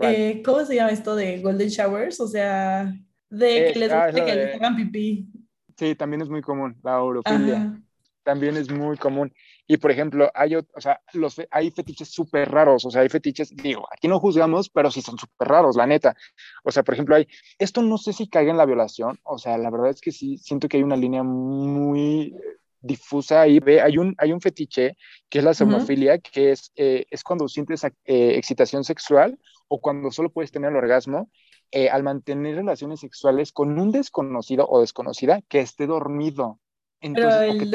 Eh, 0.00 0.42
¿Cómo 0.44 0.64
se 0.64 0.76
llama 0.76 0.90
esto 0.90 1.16
de 1.16 1.40
Golden 1.40 1.68
Showers? 1.68 2.20
O 2.20 2.28
sea, 2.28 2.94
de 3.28 3.68
eh, 3.68 3.72
que 3.72 3.78
les 3.78 3.92
ah, 3.92 4.06
guste 4.06 4.24
que 4.24 4.34
les 4.34 4.54
hagan 4.54 4.76
pipí. 4.76 5.28
Sí, 5.76 5.94
también 5.94 6.22
es 6.22 6.28
muy 6.28 6.42
común, 6.42 6.76
la 6.82 7.02
orofilia. 7.02 7.80
También 8.22 8.56
es 8.56 8.70
muy 8.70 8.96
común. 8.96 9.32
Y 9.66 9.78
por 9.78 9.90
ejemplo, 9.90 10.30
hay, 10.34 10.54
o 10.54 10.64
sea, 10.76 11.00
los, 11.14 11.40
hay 11.50 11.70
fetiches 11.70 12.08
súper 12.08 12.50
raros, 12.50 12.84
o 12.84 12.90
sea, 12.90 13.00
hay 13.00 13.08
fetiches, 13.08 13.54
digo, 13.56 13.88
aquí 13.90 14.08
no 14.08 14.20
juzgamos, 14.20 14.68
pero 14.68 14.90
sí 14.90 15.00
son 15.00 15.18
súper 15.18 15.48
raros, 15.48 15.74
la 15.76 15.86
neta. 15.86 16.14
O 16.62 16.70
sea, 16.70 16.82
por 16.82 16.94
ejemplo, 16.94 17.16
hay, 17.16 17.26
esto 17.58 17.82
no 17.82 17.96
sé 17.98 18.12
si 18.12 18.28
caiga 18.28 18.50
en 18.50 18.58
la 18.58 18.66
violación, 18.66 19.18
o 19.22 19.38
sea, 19.38 19.56
la 19.58 19.70
verdad 19.70 19.90
es 19.90 20.00
que 20.00 20.12
sí, 20.12 20.36
siento 20.38 20.68
que 20.68 20.76
hay 20.76 20.82
una 20.82 20.96
línea 20.96 21.22
muy 21.22 22.34
difusa 22.80 23.42
ahí. 23.42 23.58
Ve, 23.60 23.80
hay 23.80 23.98
un, 23.98 24.14
hay 24.18 24.32
un 24.32 24.40
fetiche 24.40 24.96
que 25.28 25.38
es 25.38 25.44
la 25.44 25.54
somofilia, 25.54 26.18
que 26.18 26.52
es, 26.52 26.72
eh, 26.76 27.06
es 27.10 27.22
cuando 27.22 27.48
sientes 27.48 27.84
eh, 27.84 27.90
excitación 28.04 28.84
sexual 28.84 29.38
o 29.68 29.80
cuando 29.80 30.10
solo 30.10 30.30
puedes 30.30 30.50
tener 30.50 30.70
el 30.70 30.76
orgasmo 30.76 31.30
eh, 31.70 31.88
al 31.88 32.02
mantener 32.02 32.56
relaciones 32.56 33.00
sexuales 33.00 33.52
con 33.52 33.78
un 33.78 33.92
desconocido 33.92 34.66
o 34.68 34.80
desconocida 34.80 35.40
que 35.48 35.60
esté 35.60 35.86
dormido. 35.86 36.58
Pero 37.00 37.30
el, 37.40 37.72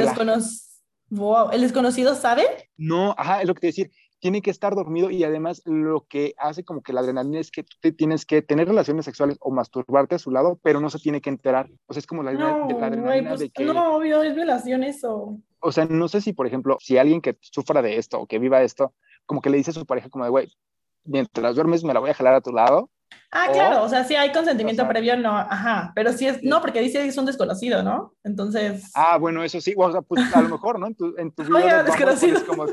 ¿el 1.51 1.61
desconocido 1.61 2.15
sabe? 2.15 2.43
No, 2.77 3.15
ajá, 3.17 3.41
es 3.41 3.47
lo 3.47 3.53
que 3.53 3.61
te 3.61 3.67
decir 3.67 3.91
tiene 4.25 4.41
que 4.41 4.49
estar 4.49 4.73
dormido 4.73 5.11
y 5.11 5.23
además 5.23 5.61
lo 5.65 6.07
que 6.07 6.33
hace 6.39 6.63
como 6.63 6.81
que 6.81 6.93
la 6.93 7.01
adrenalina 7.01 7.39
es 7.39 7.51
que 7.51 7.61
tú 7.61 7.77
te 7.79 7.91
tienes 7.91 8.25
que 8.25 8.41
tener 8.41 8.67
relaciones 8.67 9.05
sexuales 9.05 9.37
o 9.39 9.51
masturbarte 9.51 10.15
a 10.15 10.17
su 10.17 10.31
lado, 10.31 10.59
pero 10.63 10.79
no 10.79 10.89
se 10.89 10.97
tiene 10.97 11.21
que 11.21 11.29
enterar. 11.29 11.69
O 11.85 11.93
sea, 11.93 11.99
es 11.99 12.07
como 12.07 12.23
la, 12.23 12.33
no, 12.33 12.65
adrenalina 12.65 13.29
pues, 13.29 13.41
de 13.41 13.49
que... 13.51 13.65
No, 13.65 13.97
obvio, 13.97 14.23
es 14.23 14.33
violación 14.33 14.83
eso. 14.83 15.37
O 15.59 15.71
sea, 15.71 15.85
no 15.85 16.07
sé 16.07 16.21
si, 16.21 16.33
por 16.33 16.47
ejemplo, 16.47 16.77
si 16.79 16.97
alguien 16.97 17.21
que 17.21 17.37
sufra 17.39 17.83
de 17.83 17.97
esto 17.97 18.19
o 18.19 18.25
que 18.25 18.39
viva 18.39 18.63
esto, 18.63 18.95
como 19.27 19.43
que 19.43 19.51
le 19.51 19.57
dice 19.57 19.69
a 19.69 19.73
su 19.75 19.85
pareja 19.85 20.09
como 20.09 20.23
de, 20.23 20.31
güey, 20.31 20.51
mientras 21.03 21.53
duermes 21.53 21.83
me 21.83 21.93
la 21.93 21.99
voy 21.99 22.09
a 22.09 22.15
jalar 22.15 22.33
a 22.33 22.41
tu 22.41 22.51
lado. 22.51 22.89
Ah, 23.29 23.49
claro, 23.53 23.83
o 23.83 23.89
sea, 23.89 24.05
si 24.05 24.15
hay 24.15 24.31
consentimiento 24.31 24.87
previo, 24.87 25.17
no, 25.17 25.37
ajá, 25.37 25.91
pero 25.93 26.13
si 26.13 26.25
es, 26.25 26.41
no, 26.41 26.61
porque 26.61 26.81
dice 26.81 26.99
que 26.99 27.09
es 27.09 27.17
un 27.19 27.27
desconocido, 27.27 27.83
¿no? 27.83 28.15
Entonces... 28.23 28.89
Ah, 28.95 29.19
bueno, 29.19 29.43
eso 29.43 29.61
sí, 29.61 29.75
o 29.77 29.91
sea, 29.91 30.01
pues 30.01 30.33
a 30.33 30.41
lo 30.41 30.49
mejor, 30.49 30.79
¿no? 30.79 30.87
En 30.87 30.95
tu, 30.95 31.13
en 31.15 31.31
tu 31.31 31.43
vida 31.43 31.83
desconocido. 31.83 32.43
Como, 32.47 32.65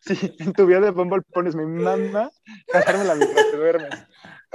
Sí, 0.00 0.34
en 0.38 0.52
tu 0.52 0.66
vida 0.66 0.80
de 0.80 0.90
Bumble 0.90 1.22
pones 1.32 1.54
mi 1.54 1.64
mamá, 1.64 2.30
la 2.72 3.14
mientras 3.14 3.50
te 3.50 3.56
duermes. 3.56 3.90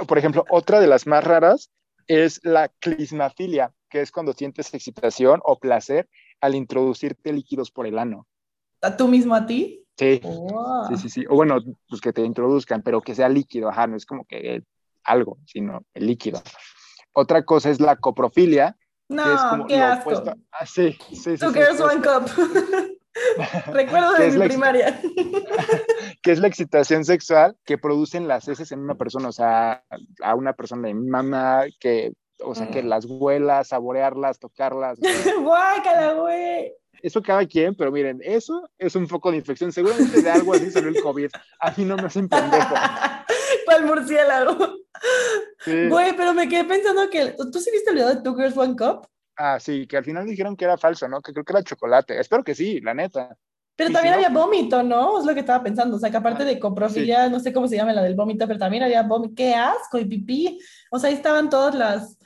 Por 0.06 0.18
ejemplo, 0.18 0.44
otra 0.50 0.80
de 0.80 0.86
las 0.86 1.06
más 1.06 1.24
raras 1.24 1.70
es 2.06 2.40
la 2.44 2.68
clismafilia, 2.68 3.72
que 3.88 4.00
es 4.00 4.10
cuando 4.10 4.32
sientes 4.32 4.72
excitación 4.74 5.40
o 5.44 5.58
placer 5.58 6.08
al 6.40 6.54
introducirte 6.54 7.32
líquidos 7.32 7.70
por 7.70 7.86
el 7.86 7.98
ano. 7.98 8.26
¿A 8.80 8.96
tú 8.96 9.06
mismo 9.08 9.34
a 9.34 9.46
ti? 9.46 9.86
Sí, 9.96 10.20
sí, 10.88 10.96
sí, 10.96 11.08
sí. 11.08 11.24
O 11.28 11.34
bueno, 11.36 11.58
pues 11.88 12.00
que 12.00 12.12
te 12.12 12.22
introduzcan, 12.22 12.82
pero 12.82 13.00
que 13.00 13.14
sea 13.14 13.28
líquido, 13.28 13.68
ajá, 13.68 13.86
no 13.86 13.96
es 13.96 14.06
como 14.06 14.24
que 14.24 14.62
algo, 15.04 15.38
sino 15.46 15.84
el 15.94 16.06
líquido. 16.06 16.42
Otra 17.12 17.44
cosa 17.44 17.70
es 17.70 17.80
la 17.80 17.96
coprofilia. 17.96 18.76
No, 19.08 19.24
que 19.24 19.34
es 19.34 19.42
como 19.42 19.66
qué 19.66 19.76
asco. 19.76 20.22
Ah, 20.50 20.66
sí, 20.66 20.96
sí, 21.10 21.36
sí. 21.36 21.38
Two 21.38 21.52
girls, 21.52 21.80
one 21.80 22.00
cup. 22.00 22.28
Recuerdo 23.72 24.12
de 24.14 24.30
mi 24.30 24.48
primaria. 24.48 25.00
que 26.22 26.32
es 26.32 26.38
la 26.38 26.48
excitación 26.48 27.04
sexual 27.04 27.56
que 27.64 27.78
producen 27.78 28.28
las 28.28 28.48
heces 28.48 28.72
en 28.72 28.80
una 28.80 28.94
persona, 28.94 29.28
o 29.28 29.32
sea, 29.32 29.84
a 30.22 30.34
una 30.34 30.52
persona 30.54 30.88
de 30.88 30.94
mamá 30.94 31.64
que, 31.80 32.12
o 32.42 32.54
sea, 32.54 32.70
que 32.70 32.82
mm. 32.82 32.86
las 32.86 33.04
huelas, 33.06 33.68
saborearlas, 33.68 34.38
tocarlas. 34.38 34.98
Guácala, 35.42 36.14
güey. 36.14 36.72
Eso 37.02 37.20
cada 37.20 37.44
quien, 37.46 37.74
pero 37.74 37.90
miren, 37.90 38.20
eso 38.22 38.68
es 38.78 38.94
un 38.94 39.08
foco 39.08 39.32
de 39.32 39.38
infección. 39.38 39.72
Seguramente 39.72 40.22
de 40.22 40.30
algo 40.30 40.54
así 40.54 40.70
salió 40.70 40.88
el 40.88 41.02
COVID. 41.02 41.30
A 41.60 41.72
mí 41.72 41.84
no 41.84 41.96
me 41.96 42.04
hacen 42.04 42.28
pendejo. 42.28 42.74
El 43.76 43.86
murciélago. 43.86 44.56
Güey, 45.66 46.16
pero 46.16 46.32
me 46.32 46.48
quedé 46.48 46.64
pensando 46.64 47.10
que. 47.10 47.34
¿Tú 47.50 47.58
sí 47.58 47.70
viste 47.72 47.90
el 47.90 47.96
video 47.96 48.14
de 48.14 48.22
Two 48.22 48.36
Girls 48.36 48.56
One 48.56 48.76
Cup? 48.76 49.08
Ah, 49.36 49.58
sí, 49.58 49.86
que 49.86 49.96
al 49.96 50.04
final 50.04 50.26
dijeron 50.26 50.56
que 50.56 50.64
era 50.64 50.76
falso, 50.76 51.08
¿no? 51.08 51.20
Que 51.20 51.32
creo 51.32 51.44
que 51.44 51.52
era 51.52 51.62
chocolate. 51.62 52.18
Espero 52.18 52.44
que 52.44 52.54
sí, 52.54 52.80
la 52.80 52.94
neta. 52.94 53.36
Pero 53.74 53.90
también 53.90 54.14
había 54.14 54.28
vómito, 54.28 54.82
¿no? 54.82 55.18
Es 55.18 55.24
lo 55.24 55.32
que 55.32 55.40
estaba 55.40 55.62
pensando. 55.62 55.96
O 55.96 55.98
sea, 55.98 56.10
que 56.10 56.16
aparte 56.16 56.44
de 56.44 56.58
coprofilia, 56.58 57.28
no 57.28 57.40
sé 57.40 57.52
cómo 57.52 57.66
se 57.66 57.76
llama 57.76 57.92
la 57.92 58.02
del 58.02 58.14
vómito, 58.14 58.46
pero 58.46 58.58
también 58.58 58.82
había 58.82 59.02
vómito. 59.02 59.34
¡Qué 59.34 59.54
asco! 59.54 59.98
Y 59.98 60.04
pipí. 60.04 60.58
O 60.90 60.98
sea, 60.98 61.08
ahí 61.08 61.16
estaban 61.16 61.48
todas 61.48 61.74
las 61.74 62.18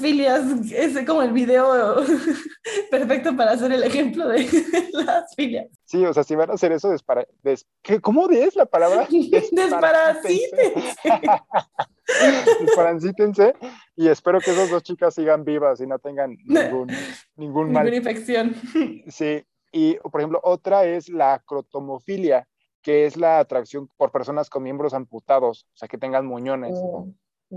filias. 0.00 0.44
Es 0.70 1.04
como 1.06 1.22
el 1.22 1.32
video 1.32 2.04
perfecto 2.90 3.34
para 3.36 3.52
hacer 3.52 3.72
el 3.72 3.82
ejemplo 3.82 4.28
de 4.28 4.46
las 4.92 5.34
filias. 5.34 5.68
Sí, 5.90 6.06
o 6.06 6.14
sea, 6.14 6.22
si 6.22 6.36
van 6.36 6.48
a 6.50 6.54
hacer 6.54 6.70
eso, 6.70 6.88
despara... 6.88 7.26
Des... 7.42 7.66
¿cómo 8.00 8.30
es 8.30 8.54
la 8.54 8.64
palabra? 8.64 9.08
Desparasítense. 9.10 10.72
Desparasítense 12.60 13.54
y 13.96 14.06
espero 14.06 14.38
que 14.38 14.52
esas 14.52 14.70
dos 14.70 14.84
chicas 14.84 15.16
sigan 15.16 15.44
vivas 15.44 15.80
y 15.80 15.88
no 15.88 15.98
tengan 15.98 16.36
ningún, 16.44 16.92
ningún 17.34 17.72
mal. 17.72 17.90
Ninguna 17.90 17.96
infección. 17.96 18.54
Sí, 19.08 19.44
y 19.72 19.94
por 19.96 20.20
ejemplo, 20.20 20.40
otra 20.44 20.84
es 20.84 21.08
la 21.08 21.42
crotomofilia, 21.44 22.46
que 22.82 23.06
es 23.06 23.16
la 23.16 23.40
atracción 23.40 23.88
por 23.96 24.12
personas 24.12 24.48
con 24.48 24.62
miembros 24.62 24.94
amputados, 24.94 25.66
o 25.74 25.76
sea, 25.76 25.88
que 25.88 25.98
tengan 25.98 26.24
muñones. 26.24 26.74
Oh. 26.76 27.08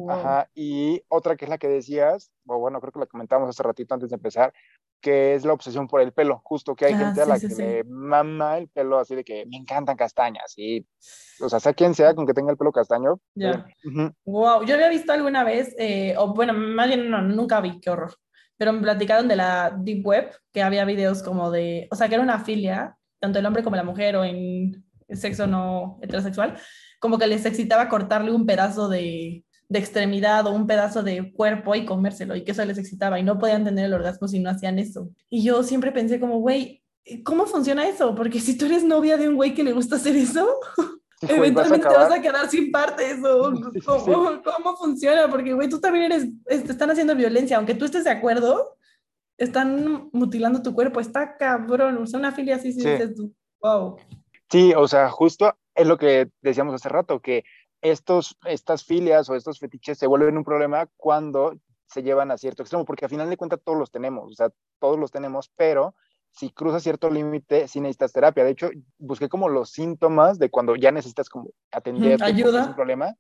Ajá, 0.10 0.49
y 0.56 1.01
otra 1.08 1.36
que 1.36 1.45
es 1.45 1.49
la 1.49 1.58
que 1.58 1.67
decías, 1.67 2.32
o 2.47 2.58
bueno, 2.58 2.79
creo 2.82 2.91
que 2.91 2.99
la 2.99 3.06
comentamos 3.06 3.47
hace 3.49 3.62
ratito 3.62 3.93
antes 3.93 4.10
de 4.10 4.15
empezar, 4.15 4.53
que 4.99 5.36
es 5.36 5.45
la 5.45 5.53
obsesión 5.53 5.88
por 5.88 6.01
el 6.01 6.13
pelo, 6.13 6.41
justo 6.43 6.75
que 6.75 6.86
hay 6.86 6.93
ah, 6.93 6.97
gente 6.97 7.21
a 7.21 7.25
la 7.25 7.39
que 7.39 7.47
le 7.47 7.84
mama 7.84 8.58
el 8.58 8.69
pelo 8.69 8.97
así 8.97 9.15
de 9.15 9.23
que 9.23 9.45
me 9.45 9.58
encantan 9.58 9.95
castañas, 9.95 10.53
y, 10.58 10.86
o 11.41 11.49
sea, 11.49 11.60
sea 11.60 11.73
quien 11.73 11.93
sea 11.93 12.15
con 12.15 12.25
que 12.25 12.34
tenga 12.34 12.51
el 12.51 12.58
pelo 12.58 12.71
castaño. 12.71 13.19
Ya. 13.36 13.67
Wow, 14.25 14.65
yo 14.65 14.75
había 14.75 14.89
visto 14.89 15.13
alguna 15.13 15.43
vez, 15.43 15.75
eh, 15.77 16.15
o 16.17 16.34
bueno, 16.34 16.53
más 16.53 16.88
bien 16.88 17.10
no, 17.10 17.21
nunca 17.21 17.62
vi, 17.62 17.79
qué 17.79 17.91
horror, 17.91 18.15
pero 18.58 18.73
me 18.73 18.82
platicaron 18.82 19.27
de 19.27 19.36
la 19.36 19.77
Deep 19.77 20.06
Web, 20.06 20.32
que 20.51 20.63
había 20.63 20.86
videos 20.86 21.21
como 21.21 21.51
de, 21.51 21.88
o 21.91 21.95
sea, 21.95 22.08
que 22.08 22.15
era 22.15 22.23
una 22.23 22.39
filia, 22.39 22.97
tanto 23.19 23.39
el 23.39 23.45
hombre 23.45 23.63
como 23.63 23.75
la 23.75 23.84
mujer 23.84 24.15
o 24.15 24.23
en 24.23 24.84
sexo 25.10 25.45
no 25.45 25.99
heterosexual, 26.01 26.58
como 26.99 27.19
que 27.19 27.27
les 27.27 27.45
excitaba 27.45 27.89
cortarle 27.89 28.32
un 28.32 28.45
pedazo 28.45 28.89
de 28.89 29.43
de 29.69 29.80
extremidad 29.80 30.45
o 30.47 30.52
un 30.52 30.67
pedazo 30.67 31.04
de 31.04 31.34
cuerpo 31.34 31.76
y 31.76 31.86
comérselo 31.86 32.36
y 32.36 32.43
que 32.43 32.52
eso 32.52 32.63
les 32.65 32.78
excitaba 32.78 33.19
y 33.19 33.23
no 33.23 33.39
podían 33.39 33.63
tener 33.63 33.86
el 33.86 33.93
orgasmo 33.93 34.28
si 34.28 34.39
no 34.39 34.49
hacían 34.49 34.80
eso. 34.80 35.10
Y 35.30 35.43
yo 35.43 35.63
siempre 35.63 35.91
pensé 35.91 36.19
como, 36.19 36.39
güey, 36.39 36.84
¿cómo 37.23 37.45
funciona 37.45 37.88
eso? 37.88 38.15
Porque 38.15 38.39
si 38.39 38.58
tú 38.58 38.65
eres 38.65 38.84
novia 38.84 39.17
de 39.17 39.30
un 39.30 39.36
güey 39.36 39.54
que 39.54 39.63
le 39.63 39.73
gusta 39.73 39.95
hacer 39.95 40.15
eso, 40.15 40.47
eventualmente 41.21 41.88
te 41.88 41.95
vas 41.95 42.12
a 42.12 42.21
quedar 42.21 42.49
sin 42.49 42.71
partes 42.71 43.19
o 43.23 43.52
¿cómo, 43.86 44.41
¿cómo, 44.43 44.78
funciona? 44.78 45.30
Porque, 45.30 45.54
güey, 45.54 45.69
tú 45.69 45.80
también 45.80 46.12
eres, 46.12 46.28
te 46.45 46.71
están 46.71 46.91
haciendo 46.91 47.15
violencia, 47.15 47.58
aunque 47.58 47.76
tú 47.76 47.86
estés 47.86 48.04
de 48.04 48.12
acuerdo, 48.12 48.78
están 49.38 50.10
mutilando 50.13 50.62
tu 50.62 50.73
cuerpo, 50.73 50.99
está 50.99 51.38
cabrón, 51.38 51.97
o 51.97 52.06
sea, 52.06 52.19
una 52.19 52.32
filia 52.32 52.56
así, 52.56 52.73
sí, 52.73 52.80
dices 52.80 53.15
tú, 53.15 53.34
wow. 53.62 53.97
Sí, 54.49 54.73
o 54.76 54.88
sea, 54.88 55.10
justo 55.10 55.56
es 55.76 55.88
lo 55.88 55.97
que 55.97 56.30
decíamos 56.41 56.76
hace 56.76 56.89
rato, 56.89 57.19
que 57.19 57.43
estos, 57.84 58.38
estas 58.46 58.86
filias 58.86 59.30
o 59.30 59.36
estos 59.36 59.60
fetiches 59.60 59.98
se 60.00 60.08
vuelven 60.08 60.38
un 60.38 60.46
problema 60.46 60.88
cuando 60.98 61.54
se 61.86 62.02
llevan 62.02 62.32
a 62.32 62.38
cierto 62.38 62.63
extremo, 62.63 62.86
porque 62.86 63.06
al 63.06 63.12
final 63.12 63.30
de 63.30 63.38
cuentas 63.38 63.60
todos 63.63 63.78
los 63.78 63.91
tenemos, 63.91 64.32
o 64.32 64.34
sea, 64.34 64.50
todos 64.80 64.98
los 64.98 65.12
tenemos, 65.12 65.52
pero 65.56 65.93
si 66.32 66.50
cruzas 66.50 66.82
cierto 66.82 67.12
límite, 67.12 67.67
sí 67.67 67.80
necesitas 67.80 68.13
terapia. 68.13 68.43
De 68.43 68.52
hecho, 68.52 68.72
busqué 68.98 69.30
como 69.30 69.50
los 69.50 69.69
síntomas 69.69 70.39
de 70.39 70.50
cuando 70.50 70.76
ya 70.76 70.91
necesitas 70.91 71.30
como 71.30 71.50
atender 71.72 72.19
un 72.24 72.74
problema, 72.74 73.13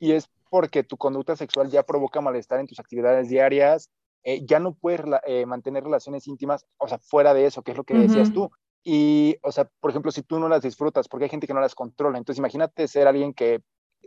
y 0.00 0.12
es 0.12 0.28
porque 0.48 0.82
tu 0.82 0.96
conducta 0.96 1.36
sexual 1.36 1.70
ya 1.70 1.82
provoca 1.82 2.20
malestar 2.20 2.58
en 2.58 2.66
tus 2.66 2.80
actividades 2.80 3.28
diarias, 3.28 3.90
eh, 4.24 4.44
ya 4.44 4.58
no 4.58 4.74
puedes 4.74 5.02
eh, 5.26 5.46
mantener 5.46 5.84
relaciones 5.84 6.26
íntimas, 6.26 6.66
o 6.78 6.88
sea, 6.88 6.98
fuera 6.98 7.34
de 7.34 7.46
eso, 7.46 7.62
que 7.62 7.72
es 7.72 7.76
lo 7.76 7.84
que 7.84 7.94
decías 7.94 8.32
tú. 8.32 8.50
Y, 8.88 9.36
o 9.42 9.50
sea, 9.50 9.68
por 9.80 9.90
ejemplo, 9.90 10.12
si 10.12 10.22
tú 10.22 10.38
no 10.38 10.48
las 10.48 10.62
disfrutas, 10.62 11.08
porque 11.08 11.24
hay 11.24 11.30
gente 11.30 11.48
que 11.48 11.54
no 11.54 11.60
las 11.60 11.74
controla. 11.74 12.18
Entonces, 12.18 12.38
imagínate 12.38 12.86
ser 12.86 13.08
alguien 13.08 13.34
que 13.34 13.60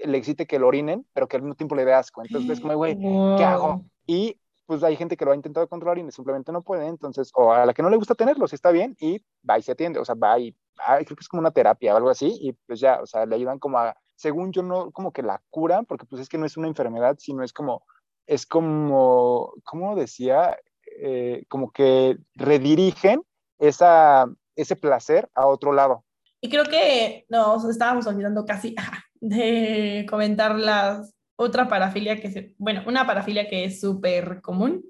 le 0.04 0.18
excite 0.18 0.46
que 0.46 0.60
lo 0.60 0.68
orinen, 0.68 1.06
pero 1.14 1.28
que 1.28 1.38
al 1.38 1.44
mismo 1.44 1.56
tiempo 1.56 1.76
le 1.76 1.86
dé 1.86 1.94
asco. 1.94 2.22
Entonces, 2.22 2.52
es 2.52 2.60
como, 2.60 2.76
güey, 2.76 2.98
¿qué 2.98 3.44
hago? 3.44 3.84
Y 4.06 4.40
pues 4.66 4.84
hay 4.84 4.96
gente 4.96 5.18
que 5.18 5.26
lo 5.26 5.32
ha 5.32 5.36
intentado 5.36 5.68
controlar 5.68 5.98
y 5.98 6.12
simplemente 6.12 6.52
no 6.52 6.62
puede. 6.62 6.88
Entonces, 6.88 7.32
o 7.34 7.52
a 7.52 7.66
la 7.66 7.74
que 7.74 7.82
no 7.82 7.90
le 7.90 7.98
gusta 7.98 8.16
tenerlo, 8.16 8.48
si 8.48 8.56
está 8.56 8.72
bien, 8.72 8.96
y 9.00 9.24
va 9.48 9.58
y 9.58 9.62
se 9.62 9.72
atiende. 9.72 10.00
O 10.00 10.06
sea, 10.06 10.16
va 10.16 10.40
y 10.40 10.56
creo 10.86 11.16
que 11.16 11.22
es 11.22 11.28
como 11.28 11.42
una 11.42 11.52
terapia 11.52 11.94
o 11.94 11.98
algo 11.98 12.10
así. 12.10 12.38
Y 12.42 12.54
pues 12.54 12.80
ya, 12.80 13.02
o 13.02 13.06
sea, 13.06 13.26
le 13.26 13.36
ayudan 13.36 13.60
como 13.60 13.80
a 13.80 13.96
según 14.20 14.52
yo, 14.52 14.64
no 14.64 14.92
como 14.92 15.14
que 15.14 15.24
la 15.24 15.42
curan, 15.50 15.86
porque 15.86 16.06
pues 16.06 16.22
es 16.22 16.28
que 16.28 16.38
no 16.38 16.46
es 16.46 16.58
una 16.58 16.68
enfermedad, 16.68 17.16
sino 17.20 17.42
es 17.42 17.54
como, 17.54 17.84
es 18.28 18.46
como, 18.46 19.54
¿cómo 19.64 19.96
decía? 19.96 20.60
Eh, 21.00 21.46
como 21.48 21.72
que 21.72 22.18
redirigen 22.36 23.24
esa, 23.60 24.26
ese 24.58 24.76
placer 24.76 25.30
a 25.36 25.48
otro 25.48 25.72
lado. 25.72 26.04
Y 26.42 26.50
creo 26.50 26.66
que 26.66 27.26
nos 27.30 27.66
estábamos 27.66 28.08
olvidando 28.08 28.46
casi 28.46 28.76
de 29.22 30.06
comentar 30.10 30.56
la 30.56 31.04
otra 31.36 31.68
parafilia 31.68 32.20
que 32.20 32.32
se, 32.32 32.56
bueno, 32.58 32.84
una 32.86 33.08
parafilia 33.08 33.48
que 33.48 33.66
es 33.66 33.80
súper 33.80 34.42
común, 34.42 34.84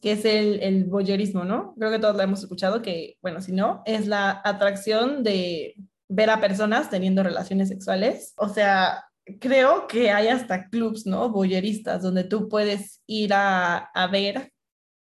que 0.00 0.12
es 0.12 0.24
el, 0.24 0.60
el 0.62 0.84
voyerismo, 0.84 1.44
¿no? 1.44 1.74
Creo 1.76 1.90
que 1.90 1.98
todos 1.98 2.16
la 2.16 2.22
hemos 2.22 2.40
escuchado, 2.40 2.82
que, 2.82 3.16
bueno, 3.20 3.40
si 3.40 3.52
no, 3.52 3.82
es 3.84 4.06
la 4.06 4.40
atracción 4.44 5.24
de 5.24 5.74
ver 6.08 6.30
a 6.30 6.40
personas 6.40 6.88
teniendo 6.88 7.22
relaciones 7.22 7.68
sexuales. 7.68 8.32
O 8.36 8.48
sea, 8.48 9.04
creo 9.40 9.86
que 9.86 10.10
hay 10.10 10.28
hasta 10.28 10.68
clubs, 10.68 11.06
¿no? 11.06 11.30
Boyeristas, 11.30 12.02
donde 12.02 12.24
tú 12.24 12.48
puedes 12.48 13.02
ir 13.06 13.34
a, 13.34 13.76
a 13.76 14.06
ver, 14.06 14.52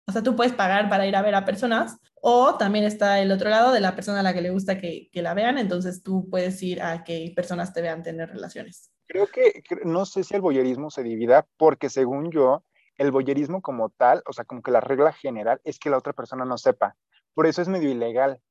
o 0.07 0.11
sea, 0.11 0.23
tú 0.23 0.35
puedes 0.35 0.53
pagar 0.53 0.89
para 0.89 1.05
ir 1.05 1.15
a 1.15 1.21
ver 1.21 1.35
a 1.35 1.45
personas, 1.45 1.97
o 2.29 2.57
también 2.57 2.83
está 2.83 3.21
el 3.21 3.31
otro 3.31 3.49
lado 3.49 3.71
de 3.71 3.79
la 3.79 3.95
persona 3.95 4.19
a 4.19 4.23
la 4.23 4.33
que 4.33 4.41
le 4.41 4.49
gusta 4.49 4.77
que, 4.77 5.09
que 5.13 5.21
la 5.21 5.33
vean, 5.33 5.57
entonces 5.57 6.03
tú 6.03 6.27
puedes 6.29 6.61
ir 6.61 6.81
a 6.81 7.05
que 7.05 7.31
personas 7.33 7.71
te 7.71 7.81
vean 7.81 8.03
tener 8.03 8.27
relaciones. 8.27 8.91
Creo 9.07 9.27
que, 9.27 9.63
no 9.85 10.05
sé 10.05 10.25
si 10.25 10.35
el 10.35 10.41
boyerismo 10.41 10.89
se 10.89 11.03
divida, 11.03 11.47
porque 11.55 11.89
según 11.89 12.29
yo, 12.29 12.65
el 12.97 13.11
boyerismo 13.11 13.61
como 13.61 13.91
tal, 13.91 14.23
o 14.25 14.33
sea, 14.33 14.43
como 14.43 14.61
que 14.61 14.71
la 14.71 14.81
regla 14.81 15.13
general 15.13 15.61
es 15.63 15.79
que 15.79 15.89
la 15.89 15.97
otra 15.97 16.11
persona 16.11 16.43
no 16.43 16.57
sepa. 16.57 16.97
Por 17.33 17.47
eso 17.47 17.61
es 17.61 17.69
medio 17.69 17.89
ilegal. 17.89 18.41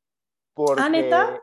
Porque, 0.54 0.82
¿Ah, 0.82 0.88
neta? 0.88 1.38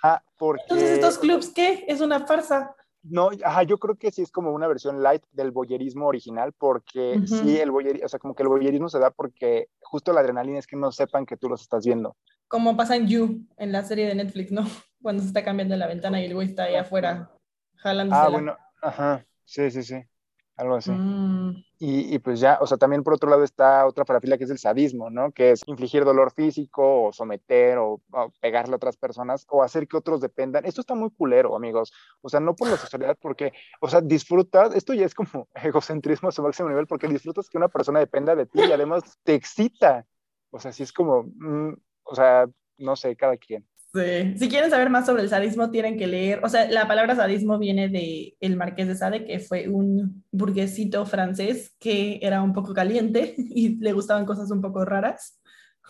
Ajá, 0.00 0.24
porque... 0.38 0.62
Entonces, 0.62 0.90
¿estos 0.90 1.18
clubs 1.18 1.52
qué? 1.52 1.84
¿Es 1.88 2.00
una 2.00 2.24
farsa? 2.28 2.76
No, 3.02 3.30
ajá, 3.44 3.64
yo 3.64 3.78
creo 3.78 3.96
que 3.96 4.12
sí 4.12 4.22
es 4.22 4.30
como 4.30 4.52
una 4.52 4.68
versión 4.68 5.02
light 5.02 5.24
del 5.32 5.50
boyerismo 5.50 6.06
original, 6.06 6.52
porque 6.56 7.20
sí, 7.26 7.58
el 7.58 7.72
boyerismo, 7.72 8.06
o 8.06 8.08
sea, 8.08 8.20
como 8.20 8.36
que 8.36 8.44
el 8.44 8.48
boyerismo 8.48 8.88
se 8.88 9.00
da 9.00 9.10
porque 9.10 9.66
justo 9.92 10.12
la 10.14 10.20
adrenalina 10.20 10.58
es 10.58 10.66
que 10.66 10.74
no 10.74 10.90
sepan 10.90 11.26
que 11.26 11.36
tú 11.36 11.50
los 11.50 11.60
estás 11.60 11.84
viendo. 11.84 12.16
Como 12.48 12.76
pasa 12.78 12.96
en 12.96 13.06
You, 13.06 13.46
en 13.58 13.72
la 13.72 13.84
serie 13.84 14.06
de 14.06 14.14
Netflix, 14.14 14.50
¿no? 14.50 14.62
Cuando 15.02 15.22
se 15.22 15.28
está 15.28 15.44
cambiando 15.44 15.76
la 15.76 15.86
ventana 15.86 16.18
y 16.18 16.24
el 16.24 16.34
güey 16.34 16.48
está 16.48 16.64
ahí 16.64 16.76
afuera 16.76 17.30
jalando. 17.76 18.14
Ah, 18.14 18.28
bueno, 18.28 18.56
ajá, 18.80 19.26
sí, 19.44 19.70
sí, 19.70 19.82
sí 19.82 20.02
algo 20.56 20.76
así. 20.76 20.90
Mm. 20.90 21.64
Y, 21.78 22.14
y, 22.14 22.18
pues 22.18 22.38
ya, 22.38 22.58
o 22.60 22.66
sea, 22.66 22.76
también 22.78 23.02
por 23.02 23.14
otro 23.14 23.28
lado 23.28 23.42
está 23.42 23.86
otra 23.86 24.04
parafilia 24.04 24.38
que 24.38 24.44
es 24.44 24.50
el 24.50 24.58
sadismo, 24.58 25.10
¿no? 25.10 25.32
Que 25.32 25.52
es 25.52 25.62
infligir 25.66 26.04
dolor 26.04 26.32
físico 26.32 27.06
o 27.06 27.12
someter 27.12 27.78
o, 27.78 28.00
pegarle 28.40 28.74
a 28.74 28.76
otras 28.76 28.96
personas 28.96 29.46
o 29.48 29.62
hacer 29.62 29.88
que 29.88 29.96
otros 29.96 30.20
dependan. 30.20 30.64
Esto 30.64 30.80
está 30.80 30.94
muy 30.94 31.10
culero, 31.10 31.56
amigos. 31.56 31.92
O 32.20 32.28
sea, 32.28 32.40
no 32.40 32.54
por 32.54 32.68
la 32.68 32.76
sexualidad, 32.76 33.18
porque, 33.20 33.52
o 33.80 33.88
sea, 33.88 34.00
disfrutas, 34.00 34.74
esto 34.74 34.94
ya 34.94 35.06
es 35.06 35.14
como 35.14 35.48
egocentrismo 35.54 36.28
a 36.28 36.32
su 36.32 36.42
máximo 36.42 36.68
nivel, 36.68 36.86
porque 36.86 37.08
disfrutas 37.08 37.48
que 37.48 37.58
una 37.58 37.68
persona 37.68 37.98
dependa 37.98 38.36
de 38.36 38.46
ti 38.46 38.60
y 38.60 38.72
además 38.72 39.02
te 39.24 39.34
excita. 39.34 40.06
O 40.50 40.60
sea, 40.60 40.72
sí 40.72 40.82
es 40.82 40.92
como, 40.92 41.24
mm, 41.24 41.74
o 42.04 42.14
sea, 42.14 42.46
no 42.78 42.96
sé, 42.96 43.16
cada 43.16 43.36
quien. 43.36 43.66
Sí. 43.94 44.38
Si 44.38 44.48
quieren 44.48 44.70
saber 44.70 44.88
más 44.88 45.04
sobre 45.04 45.22
el 45.22 45.28
sadismo, 45.28 45.70
tienen 45.70 45.98
que 45.98 46.06
leer, 46.06 46.40
o 46.42 46.48
sea, 46.48 46.70
la 46.70 46.88
palabra 46.88 47.14
sadismo 47.14 47.58
viene 47.58 47.90
de 47.90 48.36
el 48.40 48.56
marqués 48.56 48.88
de 48.88 48.94
Sade, 48.94 49.26
que 49.26 49.38
fue 49.38 49.68
un 49.68 50.24
burguesito 50.30 51.04
francés 51.04 51.74
que 51.78 52.18
era 52.22 52.42
un 52.42 52.54
poco 52.54 52.72
caliente 52.72 53.34
y 53.36 53.76
le 53.76 53.92
gustaban 53.92 54.24
cosas 54.24 54.50
un 54.50 54.62
poco 54.62 54.86
raras 54.86 55.42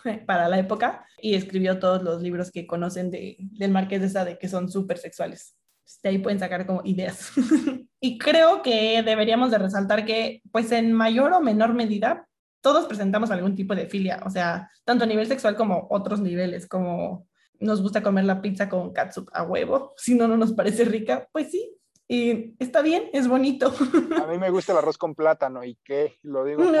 para 0.27 0.49
la 0.49 0.59
época 0.59 1.05
y 1.21 1.35
escribió 1.35 1.79
todos 1.79 2.03
los 2.03 2.21
libros 2.21 2.51
que 2.51 2.67
conocen 2.67 3.09
de, 3.09 3.37
del 3.39 3.71
marqués 3.71 4.01
de 4.01 4.09
Sade, 4.09 4.37
que 4.37 4.49
son 4.49 4.69
súper 4.69 4.97
sexuales. 4.97 5.55
De 6.01 6.09
ahí 6.09 6.17
pueden 6.17 6.39
sacar 6.39 6.65
como 6.65 6.81
ideas. 6.83 7.31
y 8.01 8.17
creo 8.17 8.61
que 8.61 9.01
deberíamos 9.03 9.49
de 9.51 9.59
resaltar 9.59 10.05
que, 10.05 10.41
pues 10.51 10.73
en 10.73 10.91
mayor 10.91 11.31
o 11.31 11.39
menor 11.39 11.73
medida, 11.73 12.27
todos 12.59 12.85
presentamos 12.85 13.31
algún 13.31 13.55
tipo 13.55 13.75
de 13.75 13.87
filia, 13.87 14.21
o 14.25 14.29
sea, 14.29 14.69
tanto 14.83 15.03
a 15.03 15.07
nivel 15.07 15.27
sexual 15.27 15.55
como 15.55 15.87
otros 15.89 16.21
niveles, 16.21 16.67
como 16.67 17.27
nos 17.63 17.81
gusta 17.81 18.03
comer 18.03 18.25
la 18.25 18.41
pizza 18.41 18.69
con 18.69 18.93
catsup 18.93 19.29
a 19.33 19.43
huevo, 19.43 19.93
si 19.97 20.15
no, 20.15 20.27
no 20.27 20.37
nos 20.37 20.53
parece 20.53 20.85
rica, 20.85 21.27
pues 21.31 21.51
sí, 21.51 21.75
y 22.07 22.55
está 22.59 22.81
bien, 22.81 23.09
es 23.13 23.27
bonito. 23.27 23.73
A 24.21 24.27
mí 24.27 24.37
me 24.37 24.49
gusta 24.49 24.73
el 24.73 24.79
arroz 24.79 24.97
con 24.97 25.15
plátano 25.15 25.63
y 25.63 25.77
qué, 25.83 26.17
lo 26.23 26.45
digo. 26.45 26.63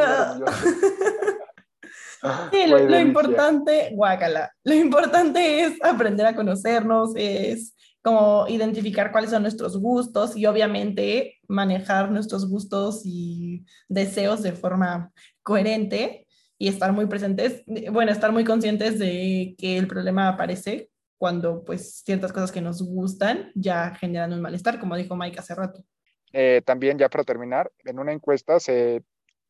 Sí, 2.51 2.67
lo, 2.67 2.79
lo 2.79 2.99
importante, 3.01 3.89
guácala, 3.93 4.49
lo 4.63 4.73
importante 4.73 5.59
es 5.59 5.73
aprender 5.83 6.25
a 6.25 6.33
conocernos, 6.33 7.11
es 7.17 7.75
como 8.01 8.45
identificar 8.47 9.11
cuáles 9.11 9.31
son 9.31 9.41
nuestros 9.41 9.77
gustos 9.77 10.35
y 10.35 10.45
obviamente 10.45 11.39
manejar 11.47 12.11
nuestros 12.11 12.49
gustos 12.49 13.01
y 13.05 13.65
deseos 13.87 14.41
de 14.41 14.51
forma 14.51 15.11
coherente 15.41 16.22
y 16.63 16.69
estar 16.69 16.93
muy 16.93 17.07
presentes, 17.07 17.61
bueno, 17.91 18.09
estar 18.09 18.31
muy 18.31 18.45
conscientes 18.45 18.97
de 18.97 19.53
que 19.57 19.77
el 19.77 19.85
problema 19.85 20.29
aparece 20.29 20.89
cuando 21.17 21.61
pues 21.65 22.03
ciertas 22.05 22.31
cosas 22.31 22.53
que 22.53 22.61
nos 22.61 22.81
gustan 22.81 23.51
ya 23.53 23.93
generan 23.95 24.31
un 24.31 24.39
malestar, 24.39 24.79
como 24.79 24.95
dijo 24.95 25.13
Mike 25.13 25.37
hace 25.37 25.55
rato. 25.55 25.83
Eh, 26.31 26.61
también 26.63 26.97
ya 26.97 27.09
para 27.09 27.25
terminar, 27.25 27.69
en 27.83 27.99
una 27.99 28.13
encuesta 28.13 28.61
se 28.61 29.03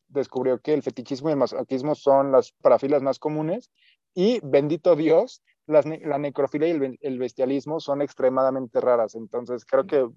descubrió 0.07 0.59
que 0.59 0.73
el 0.73 0.81
fetichismo 0.81 1.29
y 1.29 1.33
el 1.33 1.37
masoquismo 1.37 1.93
son 1.93 2.31
las 2.31 2.51
parafilas 2.51 3.03
más 3.03 3.19
comunes 3.19 3.69
y 4.15 4.39
bendito 4.41 4.95
Dios, 4.95 5.43
las, 5.67 5.85
la 5.85 6.17
necrofilia 6.17 6.69
y 6.69 6.97
el, 6.99 7.19
bestialismo 7.19 7.79
son 7.79 8.01
extremadamente 8.01 8.81
raras. 8.81 9.13
Entonces 9.13 9.65
creo 9.65 9.85
que 9.85 10.09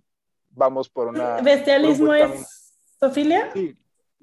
vamos 0.48 0.88
por 0.88 1.08
una... 1.08 1.42
¿Bestialismo 1.42 2.14
es 2.14 2.72
sofilia? 2.98 3.50
Sí, 3.52 3.76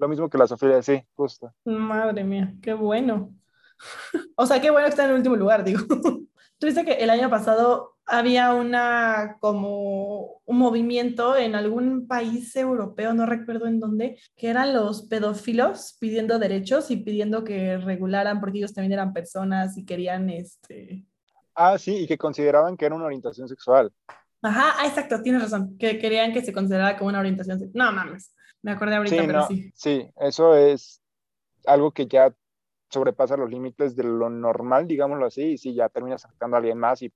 lo 0.04 0.10
mismo 0.10 0.30
que 0.30 0.38
la 0.38 0.48
Sofía, 0.48 0.82
sí, 0.82 1.02
justo. 1.16 1.54
Madre 1.66 2.24
mía, 2.24 2.54
qué 2.62 2.74
bueno. 2.74 3.34
o 4.36 4.46
sea, 4.46 4.60
qué 4.60 4.70
bueno 4.70 4.86
que 4.86 4.90
está 4.90 5.06
en 5.06 5.12
el 5.12 5.18
último 5.18 5.36
lugar, 5.36 5.64
digo. 5.64 5.80
Tú 6.60 6.68
dices 6.68 6.86
que 6.86 6.94
el 6.94 7.10
año 7.10 7.30
pasado 7.30 7.96
había 8.06 8.54
una 8.54 9.38
como 9.40 10.42
un 10.46 10.58
movimiento 10.58 11.38
en 11.38 11.56
algún 11.56 12.06
país 12.06 12.54
europeo, 12.56 13.14
no 13.14 13.26
recuerdo 13.26 13.66
en 13.68 13.80
dónde, 13.80 14.20
que 14.36 14.50
eran 14.50 14.74
los 14.74 15.04
pedófilos 15.04 15.96
pidiendo 16.00 16.38
derechos 16.38 16.92
y 16.92 16.98
pidiendo 16.98 17.44
que 17.44 17.78
regularan 17.78 18.42
porque 18.42 18.58
ellos 18.58 18.74
también 18.74 18.94
eran 18.94 19.14
personas 19.14 19.78
y 19.78 19.86
querían 19.86 20.30
este 20.30 21.06
Ah, 21.56 21.78
sí, 21.78 21.96
y 21.96 22.08
que 22.08 22.18
consideraban 22.18 22.76
que 22.76 22.86
era 22.86 22.96
una 22.96 23.06
orientación 23.06 23.48
sexual. 23.48 23.92
Ajá, 24.42 24.74
ah, 24.80 24.88
exacto, 24.88 25.22
tienes 25.22 25.42
razón, 25.42 25.78
que 25.78 26.00
querían 26.00 26.34
que 26.34 26.42
se 26.42 26.52
considerara 26.52 26.98
como 26.98 27.10
una 27.10 27.20
orientación 27.20 27.60
sexual. 27.60 27.86
No 27.86 27.92
mames. 27.94 28.34
Me 28.64 28.72
acordé 28.72 28.96
ahorita, 28.96 29.16
sí, 29.16 29.28
pero 29.28 29.48
sí. 29.48 29.72
Sí, 29.76 30.10
eso 30.18 30.56
es 30.56 31.02
algo 31.66 31.92
que 31.92 32.08
ya 32.08 32.34
sobrepasa 32.90 33.38
los 33.38 33.50
límites 33.50 33.96
de 33.96 34.04
lo 34.04 34.30
normal, 34.30 34.88
digámoslo 34.88 35.26
así, 35.26 35.44
y 35.54 35.58
sí, 35.58 35.74
ya 35.74 35.90
terminas 35.90 36.26
afectando 36.26 36.56
a 36.56 36.60
alguien 36.60 36.78
más 36.78 37.02
y 37.02 37.12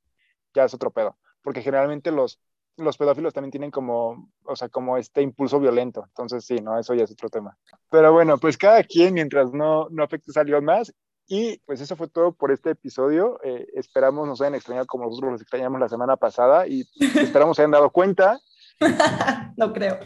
ya 0.54 0.66
es 0.66 0.74
otro 0.74 0.92
pedo. 0.92 1.18
Porque 1.42 1.62
generalmente 1.62 2.12
los, 2.12 2.40
los 2.76 2.98
pedófilos 2.98 3.34
también 3.34 3.52
tienen 3.52 3.72
como, 3.72 4.30
o 4.44 4.56
sea, 4.56 4.70
como 4.70 4.98
este 4.98 5.22
impulso 5.22 5.60
violento. 5.60 6.04
Entonces, 6.08 6.46
sí, 6.46 6.56
no, 6.62 6.78
eso 6.78 6.94
ya 6.94 7.04
es 7.04 7.12
otro 7.12 7.30
tema. 7.30 7.58
Pero 7.90 8.12
bueno, 8.12 8.38
pues 8.38 8.58
cada 8.58 8.84
quien, 8.84 9.14
mientras 9.14 9.54
no, 9.54 9.88
no 9.90 10.04
afectes 10.04 10.36
a 10.36 10.42
alguien 10.42 10.66
más. 10.66 10.94
Y 11.30 11.58
pues 11.66 11.82
eso 11.82 11.96
fue 11.96 12.08
todo 12.08 12.32
por 12.32 12.52
este 12.52 12.72
episodio. 12.72 13.40
Eh, 13.44 13.68
esperamos 13.74 14.28
nos 14.28 14.40
hayan 14.42 14.56
extrañado 14.56 14.88
como 14.88 15.06
nosotros 15.06 15.34
los 15.34 15.42
extrañamos 15.42 15.80
la 15.80 15.90
semana 15.90 16.16
pasada 16.16 16.68
y 16.68 16.88
esperamos 17.16 17.58
se 17.58 17.64
hayan 17.64 17.72
dado 17.72 17.90
cuenta. 17.90 18.40
no 19.58 19.74
creo. 19.74 20.00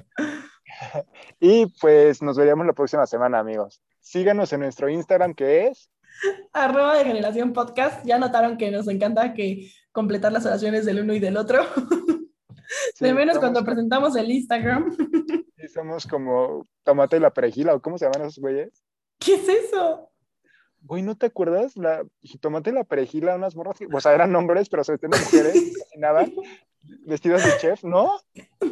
Y 1.42 1.66
pues 1.82 2.22
nos 2.22 2.38
veríamos 2.38 2.68
la 2.68 2.74
próxima 2.74 3.08
semana, 3.08 3.40
amigos. 3.40 3.82
Síganos 4.00 4.54
en 4.54 4.62
nuestro 4.62 4.90
Instagram 4.90 5.34
que 5.34 5.68
es 5.68 5.90
arroba 6.54 6.98
de 6.98 7.04
generación 7.04 7.52
podcast. 7.52 8.06
Ya 8.06 8.20
notaron 8.20 8.58
que 8.58 8.70
nos 8.70 8.88
encanta 8.88 9.34
que 9.34 9.72
completar 9.92 10.32
las 10.32 10.46
oraciones 10.46 10.86
del 10.86 11.02
uno 11.02 11.16
y 11.16 11.20
del 11.20 11.38
otro. 11.38 11.64
de 13.00 13.14
menos 13.14 13.40
cuando 13.40 13.66
presentamos 13.66 14.16
el 14.16 14.32
Instagram. 14.32 14.96
Sí, 15.62 15.68
somos 15.68 16.08
como 16.08 16.66
tomate 16.82 17.18
y 17.18 17.20
la 17.20 17.30
perejila, 17.30 17.76
o 17.76 17.82
cómo 17.84 17.96
se 17.96 18.06
llaman 18.06 18.22
esos 18.22 18.40
güeyes. 18.40 18.84
¿Qué 19.20 19.36
es 19.36 19.48
eso? 19.48 20.10
Güey, 20.82 21.04
¿no 21.04 21.16
te 21.16 21.28
acuerdas? 21.28 21.78
La 21.78 22.04
tomate 22.40 22.72
y 22.72 22.74
la 22.74 22.84
perejila, 22.84 23.36
unas 23.36 23.56
morras 23.56 23.78
o 23.94 24.02
sea, 24.02 24.16
eran 24.16 24.36
hombres, 24.36 24.70
pero 24.70 24.84
se 24.84 24.94
vestían 24.94 25.12
de 25.12 25.20
mujeres, 25.20 25.74
nada, 25.98 26.26
vestidos 27.06 27.46
de 27.46 27.58
chef, 27.60 27.84
¿no? 27.84 28.20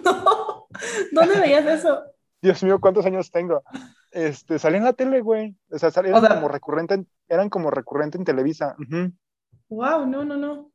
No, 0.04 0.68
¿dónde 1.12 1.40
veías 1.40 1.68
eso? 1.68 2.02
Dios 2.42 2.64
mío, 2.64 2.80
¿cuántos 2.80 3.06
años 3.06 3.32
tengo? 3.32 3.64
Este, 4.12 4.60
salí 4.60 4.78
en 4.78 4.86
la 4.86 4.94
tele, 4.94 5.22
güey. 5.22 5.56
O 5.70 5.78
sea, 5.78 5.92
salían 5.92 6.26
como 6.26 6.48
recurrente, 6.48 6.94
en, 6.96 7.08
eran 7.28 7.50
como 7.50 7.70
recurrente 7.70 8.18
en 8.18 8.24
Televisa. 8.24 8.76
Wow, 9.70 10.08
no, 10.08 10.24
no, 10.24 10.38
no. 10.38 10.72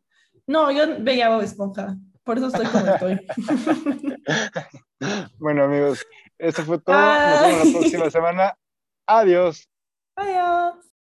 No, 0.47 0.71
yo 0.71 1.03
veía 1.03 1.31
Bob 1.31 1.43
Esponja. 1.43 1.97
Por 2.23 2.39
eso 2.39 2.49
estoy 2.49 2.67
como 2.67 2.87
estoy. 2.87 3.27
bueno, 5.39 5.65
amigos, 5.65 6.07
esto 6.39 6.62
fue 6.62 6.81
todo. 6.81 6.97
Nos 6.97 7.43
vemos 7.43 7.67
la 7.67 7.79
próxima 7.79 8.11
semana. 8.11 8.59
Adiós. 9.07 9.69
Adiós. 10.17 10.93